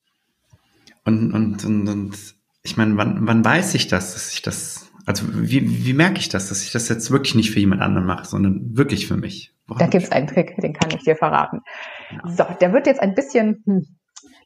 Und, 1.07 1.33
und, 1.33 1.65
und, 1.65 1.89
und 1.89 2.35
ich 2.63 2.77
meine, 2.77 2.97
wann, 2.97 3.27
wann 3.27 3.45
weiß 3.45 3.75
ich 3.75 3.87
das, 3.87 4.13
dass 4.13 4.33
ich 4.33 4.43
das 4.43 4.87
also 5.07 5.25
wie, 5.33 5.87
wie 5.87 5.93
merke 5.93 6.19
ich 6.19 6.29
das, 6.29 6.49
dass 6.49 6.65
ich 6.65 6.73
das 6.73 6.89
jetzt 6.89 7.13
wirklich 7.13 7.37
nicht 7.37 7.53
für 7.53 7.61
jemand 7.61 7.81
anderen 7.81 8.07
mache, 8.07 8.27
sondern 8.27 8.77
wirklich 8.77 9.07
für 9.07 9.17
mich? 9.17 9.55
Woran 9.69 9.79
da 9.79 9.87
gibt 9.87 10.05
es 10.05 10.11
einen 10.11 10.27
Trick, 10.27 10.57
den 10.57 10.73
kann 10.73 10.91
ich 10.91 11.05
dir 11.05 11.15
verraten. 11.15 11.63
Ja. 12.11 12.29
So, 12.29 12.45
der 12.61 12.73
wird 12.73 12.89
jetzt 12.89 13.01
ein 13.01 13.15
bisschen, 13.15 13.63
hm, 13.65 13.87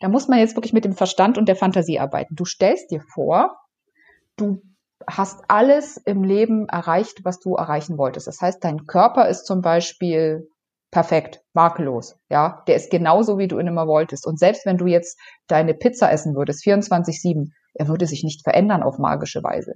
da 0.00 0.08
muss 0.08 0.28
man 0.28 0.38
jetzt 0.38 0.56
wirklich 0.56 0.74
mit 0.74 0.84
dem 0.84 0.94
Verstand 0.94 1.38
und 1.38 1.48
der 1.48 1.56
Fantasie 1.56 1.98
arbeiten. 1.98 2.36
Du 2.36 2.44
stellst 2.44 2.90
dir 2.90 3.00
vor, 3.00 3.56
du 4.36 4.62
hast 5.06 5.42
alles 5.48 5.96
im 5.96 6.24
Leben 6.24 6.68
erreicht, 6.68 7.24
was 7.24 7.40
du 7.40 7.54
erreichen 7.54 7.96
wolltest. 7.96 8.26
Das 8.26 8.42
heißt, 8.42 8.62
dein 8.62 8.86
Körper 8.86 9.28
ist 9.28 9.46
zum 9.46 9.62
Beispiel 9.62 10.46
perfekt, 10.90 11.40
makellos, 11.52 12.16
ja, 12.28 12.62
der 12.66 12.76
ist 12.76 12.90
genauso, 12.90 13.38
wie 13.38 13.48
du 13.48 13.58
ihn 13.58 13.66
immer 13.68 13.86
wolltest. 13.86 14.26
Und 14.26 14.38
selbst 14.38 14.66
wenn 14.66 14.78
du 14.78 14.86
jetzt 14.86 15.18
deine 15.46 15.74
Pizza 15.74 16.10
essen 16.10 16.34
würdest, 16.34 16.64
24-7, 16.64 17.50
er 17.74 17.88
würde 17.88 18.06
sich 18.06 18.24
nicht 18.24 18.42
verändern 18.42 18.82
auf 18.82 18.98
magische 18.98 19.42
Weise 19.42 19.74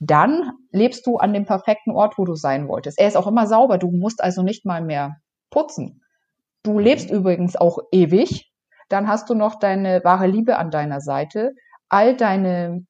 dann 0.00 0.52
lebst 0.70 1.06
du 1.06 1.16
an 1.16 1.32
dem 1.32 1.46
perfekten 1.46 1.92
Ort, 1.92 2.18
wo 2.18 2.24
du 2.24 2.34
sein 2.34 2.68
wolltest. 2.68 2.98
Er 2.98 3.08
ist 3.08 3.16
auch 3.16 3.26
immer 3.26 3.46
sauber, 3.46 3.78
du 3.78 3.90
musst 3.90 4.22
also 4.22 4.42
nicht 4.42 4.64
mal 4.64 4.82
mehr 4.82 5.16
putzen. 5.50 6.02
Du 6.62 6.78
lebst 6.78 7.10
übrigens 7.10 7.56
auch 7.56 7.78
ewig, 7.92 8.50
dann 8.88 9.08
hast 9.08 9.30
du 9.30 9.34
noch 9.34 9.58
deine 9.58 10.02
wahre 10.04 10.26
Liebe 10.26 10.58
an 10.58 10.70
deiner 10.70 11.00
Seite. 11.00 11.52
All 11.88 12.16
deine, 12.16 12.86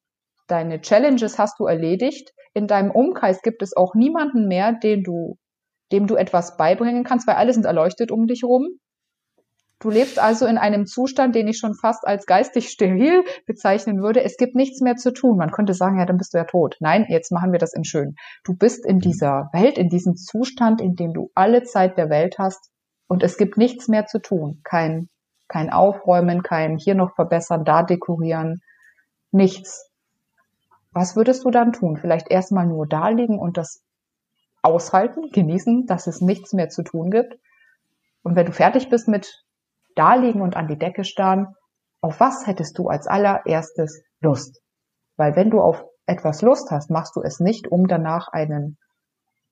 deine 0.47 0.81
Challenges 0.81 1.37
hast 1.37 1.59
du 1.59 1.65
erledigt. 1.65 2.31
In 2.53 2.67
deinem 2.67 2.91
Umkreis 2.91 3.41
gibt 3.41 3.61
es 3.61 3.75
auch 3.75 3.95
niemanden 3.95 4.47
mehr, 4.47 4.73
den 4.73 5.03
du, 5.03 5.37
dem 5.91 6.07
du 6.07 6.15
etwas 6.15 6.57
beibringen 6.57 7.03
kannst, 7.03 7.27
weil 7.27 7.35
alle 7.35 7.53
sind 7.53 7.65
erleuchtet 7.65 8.11
um 8.11 8.27
dich 8.27 8.43
rum. 8.43 8.67
Du 9.79 9.89
lebst 9.89 10.19
also 10.19 10.45
in 10.45 10.57
einem 10.57 10.85
Zustand, 10.85 11.35
den 11.35 11.47
ich 11.47 11.57
schon 11.57 11.75
fast 11.75 12.07
als 12.07 12.25
geistig 12.25 12.69
steril 12.69 13.23
bezeichnen 13.45 14.01
würde. 14.01 14.23
Es 14.23 14.37
gibt 14.37 14.55
nichts 14.55 14.79
mehr 14.81 14.95
zu 14.95 15.11
tun. 15.11 15.37
Man 15.37 15.51
könnte 15.51 15.73
sagen, 15.73 15.99
ja, 15.99 16.05
dann 16.05 16.17
bist 16.17 16.33
du 16.33 16.37
ja 16.37 16.45
tot. 16.45 16.77
Nein, 16.79 17.05
jetzt 17.09 17.31
machen 17.31 17.51
wir 17.51 17.59
das 17.59 17.73
in 17.73 17.83
schön. 17.83 18.15
Du 18.45 18.55
bist 18.55 18.85
in 18.85 18.99
dieser 18.99 19.49
Welt, 19.51 19.77
in 19.77 19.89
diesem 19.89 20.15
Zustand, 20.15 20.81
in 20.81 20.95
dem 20.95 21.13
du 21.13 21.29
alle 21.35 21.63
Zeit 21.63 21.97
der 21.97 22.09
Welt 22.09 22.37
hast 22.39 22.71
und 23.07 23.21
es 23.21 23.37
gibt 23.37 23.57
nichts 23.57 23.87
mehr 23.87 24.05
zu 24.05 24.19
tun. 24.19 24.61
Kein, 24.63 25.09
kein 25.47 25.69
Aufräumen, 25.69 26.41
kein 26.41 26.77
hier 26.77 26.95
noch 26.95 27.13
verbessern, 27.13 27.65
da 27.65 27.83
dekorieren, 27.83 28.61
nichts. 29.31 29.91
Was 30.91 31.17
würdest 31.17 31.43
du 31.43 31.51
dann 31.51 31.73
tun? 31.73 31.97
Vielleicht 31.97 32.31
erstmal 32.31 32.65
nur 32.65 32.87
da 32.87 33.09
liegen 33.09 33.37
und 33.37 33.57
das 33.57 33.83
aushalten, 34.65 35.29
genießen, 35.31 35.85
dass 35.85 36.07
es 36.07 36.21
nichts 36.21 36.53
mehr 36.53 36.69
zu 36.69 36.83
tun 36.83 37.11
gibt. 37.11 37.37
Und 38.23 38.35
wenn 38.35 38.45
du 38.45 38.51
fertig 38.51 38.89
bist 38.89 39.07
mit 39.07 39.43
da 39.95 40.15
liegen 40.15 40.41
und 40.41 40.57
an 40.57 40.67
die 40.67 40.77
Decke 40.77 41.03
starren, 41.03 41.55
auf 42.01 42.19
was 42.19 42.47
hättest 42.47 42.77
du 42.77 42.87
als 42.87 43.07
allererstes 43.07 44.03
Lust? 44.19 44.61
Weil 45.15 45.35
wenn 45.35 45.49
du 45.49 45.61
auf 45.61 45.85
etwas 46.05 46.41
Lust 46.41 46.71
hast, 46.71 46.89
machst 46.89 47.15
du 47.15 47.21
es 47.21 47.39
nicht, 47.39 47.67
um 47.67 47.87
danach 47.87 48.27
einen 48.27 48.77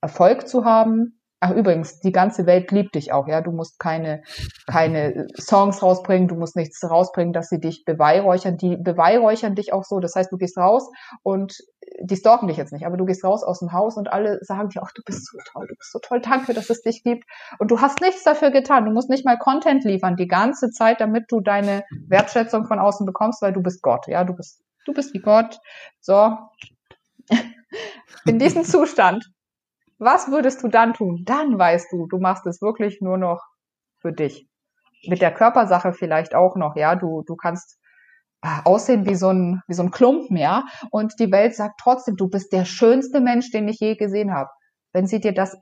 Erfolg 0.01 0.47
zu 0.47 0.65
haben, 0.65 1.19
Ach 1.45 1.51
übrigens, 1.51 1.99
die 1.99 2.13
ganze 2.13 2.45
Welt 2.45 2.71
liebt 2.71 2.95
dich 2.95 3.11
auch, 3.11 3.27
ja. 3.27 3.41
Du 3.41 3.51
musst 3.51 3.77
keine, 3.77 4.23
keine 4.65 5.27
Songs 5.37 5.83
rausbringen, 5.83 6.29
du 6.29 6.35
musst 6.35 6.55
nichts 6.55 6.81
rausbringen, 6.89 7.33
dass 7.33 7.49
sie 7.49 7.59
dich 7.59 7.83
beweihräuchern. 7.83 8.55
Die 8.55 8.77
beweihräuchern 8.77 9.53
dich 9.53 9.73
auch 9.73 9.83
so. 9.83 9.99
Das 9.99 10.15
heißt, 10.15 10.31
du 10.31 10.37
gehst 10.37 10.57
raus 10.57 10.89
und 11.21 11.57
die 12.01 12.15
stalken 12.15 12.47
dich 12.47 12.57
jetzt 12.57 12.73
nicht, 12.73 12.85
aber 12.85 12.97
du 12.97 13.05
gehst 13.05 13.23
raus 13.23 13.43
aus 13.43 13.59
dem 13.59 13.71
Haus 13.71 13.97
und 13.97 14.11
alle 14.11 14.39
sagen 14.43 14.69
dir, 14.69 14.81
ach, 14.83 14.91
du 14.93 15.01
bist 15.03 15.27
so 15.27 15.37
toll, 15.51 15.67
du 15.67 15.75
bist 15.75 15.91
so 15.91 15.99
toll, 15.99 16.21
danke, 16.21 16.53
dass 16.53 16.69
es 16.69 16.81
dich 16.81 17.03
gibt. 17.03 17.25
Und 17.59 17.71
du 17.71 17.81
hast 17.81 18.01
nichts 18.01 18.23
dafür 18.23 18.51
getan. 18.51 18.85
Du 18.85 18.91
musst 18.91 19.09
nicht 19.09 19.25
mal 19.25 19.37
Content 19.37 19.83
liefern 19.83 20.15
die 20.15 20.27
ganze 20.27 20.71
Zeit, 20.71 21.01
damit 21.01 21.25
du 21.29 21.39
deine 21.41 21.83
Wertschätzung 22.07 22.65
von 22.65 22.79
außen 22.79 23.05
bekommst, 23.05 23.41
weil 23.41 23.53
du 23.53 23.61
bist 23.61 23.81
Gott, 23.81 24.07
ja. 24.07 24.23
Du 24.23 24.33
bist, 24.33 24.61
du 24.85 24.93
bist 24.93 25.13
wie 25.13 25.19
Gott. 25.19 25.59
So. 25.99 26.37
In 28.25 28.39
diesem 28.39 28.63
Zustand 28.63 29.25
was 30.03 30.29
würdest 30.29 30.63
du 30.63 30.67
dann 30.67 30.93
tun? 30.93 31.23
Dann 31.25 31.57
weißt 31.57 31.91
du, 31.91 32.07
du 32.07 32.19
machst 32.19 32.45
es 32.45 32.61
wirklich 32.61 33.01
nur 33.01 33.17
noch 33.17 33.41
für 33.99 34.11
dich. 34.11 34.47
Mit 35.07 35.21
der 35.21 35.33
Körpersache 35.33 35.93
vielleicht 35.93 36.35
auch 36.35 36.55
noch, 36.55 36.75
ja. 36.75 36.95
Du, 36.95 37.23
du 37.25 37.35
kannst 37.35 37.79
aussehen 38.63 39.05
wie 39.05 39.15
so 39.15 39.29
ein, 39.29 39.61
wie 39.67 39.73
so 39.73 39.83
ein 39.83 39.91
Klumpen, 39.91 40.37
ja. 40.37 40.65
Und 40.91 41.13
die 41.19 41.31
Welt 41.31 41.55
sagt 41.55 41.79
trotzdem, 41.81 42.15
du 42.15 42.27
bist 42.27 42.51
der 42.51 42.65
schönste 42.65 43.21
Mensch, 43.21 43.51
den 43.51 43.67
ich 43.67 43.79
je 43.79 43.95
gesehen 43.95 44.33
habe. 44.33 44.49
Wenn 44.91 45.07
sie 45.07 45.19
dir 45.19 45.33
das 45.33 45.57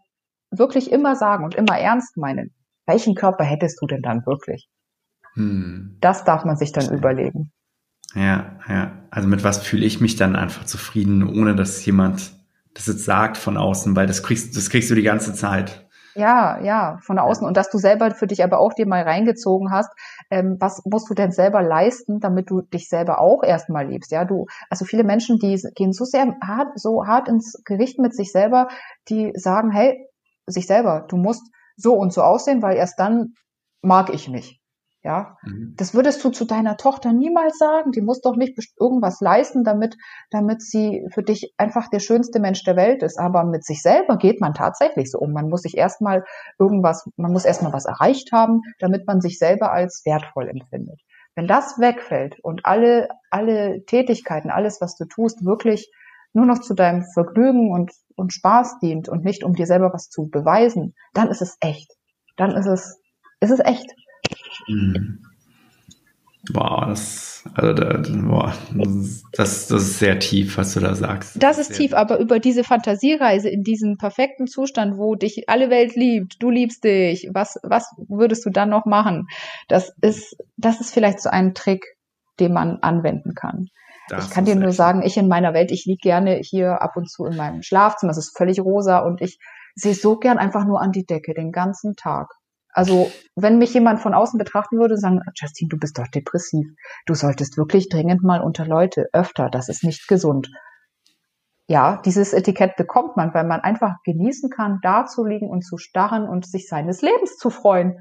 wirklich 0.49 0.91
immer 0.91 1.15
sagen 1.15 1.45
und 1.45 1.55
immer 1.55 1.77
ernst 1.77 2.17
meinen, 2.17 2.53
welchen 2.86 3.15
Körper 3.15 3.43
hättest 3.43 3.82
du 3.82 3.88
denn 3.88 4.01
dann 4.01 4.25
wirklich? 4.25 4.67
Hm. 5.36 5.97
Das 6.01 6.23
darf 6.23 6.43
man 6.43 6.57
sich 6.57 6.71
dann 6.71 6.93
überlegen. 6.93 7.51
Ja, 8.15 8.59
ja. 8.67 8.91
Also 9.09 9.27
mit 9.27 9.43
was 9.43 9.65
fühle 9.65 9.86
ich 9.86 10.01
mich 10.01 10.15
dann 10.15 10.36
einfach 10.36 10.65
zufrieden, 10.65 11.27
ohne 11.27 11.55
dass 11.55 11.86
jemand 11.86 12.34
das 12.73 12.88
jetzt 12.88 13.05
sagt 13.05 13.38
von 13.38 13.57
außen, 13.57 13.95
weil 13.95 14.07
das 14.07 14.23
kriegst, 14.23 14.55
das 14.55 14.69
kriegst 14.69 14.89
du 14.89 14.95
die 14.95 15.01
ganze 15.03 15.34
Zeit. 15.34 15.88
Ja, 16.16 16.59
ja, 16.62 16.97
von 17.03 17.20
außen. 17.20 17.47
Und 17.47 17.55
dass 17.55 17.70
du 17.70 17.78
selber 17.78 18.12
für 18.12 18.28
dich 18.28 18.43
aber 18.43 18.59
auch 18.59 18.74
dir 18.74 18.86
mal 18.86 19.03
reingezogen 19.03 19.72
hast, 19.72 19.89
ähm, 20.30 20.57
was 20.59 20.82
musst 20.86 21.09
du 21.09 21.14
denn 21.14 21.32
selber 21.32 21.62
leisten, 21.62 22.20
damit 22.20 22.49
du 22.49 22.62
dich 22.62 22.89
selber 22.89 23.20
auch 23.22 23.43
erstmal 23.43 23.88
liebst? 23.88 24.12
Ja, 24.12 24.26
du, 24.26 24.45
also 24.70 24.84
viele 24.84 25.05
Menschen, 25.05 25.39
die 25.39 25.55
gehen 25.74 25.93
so 25.93 26.03
sehr 26.03 26.36
hart, 26.43 26.78
so 26.78 27.07
hart 27.07 27.30
ins 27.30 27.62
Gericht 27.64 27.97
mit 27.97 28.14
sich 28.14 28.32
selber, 28.34 28.68
die 29.07 29.32
sagen, 29.36 29.72
hey, 29.72 30.05
sich 30.47 30.68
selber, 30.68 31.05
du 31.07 31.16
musst 31.16 31.43
so 31.78 31.93
und 31.93 32.12
so 32.12 32.24
aussehen, 32.24 32.62
weil 32.62 32.76
erst 32.76 32.99
dann 32.99 33.36
mag 33.82 34.14
ich 34.14 34.28
mich. 34.28 34.61
Ja, 35.03 35.37
mhm. 35.41 35.73
das 35.77 35.95
würdest 35.95 36.23
du 36.23 36.29
zu 36.29 36.45
deiner 36.45 36.77
Tochter 36.77 37.11
niemals 37.11 37.57
sagen. 37.57 37.91
Die 37.91 38.01
muss 38.01 38.21
doch 38.21 38.35
nicht 38.35 38.55
irgendwas 38.79 39.19
leisten, 39.19 39.63
damit, 39.63 39.97
damit 40.29 40.61
sie 40.61 41.07
für 41.11 41.23
dich 41.23 41.55
einfach 41.57 41.89
der 41.89 41.99
schönste 41.99 42.39
Mensch 42.39 42.63
der 42.63 42.75
Welt 42.75 43.01
ist. 43.01 43.17
Aber 43.17 43.43
mit 43.43 43.65
sich 43.65 43.81
selber 43.81 44.17
geht 44.17 44.39
man 44.39 44.53
tatsächlich 44.53 45.09
so 45.09 45.17
um. 45.17 45.33
Man 45.33 45.49
muss 45.49 45.63
sich 45.63 45.75
erstmal 45.75 46.23
irgendwas, 46.59 47.09
man 47.17 47.31
muss 47.31 47.45
erstmal 47.45 47.73
was 47.73 47.85
erreicht 47.85 48.31
haben, 48.31 48.61
damit 48.77 49.07
man 49.07 49.21
sich 49.21 49.39
selber 49.39 49.71
als 49.71 50.03
wertvoll 50.05 50.47
empfindet. 50.49 51.01
Wenn 51.33 51.47
das 51.47 51.79
wegfällt 51.79 52.39
und 52.43 52.65
alle, 52.65 53.07
alle 53.31 53.83
Tätigkeiten, 53.85 54.51
alles, 54.51 54.81
was 54.81 54.97
du 54.97 55.05
tust, 55.05 55.43
wirklich 55.45 55.91
nur 56.33 56.45
noch 56.45 56.59
zu 56.59 56.75
deinem 56.75 57.03
Vergnügen 57.03 57.71
und, 57.71 57.91
und 58.15 58.33
Spaß 58.33 58.79
dient 58.79 59.09
und 59.09 59.23
nicht 59.23 59.43
um 59.43 59.53
dir 59.53 59.65
selber 59.65 59.91
was 59.93 60.09
zu 60.09 60.27
beweisen, 60.27 60.93
dann 61.13 61.29
ist 61.29 61.41
es 61.41 61.57
echt. 61.59 61.91
Dann 62.37 62.51
ist 62.51 62.67
es, 62.67 62.99
ist 63.39 63.51
es 63.51 63.59
echt. 63.59 63.95
Mhm. 64.67 65.19
Boah, 66.49 66.88
das, 66.88 67.43
also 67.53 67.73
da, 67.73 68.01
boah, 68.27 68.53
das, 68.73 69.23
das 69.32 69.71
ist 69.71 69.99
sehr 69.99 70.17
tief, 70.17 70.57
was 70.57 70.73
du 70.73 70.79
da 70.79 70.95
sagst. 70.95 71.41
Das 71.41 71.59
ist 71.59 71.75
tief, 71.75 71.93
aber 71.93 72.17
über 72.17 72.39
diese 72.39 72.63
Fantasiereise 72.63 73.47
in 73.47 73.61
diesen 73.63 73.97
perfekten 73.97 74.47
Zustand, 74.47 74.97
wo 74.97 75.13
dich 75.13 75.47
alle 75.49 75.69
Welt 75.69 75.95
liebt, 75.95 76.41
du 76.41 76.49
liebst 76.49 76.84
dich, 76.84 77.29
was, 77.32 77.59
was 77.61 77.93
würdest 78.07 78.43
du 78.45 78.49
dann 78.49 78.69
noch 78.69 78.86
machen? 78.86 79.27
Das 79.67 79.93
ist, 80.01 80.36
das 80.57 80.82
ist 80.82 80.93
vielleicht 80.93 81.21
so 81.21 81.29
ein 81.29 81.53
Trick, 81.53 81.86
den 82.39 82.53
man 82.53 82.79
anwenden 82.82 83.36
kann. 83.36 83.67
Das 84.09 84.25
ich 84.25 84.32
kann 84.32 84.45
dir 84.45 84.55
nur 84.55 84.71
sagen, 84.71 85.03
ich 85.03 85.17
in 85.17 85.27
meiner 85.27 85.53
Welt, 85.53 85.71
ich 85.71 85.86
liege 85.86 86.01
gerne 86.01 86.41
hier 86.43 86.82
ab 86.82 86.97
und 86.97 87.09
zu 87.09 87.25
in 87.25 87.38
meinem 87.38 87.61
Schlafzimmer, 87.61 88.11
es 88.11 88.17
ist 88.17 88.36
völlig 88.36 88.59
rosa 88.59 88.99
und 88.99 89.21
ich 89.21 89.38
sehe 89.75 89.93
so 89.93 90.17
gern 90.17 90.39
einfach 90.39 90.65
nur 90.65 90.82
an 90.82 90.91
die 90.91 91.05
Decke 91.05 91.36
den 91.36 91.51
ganzen 91.51 91.95
Tag. 91.95 92.34
Also 92.74 93.11
wenn 93.36 93.57
mich 93.57 93.74
jemand 93.74 93.99
von 93.99 94.13
außen 94.13 94.38
betrachten 94.38 94.78
würde, 94.78 94.97
sagen, 94.97 95.22
Justin, 95.36 95.69
du 95.69 95.78
bist 95.78 95.97
doch 95.97 96.07
depressiv. 96.07 96.67
Du 97.05 97.13
solltest 97.13 97.57
wirklich 97.57 97.89
dringend 97.89 98.24
mal 98.24 98.41
unter 98.41 98.65
Leute 98.65 99.07
öfter. 99.13 99.49
Das 99.49 99.69
ist 99.69 99.84
nicht 99.84 100.07
gesund. 100.07 100.49
Ja, 101.67 102.01
dieses 102.03 102.34
Etikett 102.34 102.76
bekommt 102.76 103.15
man, 103.15 103.34
weil 103.34 103.45
man 103.45 103.61
einfach 103.61 103.95
genießen 104.03 104.49
kann, 104.49 104.80
da 104.82 105.05
zu 105.05 105.24
liegen 105.24 105.49
und 105.49 105.61
zu 105.61 105.78
starren 105.78 106.28
und 106.28 106.45
sich 106.45 106.67
seines 106.67 107.01
Lebens 107.01 107.38
zu 107.38 107.49
freuen. 107.49 107.97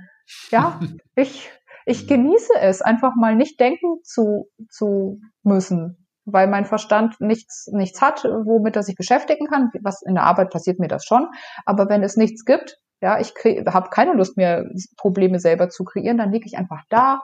Ja, 0.50 0.80
ich, 1.14 1.50
ich 1.86 2.08
genieße 2.08 2.52
es, 2.60 2.82
einfach 2.82 3.14
mal 3.16 3.36
nicht 3.36 3.60
denken 3.60 4.02
zu, 4.02 4.48
zu 4.68 5.20
müssen, 5.42 6.08
weil 6.24 6.48
mein 6.48 6.64
Verstand 6.64 7.20
nichts, 7.20 7.68
nichts 7.72 8.00
hat, 8.00 8.24
womit 8.24 8.76
er 8.76 8.82
sich 8.82 8.96
beschäftigen 8.96 9.46
kann. 9.46 9.70
Was 9.82 10.02
in 10.02 10.14
der 10.14 10.24
Arbeit 10.24 10.50
passiert 10.50 10.78
mir 10.78 10.88
das 10.88 11.04
schon. 11.04 11.28
Aber 11.64 11.88
wenn 11.88 12.02
es 12.02 12.16
nichts 12.16 12.44
gibt, 12.44 12.76
ja, 13.00 13.18
ich 13.18 13.32
habe 13.66 13.90
keine 13.90 14.14
Lust 14.14 14.36
mehr, 14.36 14.66
Probleme 14.96 15.40
selber 15.40 15.70
zu 15.70 15.84
kreieren, 15.84 16.18
dann 16.18 16.32
liege 16.32 16.46
ich 16.46 16.58
einfach 16.58 16.84
da 16.88 17.22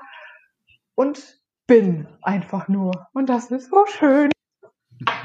und 0.94 1.38
bin 1.66 2.06
einfach 2.22 2.68
nur. 2.68 3.08
Und 3.12 3.28
das 3.28 3.50
ist 3.50 3.70
so 3.70 3.84
schön. 3.86 4.30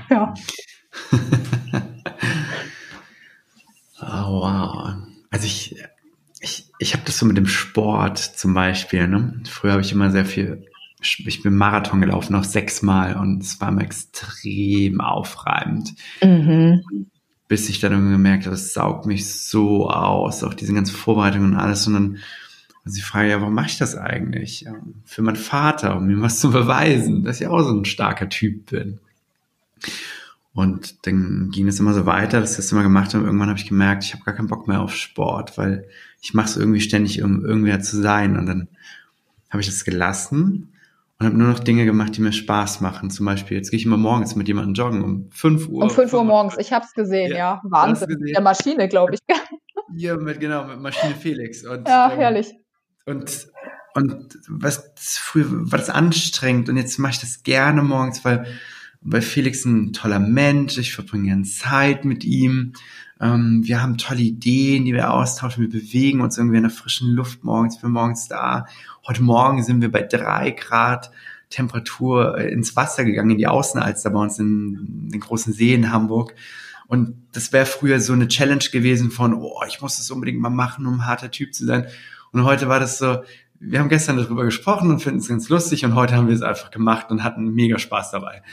Ja. 0.10 0.34
oh, 4.02 4.02
wow. 4.02 4.96
Also 5.30 5.46
ich, 5.46 5.82
ich, 6.42 6.70
ich 6.80 6.94
habe 6.94 7.04
das 7.06 7.18
so 7.18 7.26
mit 7.26 7.38
dem 7.38 7.48
Sport 7.48 8.18
zum 8.18 8.54
Beispiel. 8.54 9.08
Ne? 9.08 9.42
Früher 9.48 9.74
habe 9.74 9.82
ich 9.82 9.94
immer 9.94 10.12
sehr 10.12 10.26
viel, 10.26 10.68
ich 11.00 11.42
bin 11.42 11.56
Marathon 11.56 12.02
gelaufen, 12.02 12.34
noch 12.34 12.44
sechsmal 12.44 13.16
und 13.16 13.42
es 13.42 13.62
war 13.62 13.70
immer 13.70 13.84
extrem 13.84 15.00
aufreibend. 15.00 15.94
Mhm 16.22 17.10
bis 17.52 17.68
ich 17.68 17.82
dann 17.82 17.92
irgendwie 17.92 18.14
gemerkt 18.14 18.46
habe, 18.46 18.56
es 18.56 18.74
saugt 18.74 19.06
mich 19.06 19.30
so 19.30 19.90
aus, 19.90 20.42
auch 20.42 20.54
diese 20.54 20.74
ganzen 20.74 20.96
Vorbereitungen 20.96 21.52
und 21.52 21.60
alles. 21.60 21.86
Und 21.86 21.96
dann 21.96 22.18
also 22.86 22.96
die 22.96 23.02
Frage, 23.02 23.30
ja, 23.30 23.42
warum 23.42 23.54
mache 23.54 23.68
ich 23.68 23.78
das 23.78 23.98
eigentlich? 23.98 24.66
Für 25.04 25.22
meinen 25.22 25.36
Vater, 25.36 25.98
um 25.98 26.10
ihm 26.10 26.22
was 26.22 26.40
zu 26.40 26.52
beweisen, 26.52 27.26
dass 27.26 27.42
ich 27.42 27.48
auch 27.48 27.62
so 27.62 27.78
ein 27.78 27.84
starker 27.84 28.30
Typ 28.30 28.68
bin. 28.68 29.00
Und 30.54 31.06
dann 31.06 31.50
ging 31.52 31.68
es 31.68 31.78
immer 31.82 31.94
so 31.94 32.06
weiter, 32.06 32.40
dass 32.40 32.52
ich 32.52 32.56
das 32.56 32.72
immer 32.72 32.84
gemacht 32.84 33.14
habe. 33.14 33.26
Irgendwann 33.26 33.50
habe 33.50 33.60
ich 33.60 33.68
gemerkt, 33.68 34.06
ich 34.06 34.14
habe 34.14 34.24
gar 34.24 34.34
keinen 34.34 34.48
Bock 34.48 34.70
mehr 34.70 34.80
auf 34.80 34.96
Sport, 34.96 35.58
weil 35.58 35.90
ich 36.22 36.34
mache 36.34 36.48
es 36.48 36.56
irgendwie 36.56 36.80
ständig, 36.80 37.22
um 37.22 37.44
irgendwer 37.44 37.82
zu 37.82 38.02
sein. 38.02 38.38
Und 38.38 38.46
dann 38.46 38.70
habe 39.50 39.60
ich 39.60 39.68
das 39.68 39.84
gelassen 39.84 40.70
und 41.22 41.28
habe 41.28 41.38
nur 41.38 41.50
noch 41.50 41.60
Dinge 41.60 41.86
gemacht, 41.86 42.18
die 42.18 42.22
mir 42.22 42.32
Spaß 42.32 42.82
machen. 42.82 43.12
Zum 43.12 43.28
Beispiel, 43.28 43.56
jetzt 43.56 43.70
gehe 43.70 43.78
ich 43.78 43.86
immer 43.86 43.98
morgens 43.98 44.36
mit 44.36 44.48
jemandem 44.48 44.74
joggen 44.74 45.04
um 45.04 45.30
5 45.30 45.68
Uhr. 45.68 45.84
Um 45.84 45.90
5 45.92 46.12
Uhr 46.14 46.24
morgens, 46.24 46.58
ich 46.58 46.74
habe 46.74 46.84
es 46.84 46.96
gesehen, 46.96 47.30
ja. 47.30 47.38
ja. 47.38 47.62
Wahnsinn. 47.64 48.08
Gesehen. 48.08 48.34
Der 48.34 48.42
Maschine, 48.42 48.88
glaube 48.88 49.14
ich. 49.14 49.20
Hier 49.96 50.18
mit, 50.18 50.40
genau, 50.40 50.66
mit 50.66 50.80
Maschine 50.80 51.14
Felix. 51.14 51.64
Und, 51.64 51.88
ja, 51.88 52.12
ähm, 52.12 52.18
herrlich. 52.18 52.56
Und, 53.06 53.50
und 53.94 54.40
was 54.48 54.92
früher 54.98 55.46
war 55.72 55.78
das 55.78 55.92
anstrengend 55.92 56.70
und 56.70 56.78
jetzt 56.78 56.98
mache 56.98 57.12
ich 57.12 57.20
das 57.20 57.44
gerne 57.44 57.84
morgens, 57.84 58.26
weil, 58.26 58.48
weil 59.02 59.22
Felix 59.22 59.64
ein 59.64 59.94
toller 59.94 60.20
Mensch, 60.20 60.80
ich 60.80 60.96
verbringe 60.96 61.26
gerne 61.26 61.44
Zeit 61.44 62.04
mit 62.04 62.24
ihm. 62.24 62.74
Ähm, 63.20 63.62
wir 63.64 63.80
haben 63.80 64.00
tolle 64.00 64.22
Ideen, 64.22 64.86
die 64.86 64.94
wir 64.94 65.14
austauschen. 65.14 65.70
Wir 65.70 65.82
bewegen 65.82 66.22
uns 66.22 66.40
irgendwie 66.40 66.58
in 66.58 66.64
der 66.64 66.72
frischen 66.72 67.12
Luft 67.12 67.44
morgens. 67.44 67.80
Wir 67.80 67.90
morgens 67.90 68.28
da. 68.28 68.66
Heute 69.08 69.24
Morgen 69.24 69.64
sind 69.64 69.82
wir 69.82 69.92
bei 69.92 70.04
drei 70.04 70.52
Grad 70.52 71.12
Temperatur 71.50 72.38
äh, 72.38 72.52
ins 72.52 72.76
Wasser 72.76 73.04
gegangen, 73.04 73.32
in 73.32 73.38
die 73.38 73.48
Außenalster 73.48 74.12
bei 74.12 74.20
uns 74.20 74.38
in 74.38 75.10
den 75.10 75.20
großen 75.20 75.54
See 75.54 75.74
in 75.74 75.92
Hamburg. 75.92 76.36
Und 76.88 77.16
das 77.32 77.52
wäre 77.52 77.66
früher 77.66 78.00
so 78.00 78.14
eine 78.14 78.28
Challenge 78.28 78.64
gewesen 78.72 79.12
von, 79.12 79.34
oh, 79.34 79.62
ich 79.68 79.82
muss 79.82 79.98
das 79.98 80.12
unbedingt 80.12 80.40
mal 80.40 80.50
machen, 80.50 80.86
um 80.86 80.96
ein 80.96 81.06
harter 81.06 81.32
Typ 81.32 81.54
zu 81.54 81.66
sein. 81.66 81.88
Und 82.32 82.44
heute 82.44 82.70
war 82.70 82.80
das 82.80 83.00
so, 83.00 83.24
wir 83.60 83.80
haben 83.80 83.90
gestern 83.90 84.18
darüber 84.18 84.44
gesprochen 84.44 84.90
und 84.90 85.00
finden 85.00 85.20
es 85.20 85.28
ganz 85.28 85.50
lustig 85.50 85.86
und 85.86 85.96
heute 85.96 86.16
haben 86.16 86.28
wir 86.28 86.36
es 86.36 86.42
einfach 86.42 86.72
gemacht 86.72 87.12
und 87.12 87.24
hatten 87.24 87.54
mega 87.54 87.80
Spaß 87.80 88.12
dabei. 88.12 88.44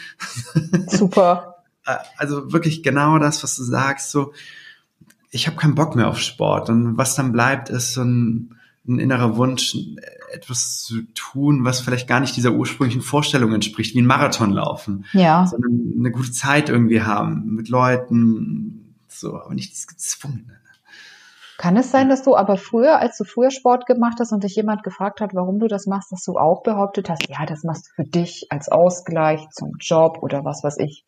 Super. 0.87 1.57
Äh, 1.85 1.97
also 2.17 2.53
wirklich 2.53 2.83
genau 2.83 3.19
das, 3.19 3.43
was 3.43 3.57
du 3.57 3.65
sagst, 3.65 4.11
so, 4.11 4.33
ich 5.31 5.47
habe 5.47 5.57
keinen 5.57 5.75
Bock 5.75 5.95
mehr 5.95 6.09
auf 6.09 6.19
Sport. 6.19 6.71
Und 6.71 6.97
was 6.97 7.15
dann 7.15 7.33
bleibt, 7.33 7.69
ist 7.69 7.93
so 7.93 8.03
ein, 8.03 8.58
ein 8.89 8.99
innerer 8.99 9.37
Wunsch, 9.37 9.77
etwas 10.33 10.83
zu 10.83 11.03
tun, 11.15 11.65
was 11.65 11.81
vielleicht 11.81 12.09
gar 12.09 12.21
nicht 12.21 12.37
dieser 12.37 12.53
ursprünglichen 12.53 13.03
Vorstellung 13.03 13.53
entspricht, 13.53 13.95
wie 13.95 14.01
ein 14.01 14.07
Marathon 14.07 14.51
laufen. 14.51 15.05
Ja. 15.13 15.47
Sondern 15.47 15.95
eine 15.99 16.11
gute 16.11 16.33
Zeit 16.33 16.69
irgendwie 16.69 17.03
haben, 17.03 17.55
mit 17.55 17.69
Leuten, 17.69 18.95
so, 19.09 19.41
aber 19.41 19.55
nicht 19.55 19.73
das 19.73 19.87
Gezwungene. 19.87 20.59
Kann 21.59 21.77
es 21.77 21.91
sein, 21.91 22.09
dass 22.09 22.23
du 22.23 22.37
aber 22.37 22.57
früher, 22.57 23.01
als 23.01 23.19
du 23.19 23.25
früher 23.25 23.51
Sport 23.51 23.87
gemacht 23.87 24.19
hast 24.21 24.31
und 24.31 24.45
dich 24.45 24.55
jemand 24.55 24.85
gefragt 24.85 25.21
hat, 25.21 25.35
warum 25.35 25.59
du 25.59 25.67
das 25.67 25.87
machst, 25.87 26.13
dass 26.13 26.23
du 26.23 26.39
auch 26.39 26.63
behauptet 26.63 27.11
hast, 27.11 27.29
ja, 27.29 27.47
das 27.47 27.65
machst 27.65 27.89
du 27.89 28.03
für 28.03 28.09
dich 28.09 28.47
als 28.51 28.69
Ausgleich 28.69 29.49
zum 29.51 29.73
Job 29.81 30.19
oder 30.23 30.45
was 30.45 30.63
weiß 30.63 30.79
ich? 30.79 31.05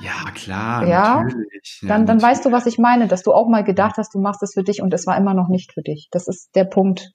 Ja, 0.00 0.30
klar, 0.34 0.86
ja, 0.86 1.22
natürlich. 1.22 1.80
Ja, 1.82 1.88
dann, 1.88 2.06
dann 2.06 2.20
weißt 2.20 2.44
du, 2.44 2.52
was 2.52 2.66
ich 2.66 2.78
meine, 2.78 3.08
dass 3.08 3.22
du 3.22 3.32
auch 3.32 3.48
mal 3.48 3.64
gedacht 3.64 3.96
hast, 3.96 4.14
du 4.14 4.20
machst 4.20 4.42
es 4.42 4.54
für 4.54 4.62
dich 4.62 4.82
und 4.82 4.92
es 4.92 5.06
war 5.06 5.16
immer 5.16 5.34
noch 5.34 5.48
nicht 5.48 5.72
für 5.72 5.82
dich. 5.82 6.08
Das 6.10 6.28
ist 6.28 6.54
der 6.54 6.64
Punkt, 6.64 7.12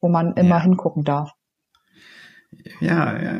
wo 0.00 0.08
man 0.08 0.34
immer 0.34 0.56
ja. 0.56 0.62
hingucken 0.62 1.04
darf. 1.04 1.32
Ja, 2.80 3.20
ja, 3.20 3.32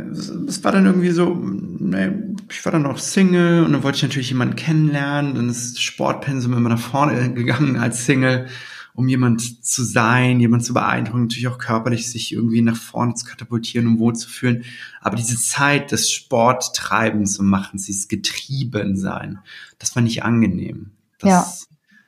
es 0.49 0.65
war 0.65 0.73
dann 0.73 0.87
irgendwie 0.87 1.11
so, 1.11 1.35
ne, 1.35 2.35
ich 2.51 2.65
war 2.65 2.73
dann 2.73 2.83
noch 2.83 2.99
Single 2.99 3.65
und 3.65 3.73
dann 3.73 3.83
wollte 3.83 3.97
ich 3.97 4.03
natürlich 4.03 4.31
jemanden 4.31 4.57
kennenlernen, 4.57 5.35
dann 5.35 5.51
ist 5.51 5.83
Sportpensum 5.83 6.55
immer 6.55 6.71
nach 6.71 6.79
vorne 6.79 7.35
gegangen 7.35 7.79
als 7.79 8.07
Single 8.07 8.49
um 8.95 9.09
jemand 9.09 9.65
zu 9.65 9.85
sein, 9.85 10.41
jemand 10.41 10.65
zu 10.65 10.75
beeindrucken, 10.75 11.23
natürlich 11.23 11.49
auch 11.49 11.59
körperlich 11.59 12.11
sich 12.11 12.33
irgendwie 12.33 12.61
nach 12.61 12.77
vorne 12.77 13.15
zu 13.15 13.25
katapultieren 13.25 13.87
und 13.87 13.99
wohlzufühlen. 13.99 14.65
Aber 15.01 15.17
diese 15.17 15.39
Zeit 15.39 15.93
des 15.93 16.11
Sporttreibens 16.11 17.39
und 17.39 17.47
Machens, 17.47 17.87
dieses 17.87 18.09
Getriebensein, 18.09 19.39
das 19.79 19.97
war 19.97 20.03
nicht 20.03 20.25
angenehm. 20.25 20.91
Das, 21.19 21.31
ja. 21.31 21.47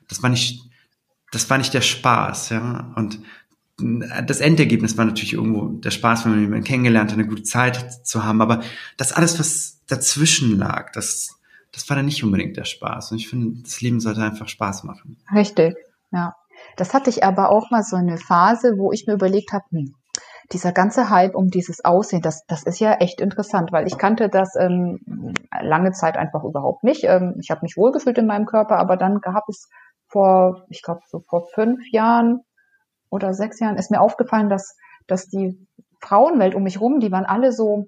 das 0.07 0.21
war 0.21 0.29
nicht, 0.29 0.69
das 1.31 1.49
war 1.49 1.57
nicht 1.57 1.73
der 1.73 1.81
Spaß, 1.81 2.49
ja. 2.49 2.93
Und 2.95 3.19
das 3.77 4.39
Endergebnis 4.39 4.97
war 4.97 5.05
natürlich 5.05 5.33
irgendwo 5.33 5.67
der 5.67 5.91
Spaß, 5.91 6.25
wenn 6.25 6.31
man 6.31 6.41
jemanden 6.41 6.63
kennengelernt 6.63 7.11
hat, 7.11 7.17
eine 7.17 7.27
gute 7.27 7.43
Zeit 7.43 8.07
zu 8.07 8.23
haben, 8.23 8.41
aber 8.41 8.63
das 8.95 9.11
alles, 9.11 9.37
was 9.39 9.81
dazwischen 9.87 10.57
lag, 10.57 10.91
das, 10.93 11.37
das 11.71 11.89
war 11.89 11.97
dann 11.97 12.05
nicht 12.05 12.23
unbedingt 12.23 12.55
der 12.55 12.63
Spaß. 12.63 13.11
Und 13.11 13.17
ich 13.17 13.27
finde, 13.27 13.61
das 13.63 13.81
Leben 13.81 13.99
sollte 13.99 14.23
einfach 14.23 14.47
Spaß 14.47 14.83
machen. 14.85 15.17
Richtig, 15.33 15.75
ja. 16.11 16.35
Das 16.75 16.93
hatte 16.93 17.09
ich 17.09 17.23
aber 17.23 17.49
auch 17.49 17.71
mal 17.71 17.83
so 17.83 17.95
eine 17.95 18.17
Phase, 18.17 18.77
wo 18.77 18.91
ich 18.91 19.07
mir 19.07 19.13
überlegt 19.13 19.53
habe, 19.53 19.63
hm, 19.71 19.95
dieser 20.51 20.71
ganze 20.71 21.09
Hype 21.09 21.35
um 21.35 21.49
dieses 21.49 21.83
Aussehen, 21.83 22.21
das, 22.21 22.45
das 22.47 22.63
ist 22.63 22.79
ja 22.79 22.93
echt 22.93 23.19
interessant, 23.19 23.71
weil 23.71 23.87
ich 23.87 23.97
kannte 23.97 24.29
das 24.29 24.55
ähm, 24.55 24.99
lange 25.59 25.91
Zeit 25.91 26.17
einfach 26.17 26.43
überhaupt 26.43 26.83
nicht. 26.83 27.03
Ähm, 27.03 27.35
ich 27.41 27.49
habe 27.49 27.61
mich 27.63 27.77
wohlgefühlt 27.77 28.17
in 28.17 28.27
meinem 28.27 28.45
Körper, 28.45 28.77
aber 28.77 28.97
dann 28.97 29.21
gab 29.21 29.43
es 29.49 29.69
vor, 30.07 30.65
ich 30.69 30.83
glaube, 30.83 31.01
so 31.07 31.19
vor 31.19 31.47
fünf 31.53 31.81
Jahren 31.91 32.41
oder 33.09 33.33
sechs 33.33 33.59
Jahren 33.59 33.77
ist 33.77 33.91
mir 33.91 34.01
aufgefallen, 34.01 34.49
dass, 34.49 34.75
dass 35.07 35.27
die 35.27 35.67
Frauenwelt 35.99 36.53
um 36.53 36.63
mich 36.63 36.79
rum, 36.79 36.99
die 36.99 37.11
waren 37.11 37.25
alle 37.25 37.51
so, 37.51 37.87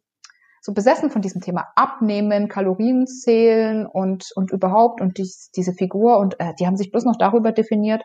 so 0.61 0.73
besessen 0.73 1.09
von 1.09 1.21
diesem 1.21 1.41
Thema 1.41 1.67
Abnehmen, 1.75 2.47
Kalorien 2.47 3.07
zählen 3.07 3.85
und, 3.85 4.25
und 4.35 4.51
überhaupt 4.51 5.01
und 5.01 5.17
die, 5.17 5.29
diese 5.55 5.73
Figur 5.73 6.17
und 6.19 6.39
äh, 6.39 6.53
die 6.59 6.67
haben 6.67 6.77
sich 6.77 6.91
bloß 6.91 7.05
noch 7.05 7.17
darüber 7.17 7.51
definiert. 7.51 8.03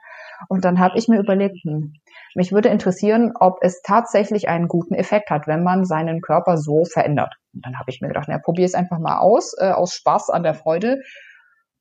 Und 0.48 0.64
dann 0.64 0.78
habe 0.78 0.98
ich 0.98 1.09
mir 1.09 1.18
überlegt, 1.18 1.57
hm, 1.64 1.94
mich 2.34 2.53
würde 2.53 2.68
interessieren, 2.68 3.32
ob 3.38 3.59
es 3.61 3.82
tatsächlich 3.82 4.48
einen 4.48 4.68
guten 4.68 4.94
Effekt 4.94 5.30
hat, 5.30 5.46
wenn 5.46 5.62
man 5.62 5.84
seinen 5.84 6.20
Körper 6.20 6.57
so 6.57 6.84
verändert. 6.84 7.34
Und 7.55 7.64
dann 7.64 7.78
habe 7.78 7.90
ich 7.90 8.00
mir 8.00 8.09
gedacht, 8.09 8.26
na, 8.28 8.38
probier 8.38 8.64
es 8.64 8.74
einfach 8.74 8.98
mal 8.98 9.18
aus, 9.18 9.55
äh, 9.59 9.70
aus 9.70 9.94
Spaß 9.94 10.30
an 10.30 10.42
der 10.42 10.55
Freude. 10.55 11.00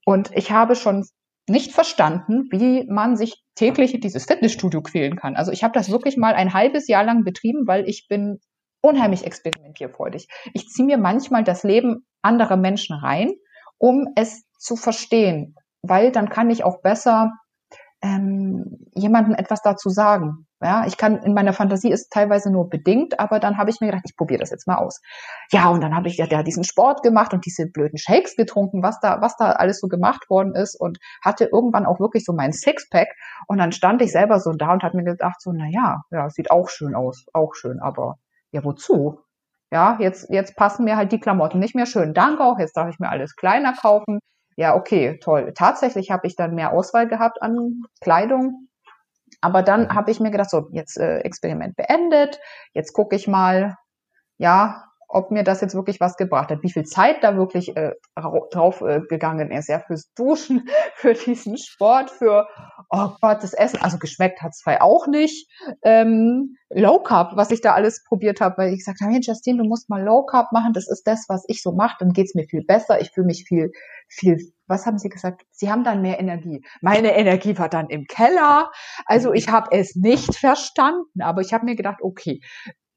Und 0.06 0.32
ich 0.36 0.52
habe 0.52 0.76
schon 0.76 1.06
nicht 1.48 1.72
verstanden, 1.72 2.48
wie 2.52 2.86
man 2.90 3.16
sich 3.16 3.44
täglich 3.56 4.00
dieses 4.00 4.26
Fitnessstudio 4.26 4.82
quälen 4.82 5.16
kann. 5.16 5.36
Also 5.36 5.52
ich 5.52 5.64
habe 5.64 5.74
das 5.74 5.92
wirklich 5.92 6.18
mal 6.18 6.34
ein 6.34 6.54
halbes 6.54 6.88
Jahr 6.88 7.04
lang 7.04 7.24
betrieben, 7.24 7.68
weil 7.68 7.88
ich 7.88 8.08
bin 8.08 8.40
unheimlich 8.82 9.26
experimentierfreudig. 9.26 10.28
Ich 10.54 10.68
ziehe 10.68 10.86
mir 10.86 10.98
manchmal 10.98 11.44
das 11.44 11.64
Leben 11.64 12.06
anderer 12.22 12.58
Menschen 12.58 12.96
rein, 12.96 13.32
um 13.78 14.08
es 14.16 14.44
zu 14.58 14.76
verstehen, 14.76 15.56
weil 15.82 16.12
dann 16.12 16.30
kann 16.30 16.50
ich 16.50 16.64
auch 16.64 16.82
besser 16.82 17.32
ähm, 18.04 18.80
jemandem 18.94 19.36
etwas 19.36 19.62
dazu 19.62 19.90
sagen. 19.90 20.48
Ja, 20.64 20.86
ich 20.86 20.98
kann 20.98 21.18
in 21.24 21.34
meiner 21.34 21.54
Fantasie 21.54 21.92
ist 21.92 22.12
teilweise 22.12 22.52
nur 22.52 22.70
bedingt, 22.70 23.20
aber 23.20 23.40
dann 23.40 23.58
habe 23.58 23.72
ich 23.72 23.80
mir 23.80 23.88
gedacht, 23.88 24.04
ich 24.06 24.16
probiere 24.16 24.40
das 24.40 24.52
jetzt 24.52 24.68
mal 24.68 24.78
aus. 24.78 25.02
Ja, 25.52 25.70
und 25.70 25.82
dann 25.82 25.96
habe 25.96 26.08
ich 26.08 26.18
ja, 26.18 26.26
ja 26.28 26.44
diesen 26.44 26.64
Sport 26.64 27.02
gemacht 27.02 27.34
und 27.34 27.46
diese 27.46 27.68
blöden 27.68 27.98
Shakes 27.98 28.36
getrunken, 28.36 28.84
was 28.84 29.00
da 29.00 29.22
was 29.22 29.38
da 29.38 29.52
alles 29.54 29.80
so 29.80 29.88
gemacht 29.88 30.30
worden 30.30 30.54
ist 30.54 30.80
und 30.80 31.00
hatte 31.24 31.46
irgendwann 31.46 31.86
auch 31.88 32.00
wirklich 32.00 32.24
so 32.26 32.34
mein 32.34 32.54
Sixpack 32.54 33.08
und 33.48 33.58
dann 33.58 33.72
stand 33.72 34.02
ich 34.04 34.12
selber 34.12 34.40
so 34.40 34.52
da 34.52 34.74
und 34.74 34.84
habe 34.84 34.98
mir 34.98 35.04
gedacht 35.04 35.42
so, 35.42 35.52
na 35.52 35.66
ja, 35.70 36.04
ja, 36.12 36.30
sieht 36.30 36.52
auch 36.52 36.70
schön 36.70 36.96
aus, 36.96 37.26
auch 37.34 37.56
schön, 37.56 37.80
aber 37.80 38.18
ja, 38.52 38.64
wozu? 38.64 39.20
Ja, 39.72 39.98
jetzt 40.00 40.30
jetzt 40.30 40.56
passen 40.56 40.84
mir 40.84 40.98
halt 40.98 41.12
die 41.12 41.20
Klamotten 41.20 41.60
nicht 41.60 41.76
mehr 41.76 41.86
schön. 41.86 42.14
Danke 42.14 42.44
auch, 42.44 42.60
jetzt 42.60 42.76
darf 42.76 42.90
ich 42.90 43.00
mir 43.00 43.10
alles 43.10 43.36
kleiner 43.36 43.74
kaufen 43.74 44.20
ja, 44.62 44.76
okay, 44.76 45.18
toll. 45.20 45.54
Tatsächlich 45.56 46.12
habe 46.12 46.28
ich 46.28 46.36
dann 46.36 46.56
mehr 46.56 46.74
Auswahl 46.74 47.08
gehabt 47.08 47.42
an 47.42 47.84
Kleidung. 48.02 48.68
Aber 49.42 49.64
dann 49.64 49.84
mhm. 49.84 49.96
habe 49.96 50.12
ich 50.12 50.20
mir 50.20 50.32
gedacht, 50.32 50.50
so, 50.50 50.68
jetzt 50.72 50.98
äh, 50.98 51.20
Experiment 51.20 51.76
beendet, 51.76 52.40
jetzt 52.74 52.94
gucke 52.94 53.16
ich 53.16 53.28
mal, 53.28 53.76
ja, 54.38 54.86
ob 55.08 55.32
mir 55.32 55.44
das 55.44 55.62
jetzt 55.62 55.76
wirklich 55.76 56.00
was 56.00 56.16
gebracht 56.16 56.52
hat, 56.52 56.64
wie 56.64 56.72
viel 56.72 56.86
Zeit 56.86 57.24
da 57.24 57.36
wirklich 57.36 57.76
äh, 57.76 57.94
drauf 58.52 58.82
äh, 58.82 59.02
gegangen 59.10 59.52
ist, 59.52 59.68
ja, 59.68 59.80
fürs 59.80 60.14
Duschen, 60.14 60.70
für 60.96 61.14
diesen 61.14 61.58
Sport, 61.58 62.12
für, 62.12 62.48
oh 62.92 63.12
Gott, 63.22 63.42
das 63.42 63.54
Essen, 63.54 63.82
also 63.82 63.98
geschmeckt 63.98 64.42
hat 64.42 64.52
es 64.52 64.64
auch 64.82 65.08
nicht. 65.08 65.50
Ähm, 65.82 66.58
Low 66.70 67.02
Carb, 67.02 67.38
was 67.38 67.52
ich 67.52 67.62
da 67.62 67.74
alles 67.74 68.04
probiert 68.04 68.42
habe, 68.42 68.58
weil 68.58 68.74
ich 68.74 68.80
gesagt 68.80 69.00
habe, 69.02 69.14
hey 69.14 69.22
Justine, 69.22 69.64
du 69.64 69.68
musst 69.68 69.90
mal 69.90 70.04
Low 70.04 70.26
Carb 70.26 70.52
machen, 70.52 70.74
das 70.74 70.90
ist 70.90 71.08
das, 71.08 71.26
was 71.30 71.46
ich 71.48 71.62
so 71.62 71.72
mache, 71.72 71.96
dann 72.00 72.12
geht's 72.12 72.36
mir 72.36 72.46
viel 72.46 72.64
besser, 72.66 73.00
ich 73.00 73.12
fühle 73.12 73.28
mich 73.28 73.46
viel, 73.48 73.72
viel, 74.10 74.38
was 74.68 74.86
haben 74.86 74.98
Sie 74.98 75.10
gesagt? 75.10 75.44
Sie 75.52 75.72
haben 75.72 75.86
dann 75.86 76.02
mehr 76.02 76.20
Energie. 76.20 76.64
Meine 76.82 77.16
Energie 77.16 77.58
war 77.58 77.70
dann 77.70 77.90
im 77.90 78.06
Keller, 78.08 78.72
also 79.06 79.34
ich 79.34 79.48
habe 79.48 79.70
es 79.72 79.96
nicht 79.96 80.36
verstanden, 80.36 81.22
aber 81.22 81.42
ich 81.42 81.54
habe 81.54 81.66
mir 81.66 81.76
gedacht, 81.76 82.00
okay, 82.02 82.42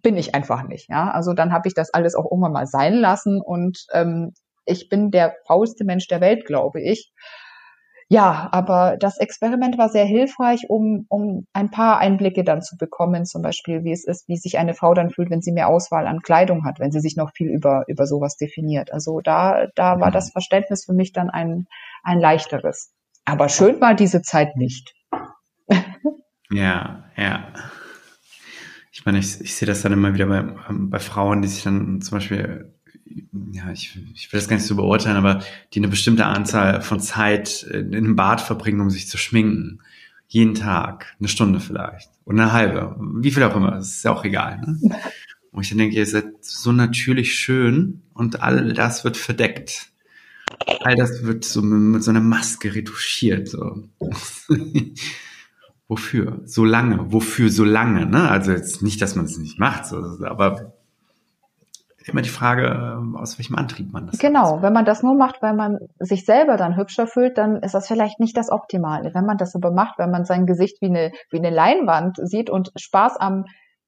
bin 0.02 0.16
ich 0.16 0.34
einfach 0.34 0.64
nicht. 0.64 0.90
Ja, 0.90 1.10
also 1.12 1.34
dann 1.34 1.52
habe 1.52 1.68
ich 1.68 1.74
das 1.74 1.94
alles 1.94 2.16
auch 2.16 2.30
irgendwann 2.30 2.52
mal 2.52 2.66
sein 2.66 2.94
lassen 2.94 3.40
und 3.40 3.86
ähm, 3.92 4.32
ich 4.66 4.88
bin 4.88 5.10
der 5.10 5.36
faulste 5.46 5.84
Mensch 5.84 6.08
der 6.08 6.20
Welt, 6.20 6.46
glaube 6.46 6.80
ich. 6.82 7.12
Ja, 8.08 8.48
aber 8.52 8.96
das 8.98 9.18
Experiment 9.18 9.78
war 9.78 9.88
sehr 9.88 10.04
hilfreich, 10.04 10.66
um, 10.68 11.06
um 11.08 11.46
ein 11.52 11.70
paar 11.70 11.98
Einblicke 11.98 12.44
dann 12.44 12.62
zu 12.62 12.76
bekommen, 12.76 13.24
zum 13.24 13.42
Beispiel, 13.42 13.82
wie 13.84 13.92
es 13.92 14.04
ist, 14.04 14.28
wie 14.28 14.36
sich 14.36 14.58
eine 14.58 14.74
Frau 14.74 14.94
dann 14.94 15.10
fühlt, 15.10 15.30
wenn 15.30 15.40
sie 15.40 15.52
mehr 15.52 15.68
Auswahl 15.68 16.06
an 16.06 16.20
Kleidung 16.20 16.64
hat, 16.64 16.80
wenn 16.80 16.92
sie 16.92 17.00
sich 17.00 17.16
noch 17.16 17.32
viel 17.34 17.48
über, 17.48 17.84
über 17.88 18.06
sowas 18.06 18.36
definiert. 18.36 18.92
Also 18.92 19.20
da, 19.20 19.66
da 19.74 20.00
war 20.00 20.10
das 20.10 20.30
Verständnis 20.30 20.84
für 20.84 20.92
mich 20.92 21.12
dann 21.12 21.30
ein, 21.30 21.66
ein 22.02 22.20
leichteres. 22.20 22.92
Aber 23.24 23.48
schön 23.48 23.80
war 23.80 23.94
diese 23.94 24.22
Zeit 24.22 24.56
nicht. 24.56 24.94
Ja, 26.50 27.04
ja 27.16 27.54
ich 28.94 29.04
meine, 29.04 29.18
ich, 29.18 29.40
ich 29.40 29.56
sehe 29.56 29.66
das 29.66 29.82
dann 29.82 29.92
immer 29.92 30.14
wieder 30.14 30.26
bei, 30.26 30.44
bei 30.70 30.98
Frauen, 31.00 31.42
die 31.42 31.48
sich 31.48 31.64
dann 31.64 32.00
zum 32.00 32.16
Beispiel, 32.16 32.72
ja, 33.52 33.70
ich, 33.70 33.96
ich 34.14 34.32
will 34.32 34.40
das 34.40 34.48
gar 34.48 34.56
nicht 34.56 34.66
so 34.66 34.76
beurteilen, 34.76 35.16
aber 35.16 35.42
die 35.72 35.80
eine 35.80 35.88
bestimmte 35.88 36.26
Anzahl 36.26 36.82
von 36.82 37.00
Zeit 37.00 37.62
in 37.62 37.94
einem 37.94 38.16
Bad 38.16 38.40
verbringen, 38.40 38.80
um 38.80 38.90
sich 38.90 39.08
zu 39.08 39.18
schminken. 39.18 39.80
Jeden 40.26 40.54
Tag, 40.54 41.14
eine 41.18 41.28
Stunde 41.28 41.60
vielleicht. 41.60 42.10
Oder 42.24 42.42
eine 42.42 42.52
halbe. 42.52 42.96
Wie 43.20 43.30
viel 43.30 43.42
auch 43.44 43.54
immer, 43.56 43.72
das 43.72 43.96
ist 43.96 44.04
ja 44.04 44.12
auch 44.12 44.24
egal. 44.24 44.60
Ne? 44.60 44.78
Und 45.52 45.62
ich 45.62 45.68
dann 45.68 45.78
denke, 45.78 45.96
ihr 45.96 46.06
seid 46.06 46.44
so 46.44 46.72
natürlich 46.72 47.36
schön 47.36 48.02
und 48.12 48.42
all 48.42 48.72
das 48.72 49.04
wird 49.04 49.16
verdeckt. 49.16 49.92
All 50.80 50.96
das 50.96 51.22
wird 51.22 51.44
so 51.44 51.62
mit, 51.62 51.78
mit 51.78 52.02
so 52.02 52.10
einer 52.10 52.20
Maske 52.20 52.74
retuschiert. 52.74 53.46
So. 53.48 53.88
wofür? 55.88 56.42
So 56.44 56.64
lange. 56.64 57.12
Wofür 57.12 57.50
so 57.50 57.62
lange? 57.62 58.04
Ne? 58.04 58.28
Also 58.28 58.50
jetzt 58.50 58.82
nicht, 58.82 59.00
dass 59.00 59.14
man 59.14 59.26
es 59.26 59.38
nicht 59.38 59.60
macht, 59.60 59.86
so, 59.86 59.98
aber 60.24 60.74
immer 62.08 62.22
die 62.22 62.28
Frage, 62.28 63.02
aus 63.14 63.38
welchem 63.38 63.56
Antrieb 63.56 63.92
man 63.92 64.06
das 64.06 64.18
Genau, 64.18 64.62
wenn 64.62 64.72
man 64.72 64.84
das 64.84 65.02
nur 65.02 65.14
macht, 65.14 65.42
weil 65.42 65.54
man 65.54 65.78
sich 65.98 66.24
selber 66.24 66.56
dann 66.56 66.76
hübscher 66.76 67.06
fühlt, 67.06 67.38
dann 67.38 67.56
ist 67.62 67.74
das 67.74 67.88
vielleicht 67.88 68.20
nicht 68.20 68.36
das 68.36 68.50
Optimale. 68.50 69.14
Wenn 69.14 69.24
man 69.24 69.38
das 69.38 69.54
aber 69.54 69.70
macht, 69.70 69.98
wenn 69.98 70.10
man 70.10 70.24
sein 70.24 70.46
Gesicht 70.46 70.80
wie 70.80 70.86
eine, 70.86 71.12
wie 71.30 71.38
eine 71.38 71.50
Leinwand 71.50 72.18
sieht 72.22 72.50
und 72.50 72.72
Spaß 72.76 73.16
am 73.16 73.44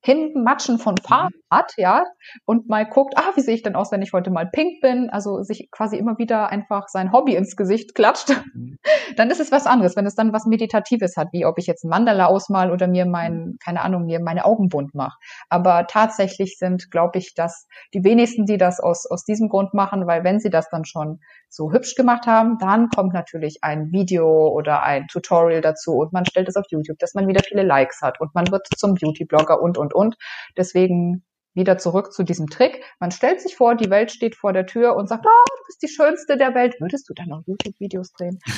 Hinmatschen 0.07 0.79
von 0.79 0.97
Farben 0.97 1.35
mhm. 1.35 1.57
hat, 1.57 1.73
ja, 1.77 2.05
und 2.45 2.69
mal 2.69 2.87
guckt, 2.87 3.15
ah, 3.17 3.33
wie 3.35 3.41
sehe 3.41 3.55
ich 3.55 3.63
denn 3.63 3.75
aus, 3.75 3.91
wenn 3.91 4.03
ich 4.03 4.13
heute 4.13 4.31
mal 4.31 4.49
pink 4.49 4.81
bin, 4.81 5.11
also 5.11 5.43
sich 5.43 5.69
quasi 5.73 5.97
immer 5.97 6.17
wieder 6.19 6.49
einfach 6.51 6.87
sein 6.89 7.13
Hobby 7.13 7.35
ins 7.35 7.57
Gesicht 7.57 7.95
klatscht, 7.97 8.31
mhm. 8.55 8.79
dann 9.17 9.31
ist 9.31 9.41
es 9.41 9.51
was 9.51 9.67
anderes, 9.67 9.97
wenn 9.97 10.07
es 10.07 10.15
dann 10.15 10.33
was 10.33 10.47
Meditatives 10.47 11.17
hat, 11.17 11.29
wie 11.33 11.45
ob 11.45 11.59
ich 11.59 11.67
jetzt 11.67 11.85
ein 11.85 11.89
Mandala 11.89 12.27
ausmal 12.27 12.71
oder 12.71 12.87
mir 12.87 13.05
mein, 13.05 13.57
keine 13.63 13.83
Ahnung, 13.83 14.05
mir 14.07 14.21
meine 14.21 14.45
Augen 14.45 14.69
bunt 14.69 14.95
mache. 14.95 15.19
Aber 15.49 15.89
tatsächlich 15.89 16.57
sind, 16.57 16.91
glaube 16.93 17.19
ich, 17.19 17.35
dass 17.35 17.67
die 17.93 18.05
wenigsten, 18.05 18.47
die 18.47 18.59
das 18.59 18.79
aus, 18.79 19.07
aus 19.11 19.25
diesem 19.25 19.49
Grund 19.49 19.75
machen, 19.75 20.07
weil 20.07 20.23
wenn 20.23 20.39
sie 20.39 20.51
das 20.51 20.69
dann 20.71 20.85
schon 20.85 21.19
so 21.49 21.72
hübsch 21.72 21.94
gemacht 21.94 22.26
haben, 22.26 22.59
dann 22.59 22.88
kommt 22.88 23.14
natürlich 23.14 23.59
ein 23.62 23.92
Video 23.92 24.49
oder 24.49 24.82
ein 24.82 25.07
Tutorial 25.09 25.61
dazu 25.61 25.92
und 25.92 26.12
man 26.12 26.26
stellt 26.26 26.49
es 26.49 26.57
auf 26.57 26.66
YouTube, 26.68 26.99
dass 26.99 27.14
man 27.14 27.28
wieder 27.28 27.42
viele 27.42 27.62
Likes 27.62 28.03
hat 28.03 28.20
und 28.20 28.34
man 28.34 28.51
wird 28.51 28.66
zum 28.76 28.94
Beauty-Blogger 28.94 29.61
und, 29.61 29.78
und, 29.78 29.94
und. 29.94 30.16
Deswegen 30.57 31.24
wieder 31.55 31.78
zurück 31.78 32.12
zu 32.12 32.22
diesem 32.22 32.49
Trick. 32.49 32.84
Man 33.01 33.11
stellt 33.11 33.40
sich 33.40 33.57
vor, 33.57 33.74
die 33.74 33.90
Welt 33.90 34.12
steht 34.12 34.36
vor 34.36 34.53
der 34.53 34.66
Tür 34.66 34.94
und 34.94 35.09
sagt, 35.09 35.24
oh, 35.26 35.44
du 35.57 35.62
bist 35.66 35.82
die 35.82 35.88
Schönste 35.88 36.36
der 36.36 36.55
Welt. 36.55 36.76
Würdest 36.80 37.09
du 37.09 37.14
dann 37.14 37.28
noch 37.28 37.42
YouTube-Videos 37.47 38.12
drehen? 38.12 38.38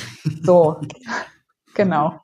So, 0.42 0.80
genau. 1.74 2.20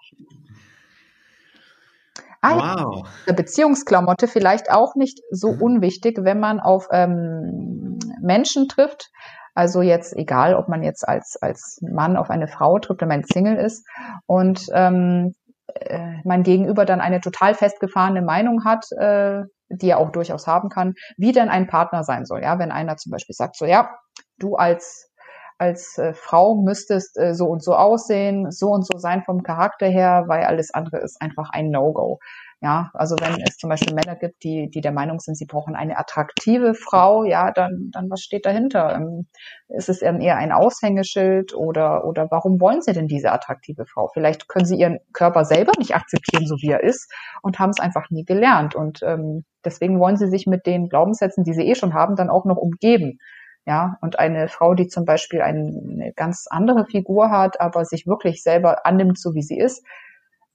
Ah, 2.40 2.76
wow. 2.76 3.08
Ja, 3.26 3.32
Beziehungsklamotte 3.32 4.28
vielleicht 4.28 4.70
auch 4.70 4.96
nicht 4.96 5.20
so 5.30 5.52
mhm. 5.52 5.62
unwichtig, 5.62 6.18
wenn 6.20 6.40
man 6.40 6.60
auf 6.60 6.88
ähm, 6.90 7.98
Menschen 8.20 8.68
trifft. 8.68 9.10
Also 9.54 9.82
jetzt 9.82 10.16
egal, 10.16 10.54
ob 10.54 10.68
man 10.68 10.82
jetzt 10.82 11.06
als 11.06 11.36
als 11.40 11.78
Mann 11.80 12.16
auf 12.16 12.30
eine 12.30 12.48
Frau 12.48 12.78
trifft, 12.78 13.00
wenn 13.00 13.08
man 13.08 13.24
Single 13.24 13.56
ist 13.56 13.86
und 14.26 14.66
ähm, 14.72 15.34
äh, 15.74 16.16
mein 16.24 16.42
Gegenüber 16.42 16.84
dann 16.84 17.00
eine 17.00 17.20
total 17.20 17.54
festgefahrene 17.54 18.22
Meinung 18.22 18.64
hat, 18.64 18.86
äh, 18.98 19.42
die 19.68 19.90
er 19.90 19.98
auch 19.98 20.10
durchaus 20.10 20.46
haben 20.46 20.68
kann, 20.68 20.94
wie 21.16 21.32
denn 21.32 21.48
ein 21.48 21.66
Partner 21.66 22.04
sein 22.04 22.26
soll. 22.26 22.42
Ja, 22.42 22.58
wenn 22.58 22.72
einer 22.72 22.96
zum 22.96 23.10
Beispiel 23.12 23.34
sagt, 23.34 23.56
so 23.56 23.64
ja, 23.64 23.90
du 24.38 24.56
als 24.56 25.10
als 25.58 25.98
äh, 25.98 26.14
Frau 26.14 26.56
müsstest 26.56 27.16
äh, 27.16 27.34
so 27.34 27.46
und 27.46 27.62
so 27.62 27.74
aussehen, 27.74 28.50
so 28.50 28.70
und 28.70 28.84
so 28.84 28.98
sein 28.98 29.22
vom 29.22 29.42
Charakter 29.42 29.86
her, 29.86 30.24
weil 30.26 30.44
alles 30.44 30.74
andere 30.74 30.98
ist 30.98 31.20
einfach 31.22 31.50
ein 31.52 31.70
No-Go. 31.70 32.18
Ja, 32.64 32.90
also 32.94 33.14
wenn 33.20 33.42
es 33.42 33.58
zum 33.58 33.68
Beispiel 33.68 33.92
Männer 33.92 34.16
gibt, 34.16 34.42
die, 34.42 34.70
die 34.70 34.80
der 34.80 34.90
Meinung 34.90 35.20
sind, 35.20 35.34
sie 35.36 35.44
brauchen 35.44 35.76
eine 35.76 35.98
attraktive 35.98 36.72
Frau, 36.72 37.22
ja, 37.22 37.52
dann, 37.52 37.90
dann 37.92 38.08
was 38.08 38.22
steht 38.22 38.46
dahinter? 38.46 38.94
Ähm, 38.94 39.26
ist 39.68 39.90
es 39.90 40.00
eher 40.00 40.38
ein 40.38 40.50
Aushängeschild 40.50 41.54
oder, 41.54 42.06
oder 42.06 42.30
warum 42.30 42.62
wollen 42.62 42.80
sie 42.80 42.94
denn 42.94 43.06
diese 43.06 43.32
attraktive 43.32 43.84
Frau? 43.84 44.08
Vielleicht 44.14 44.48
können 44.48 44.64
sie 44.64 44.78
ihren 44.78 44.98
Körper 45.12 45.44
selber 45.44 45.72
nicht 45.76 45.94
akzeptieren, 45.94 46.46
so 46.46 46.56
wie 46.62 46.70
er 46.70 46.82
ist 46.82 47.12
und 47.42 47.58
haben 47.58 47.68
es 47.68 47.80
einfach 47.80 48.08
nie 48.08 48.24
gelernt. 48.24 48.74
Und 48.74 49.02
ähm, 49.02 49.44
deswegen 49.62 50.00
wollen 50.00 50.16
sie 50.16 50.28
sich 50.28 50.46
mit 50.46 50.64
den 50.64 50.88
Glaubenssätzen, 50.88 51.44
die 51.44 51.52
sie 51.52 51.68
eh 51.68 51.74
schon 51.74 51.92
haben, 51.92 52.16
dann 52.16 52.30
auch 52.30 52.46
noch 52.46 52.56
umgeben. 52.56 53.18
Ja, 53.66 53.98
und 54.00 54.18
eine 54.18 54.48
Frau, 54.48 54.72
die 54.72 54.88
zum 54.88 55.04
Beispiel 55.04 55.42
eine 55.42 56.14
ganz 56.16 56.46
andere 56.48 56.86
Figur 56.86 57.30
hat, 57.30 57.60
aber 57.60 57.84
sich 57.84 58.06
wirklich 58.06 58.42
selber 58.42 58.86
annimmt, 58.86 59.18
so 59.18 59.34
wie 59.34 59.42
sie 59.42 59.58
ist, 59.58 59.84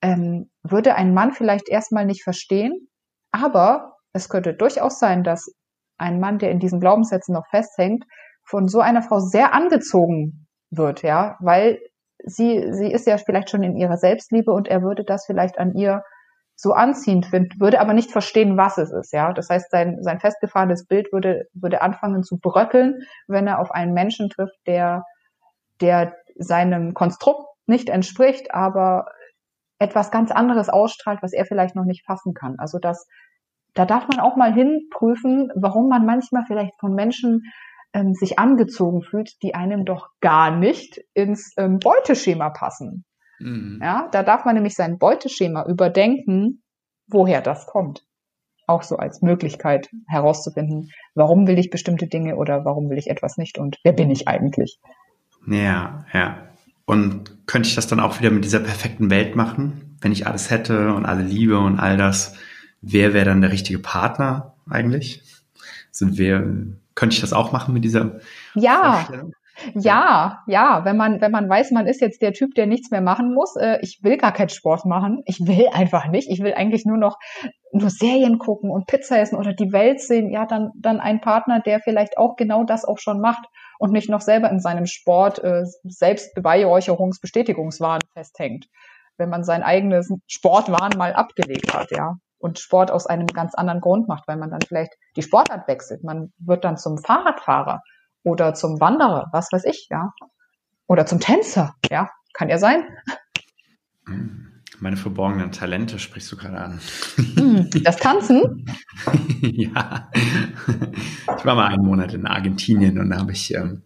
ähm, 0.01 0.49
würde 0.63 0.95
ein 0.95 1.13
Mann 1.13 1.31
vielleicht 1.31 1.69
erstmal 1.69 2.05
nicht 2.05 2.23
verstehen, 2.23 2.87
aber 3.31 3.97
es 4.13 4.29
könnte 4.29 4.53
durchaus 4.53 4.99
sein, 4.99 5.23
dass 5.23 5.53
ein 5.97 6.19
Mann, 6.19 6.39
der 6.39 6.51
in 6.51 6.59
diesen 6.59 6.79
Glaubenssätzen 6.79 7.33
noch 7.33 7.47
festhängt, 7.47 8.05
von 8.43 8.67
so 8.67 8.79
einer 8.79 9.01
Frau 9.01 9.19
sehr 9.19 9.53
angezogen 9.53 10.47
wird, 10.71 11.03
ja, 11.03 11.37
weil 11.39 11.79
sie, 12.23 12.73
sie 12.73 12.91
ist 12.91 13.07
ja 13.07 13.17
vielleicht 13.17 13.49
schon 13.49 13.63
in 13.63 13.75
ihrer 13.75 13.97
Selbstliebe 13.97 14.51
und 14.51 14.67
er 14.67 14.81
würde 14.81 15.03
das 15.03 15.25
vielleicht 15.25 15.59
an 15.59 15.73
ihr 15.75 16.03
so 16.55 16.73
anziehend 16.73 17.27
finden, 17.27 17.59
würde 17.59 17.79
aber 17.79 17.93
nicht 17.93 18.11
verstehen, 18.11 18.57
was 18.57 18.77
es 18.77 18.91
ist, 18.91 19.13
ja. 19.13 19.31
Das 19.33 19.49
heißt, 19.49 19.71
sein, 19.71 19.99
sein 20.01 20.19
festgefahrenes 20.19 20.85
Bild 20.87 21.13
würde, 21.13 21.45
würde 21.53 21.81
anfangen 21.81 22.23
zu 22.23 22.37
bröckeln, 22.37 23.03
wenn 23.27 23.47
er 23.47 23.59
auf 23.59 23.71
einen 23.71 23.93
Menschen 23.93 24.29
trifft, 24.29 24.57
der, 24.67 25.03
der 25.79 26.15
seinem 26.35 26.93
Konstrukt 26.93 27.45
nicht 27.65 27.87
entspricht, 27.87 28.53
aber 28.53 29.05
etwas 29.79 30.11
ganz 30.11 30.31
anderes 30.31 30.69
ausstrahlt, 30.69 31.23
was 31.23 31.33
er 31.33 31.45
vielleicht 31.45 31.75
noch 31.75 31.85
nicht 31.85 32.05
fassen 32.05 32.33
kann. 32.33 32.55
Also 32.59 32.79
das, 32.79 33.07
da 33.73 33.85
darf 33.85 34.07
man 34.07 34.19
auch 34.19 34.35
mal 34.35 34.53
hinprüfen, 34.53 35.51
warum 35.55 35.87
man 35.87 36.05
manchmal 36.05 36.43
vielleicht 36.45 36.77
von 36.79 36.93
Menschen 36.93 37.43
ähm, 37.93 38.13
sich 38.13 38.37
angezogen 38.37 39.01
fühlt, 39.01 39.41
die 39.41 39.55
einem 39.55 39.85
doch 39.85 40.09
gar 40.19 40.55
nicht 40.55 41.01
ins 41.13 41.53
ähm, 41.57 41.79
Beuteschema 41.79 42.49
passen. 42.49 43.05
Mhm. 43.39 43.79
Ja, 43.81 44.09
da 44.11 44.21
darf 44.21 44.45
man 44.45 44.55
nämlich 44.55 44.75
sein 44.75 44.99
Beuteschema 44.99 45.65
überdenken, 45.65 46.61
woher 47.07 47.41
das 47.41 47.65
kommt. 47.65 48.05
Auch 48.67 48.83
so 48.83 48.97
als 48.97 49.21
Möglichkeit 49.21 49.89
herauszufinden, 50.07 50.91
warum 51.15 51.47
will 51.47 51.57
ich 51.57 51.71
bestimmte 51.71 52.07
Dinge 52.07 52.35
oder 52.35 52.65
warum 52.65 52.89
will 52.89 52.99
ich 52.99 53.09
etwas 53.09 53.37
nicht 53.37 53.57
und 53.57 53.79
wer 53.83 53.93
bin 53.93 54.11
ich 54.11 54.27
eigentlich? 54.27 54.79
Ja, 55.47 56.05
ja. 56.13 56.49
Und 56.89 57.45
könnte 57.45 57.69
ich 57.69 57.75
das 57.75 57.85
dann 57.85 57.99
auch 57.99 58.19
wieder 58.19 58.31
mit 58.31 58.43
dieser 58.43 58.61
perfekten 58.61 59.11
Welt 59.11 59.35
machen, 59.35 59.95
wenn 60.01 60.11
ich 60.11 60.25
alles 60.25 60.49
hätte 60.49 60.91
und 60.95 61.05
alle 61.05 61.21
Liebe 61.21 61.59
und 61.59 61.79
all 61.79 61.97
das? 61.97 62.33
Wer 62.81 63.13
wäre 63.13 63.25
dann 63.25 63.41
der 63.41 63.51
richtige 63.51 63.77
Partner 63.77 64.55
eigentlich? 64.67 65.21
Also 65.91 66.17
wer, 66.17 66.43
könnte 66.95 67.13
ich 67.13 67.21
das 67.21 67.31
auch 67.31 67.51
machen 67.51 67.75
mit 67.75 67.83
dieser 67.83 68.19
ja. 68.55 69.07
Ja, 69.75 70.39
ja, 70.47 70.83
wenn 70.83 70.97
man, 70.97 71.21
wenn 71.21 71.31
man 71.31 71.47
weiß, 71.47 71.69
man 71.71 71.85
ist 71.85 72.01
jetzt 72.01 72.23
der 72.23 72.33
Typ, 72.33 72.55
der 72.55 72.65
nichts 72.65 72.89
mehr 72.89 73.01
machen 73.01 73.35
muss. 73.35 73.55
Äh, 73.55 73.77
ich 73.81 73.99
will 74.01 74.17
gar 74.17 74.31
keinen 74.31 74.49
Sport 74.49 74.85
machen. 74.85 75.21
Ich 75.25 75.41
will 75.41 75.67
einfach 75.71 76.07
nicht. 76.07 76.27
Ich 76.31 76.41
will 76.41 76.53
eigentlich 76.55 76.85
nur 76.85 76.97
noch 76.97 77.17
nur 77.71 77.91
Serien 77.91 78.39
gucken 78.39 78.71
und 78.71 78.87
Pizza 78.87 79.19
essen 79.19 79.35
oder 79.35 79.53
die 79.53 79.71
Welt 79.73 80.01
sehen. 80.01 80.31
Ja, 80.31 80.47
dann, 80.47 80.71
dann 80.75 80.99
ein 80.99 81.21
Partner, 81.21 81.59
der 81.59 81.81
vielleicht 81.81 82.17
auch 82.17 82.35
genau 82.35 82.63
das 82.63 82.83
auch 82.83 82.97
schon 82.97 83.19
macht 83.21 83.45
und 83.79 83.91
nicht 83.91 84.09
noch 84.09 84.21
selber 84.21 84.51
in 84.51 84.59
seinem 84.59 84.85
Sport 84.85 85.43
äh, 85.43 85.65
Selbstbeweihräucherungsbestätigungswahn 85.83 88.01
festhängt, 88.13 88.67
wenn 89.17 89.29
man 89.29 89.43
sein 89.43 89.63
eigenes 89.63 90.13
Sportwahn 90.27 90.95
mal 90.97 91.13
abgelegt 91.13 91.73
hat, 91.73 91.89
ja. 91.91 92.17
Und 92.37 92.59
Sport 92.59 92.91
aus 92.91 93.07
einem 93.07 93.27
ganz 93.27 93.55
anderen 93.55 93.81
Grund 93.81 94.07
macht, 94.07 94.27
weil 94.27 94.37
man 94.37 94.51
dann 94.51 94.61
vielleicht 94.61 94.93
die 95.15 95.23
Sportart 95.23 95.67
wechselt. 95.67 96.03
Man 96.03 96.31
wird 96.37 96.63
dann 96.63 96.77
zum 96.77 96.97
Fahrradfahrer 96.97 97.81
oder 98.23 98.53
zum 98.53 98.79
Wanderer, 98.79 99.27
was 99.31 99.51
weiß 99.51 99.65
ich, 99.65 99.87
ja. 99.89 100.13
Oder 100.87 101.05
zum 101.05 101.19
Tänzer, 101.19 101.75
ja. 101.89 102.09
Kann 102.33 102.49
ja 102.49 102.57
sein. 102.57 102.85
Meine 104.81 104.97
verborgenen 104.97 105.51
Talente 105.51 105.99
sprichst 105.99 106.31
du 106.31 106.37
gerade 106.37 106.57
an. 106.57 106.79
Hm, 107.35 107.69
das 107.83 107.97
Tanzen? 107.97 108.65
ja. 109.41 110.09
Ich 111.37 111.45
war 111.45 111.55
mal 111.55 111.67
einen 111.67 111.85
Monat 111.85 112.13
in 112.13 112.25
Argentinien 112.25 112.99
und 112.99 113.09
da 113.09 113.17
habe 113.17 113.33
ich 113.33 113.53
ähm, 113.53 113.81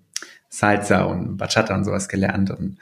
Salsa 0.49 1.03
und 1.03 1.37
Bachata 1.37 1.73
und 1.73 1.83
sowas 1.83 2.07
gelernt 2.07 2.51
und 2.51 2.77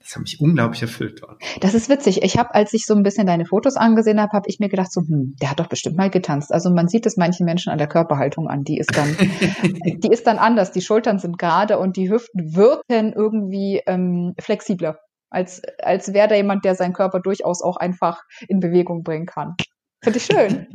das 0.00 0.16
hat 0.16 0.22
mich 0.22 0.40
unglaublich 0.40 0.82
erfüllt 0.82 1.22
dort. 1.22 1.40
Das 1.60 1.74
ist 1.74 1.88
witzig. 1.88 2.24
Ich 2.24 2.36
habe, 2.36 2.52
als 2.54 2.72
ich 2.72 2.86
so 2.86 2.94
ein 2.94 3.04
bisschen 3.04 3.28
deine 3.28 3.46
Fotos 3.46 3.76
angesehen 3.76 4.20
habe, 4.20 4.32
habe 4.32 4.48
ich 4.48 4.58
mir 4.58 4.68
gedacht, 4.68 4.92
so, 4.92 5.02
hm, 5.02 5.36
der 5.40 5.50
hat 5.50 5.60
doch 5.60 5.68
bestimmt 5.68 5.96
mal 5.96 6.10
getanzt. 6.10 6.52
Also 6.52 6.70
man 6.70 6.88
sieht 6.88 7.06
es 7.06 7.16
manchen 7.16 7.46
Menschen 7.46 7.70
an 7.70 7.78
der 7.78 7.86
Körperhaltung 7.86 8.48
an. 8.48 8.64
Die 8.64 8.78
ist 8.78 8.96
dann, 8.96 9.16
die 10.02 10.10
ist 10.10 10.26
dann 10.26 10.38
anders. 10.38 10.72
Die 10.72 10.80
Schultern 10.80 11.20
sind 11.20 11.38
gerade 11.38 11.78
und 11.78 11.96
die 11.96 12.10
Hüften 12.10 12.56
wirken 12.56 13.12
irgendwie 13.12 13.82
ähm, 13.86 14.34
flexibler 14.40 14.98
als, 15.32 15.62
als 15.82 16.12
wäre 16.12 16.28
da 16.28 16.34
jemand, 16.34 16.64
der 16.64 16.74
seinen 16.74 16.92
Körper 16.92 17.20
durchaus 17.20 17.62
auch 17.62 17.76
einfach 17.76 18.22
in 18.48 18.60
Bewegung 18.60 19.02
bringen 19.02 19.26
kann. 19.26 19.56
Finde 20.02 20.18
ich 20.18 20.24
schön. 20.26 20.66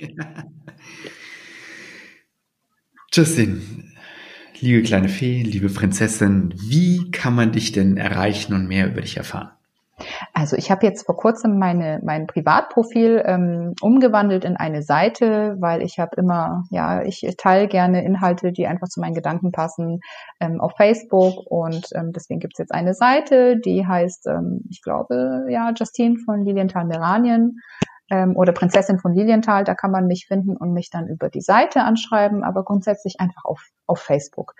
Justin, 3.12 3.92
liebe 4.60 4.82
kleine 4.82 5.08
Fee, 5.08 5.42
liebe 5.42 5.68
Prinzessin, 5.68 6.54
wie 6.56 7.10
kann 7.10 7.34
man 7.34 7.52
dich 7.52 7.72
denn 7.72 7.96
erreichen 7.96 8.54
und 8.54 8.66
mehr 8.66 8.88
über 8.88 9.00
dich 9.02 9.16
erfahren? 9.16 9.52
Also 10.32 10.56
ich 10.56 10.70
habe 10.70 10.84
jetzt 10.86 11.06
vor 11.06 11.16
kurzem 11.16 11.58
meine, 11.58 12.00
mein 12.02 12.26
Privatprofil 12.26 13.22
ähm, 13.24 13.74
umgewandelt 13.80 14.44
in 14.44 14.56
eine 14.56 14.82
Seite, 14.82 15.56
weil 15.60 15.82
ich 15.82 15.98
habe 15.98 16.16
immer, 16.16 16.64
ja, 16.70 17.02
ich 17.02 17.24
teile 17.38 17.68
gerne 17.68 18.04
Inhalte, 18.04 18.52
die 18.52 18.66
einfach 18.66 18.88
zu 18.88 19.00
meinen 19.00 19.14
Gedanken 19.14 19.52
passen, 19.52 20.00
ähm, 20.40 20.60
auf 20.60 20.72
Facebook. 20.76 21.46
Und 21.46 21.88
ähm, 21.94 22.12
deswegen 22.12 22.40
gibt 22.40 22.54
es 22.54 22.58
jetzt 22.58 22.74
eine 22.74 22.94
Seite, 22.94 23.58
die 23.60 23.86
heißt, 23.86 24.26
ähm, 24.26 24.62
ich 24.68 24.82
glaube, 24.82 25.46
ja, 25.48 25.72
Justine 25.76 26.16
von 26.24 26.44
Lilienthal 26.44 26.84
Meranien 26.84 27.60
ähm, 28.14 28.36
oder 28.36 28.52
Prinzessin 28.52 28.98
von 28.98 29.12
Lilienthal, 29.12 29.64
da 29.64 29.74
kann 29.74 29.90
man 29.90 30.06
mich 30.06 30.26
finden 30.26 30.56
und 30.56 30.72
mich 30.72 30.90
dann 30.90 31.08
über 31.08 31.28
die 31.28 31.40
Seite 31.40 31.82
anschreiben, 31.82 32.44
aber 32.44 32.64
grundsätzlich 32.64 33.16
einfach 33.18 33.44
auf, 33.44 33.60
auf 33.86 33.98
Facebook. 33.98 34.54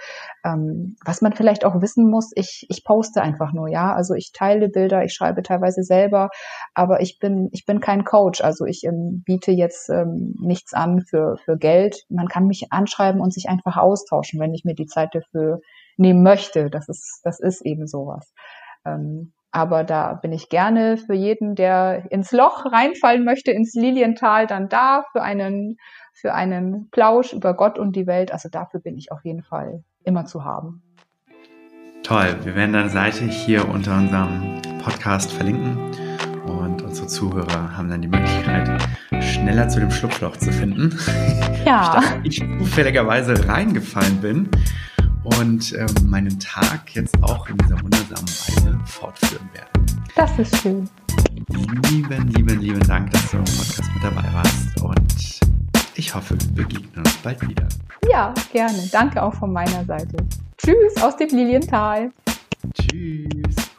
Ähm, 0.45 0.97
was 1.05 1.23
man 1.23 1.33
vielleicht 1.33 1.65
auch 1.65 1.81
wissen 1.81 2.11
muss, 2.11 2.33
ich, 2.35 2.67
ich 2.69 2.85
poste 2.85 3.23
einfach 3.23 3.53
nur, 3.53 3.69
ja, 3.69 3.95
also 3.95 4.15
ich 4.15 4.33
teile 4.33 4.69
Bilder, 4.69 5.05
ich 5.05 5.15
schreibe 5.15 5.43
teilweise 5.43 5.85
selber, 5.85 6.31
aber 6.75 7.01
ich 7.01 7.19
bin, 7.21 7.49
ich 7.53 7.65
bin 7.65 7.81
kein 7.81 8.05
Coach, 8.05 8.43
also 8.43 8.65
ich 8.65 8.83
ähm, 8.85 9.23
biete 9.25 9.53
jetzt 9.53 9.89
ähm, 9.89 10.35
nichts 10.41 10.75
an 10.75 11.03
für, 11.03 11.37
für 11.45 11.57
Geld. 11.57 12.05
Man 12.09 12.29
kann 12.29 12.47
mich 12.47 12.73
anschreiben 12.73 13.21
und 13.21 13.33
sich 13.33 13.49
einfach 13.49 13.77
austauschen, 13.77 14.41
wenn 14.41 14.55
ich 14.55 14.65
mir 14.65 14.75
die 14.75 14.87
Zeit 14.87 15.15
dafür 15.15 15.61
nehmen 15.97 16.23
möchte. 16.23 16.71
Das 16.71 16.89
ist, 16.89 17.21
das 17.23 17.39
ist 17.39 17.65
eben 17.65 17.87
sowas. 17.87 18.33
Ähm, 18.85 19.33
aber 19.55 19.85
da 19.85 20.15
bin 20.15 20.33
ich 20.33 20.49
gerne 20.49 20.97
für 20.97 21.15
jeden, 21.15 21.55
der 21.55 22.11
ins 22.11 22.33
Loch 22.33 22.67
reinfallen 22.67 23.25
möchte, 23.25 23.53
ins 23.53 23.75
Liliental, 23.75 24.49
dann 24.49 24.69
da 24.69 25.05
für 25.13 25.23
einen, 25.23 25.77
für 26.13 26.35
einen 26.35 26.89
Plausch 26.91 27.33
über 27.33 27.55
Gott 27.55 27.79
und 27.79 27.95
die 27.95 28.09
Welt. 28.09 28.33
Also 28.33 28.49
dafür 28.49 28.81
bin 28.81 28.99
ich 28.99 29.13
auf 29.13 29.25
jeden 29.25 29.45
Fall 29.45 29.85
immer 30.03 30.25
zu 30.25 30.45
haben. 30.45 30.83
Toll. 32.03 32.37
Wir 32.43 32.57
werden 32.57 32.73
deine 32.73 32.91
Seite 32.91 33.27
hier 33.27 33.69
unter 33.69 33.97
unserem 33.97 34.61
Podcast 34.83 35.33
verlinken 35.33 35.79
und 36.47 36.83
unsere 36.83 37.07
Zuhörer 37.07 37.77
haben 37.77 37.89
dann 37.89 38.03
die 38.03 38.09
Möglichkeit, 38.09 38.69
schneller 39.21 39.69
zu 39.69 39.79
dem 39.79 39.93
Schlupfloch 39.93 40.37
zu 40.37 40.51
finden. 40.53 40.99
Ja. 41.65 42.03
ich 42.25 42.41
zufälligerweise 42.59 43.47
reingefallen 43.47 44.21
bin 44.21 44.51
und 45.25 45.73
ähm, 45.73 45.87
meinen 46.07 46.39
Tag 46.39 46.95
jetzt 46.95 47.15
auch 47.23 47.49
in 47.49 47.57
dieser 47.59 47.81
wundersamen 47.83 48.29
Weise 48.29 48.79
fortführen 48.85 49.49
werde. 49.53 49.71
Das 50.15 50.39
ist 50.39 50.57
schön. 50.57 50.89
Lieben, 51.91 52.29
lieben, 52.29 52.61
lieben 52.61 52.81
Dank, 52.81 53.11
dass 53.11 53.31
du 53.31 53.39
im 53.39 53.45
Podcast 53.45 53.91
mit 53.95 54.05
dabei 54.05 54.33
warst 54.33 54.81
und 54.83 55.41
ich 55.97 56.15
hoffe, 56.15 56.37
wir 56.55 56.65
begegnen 56.65 56.99
uns 56.99 57.17
bald 57.19 57.41
wieder. 57.49 57.69
Ja, 58.09 58.35
gerne. 58.53 58.89
Danke 58.91 59.23
auch 59.23 59.35
von 59.35 59.53
meiner 59.53 59.85
Seite. 59.85 60.17
Tschüss 60.59 61.03
aus 61.03 61.17
dem 61.17 61.29
Liliental. 61.31 62.11
Tschüss. 62.75 63.74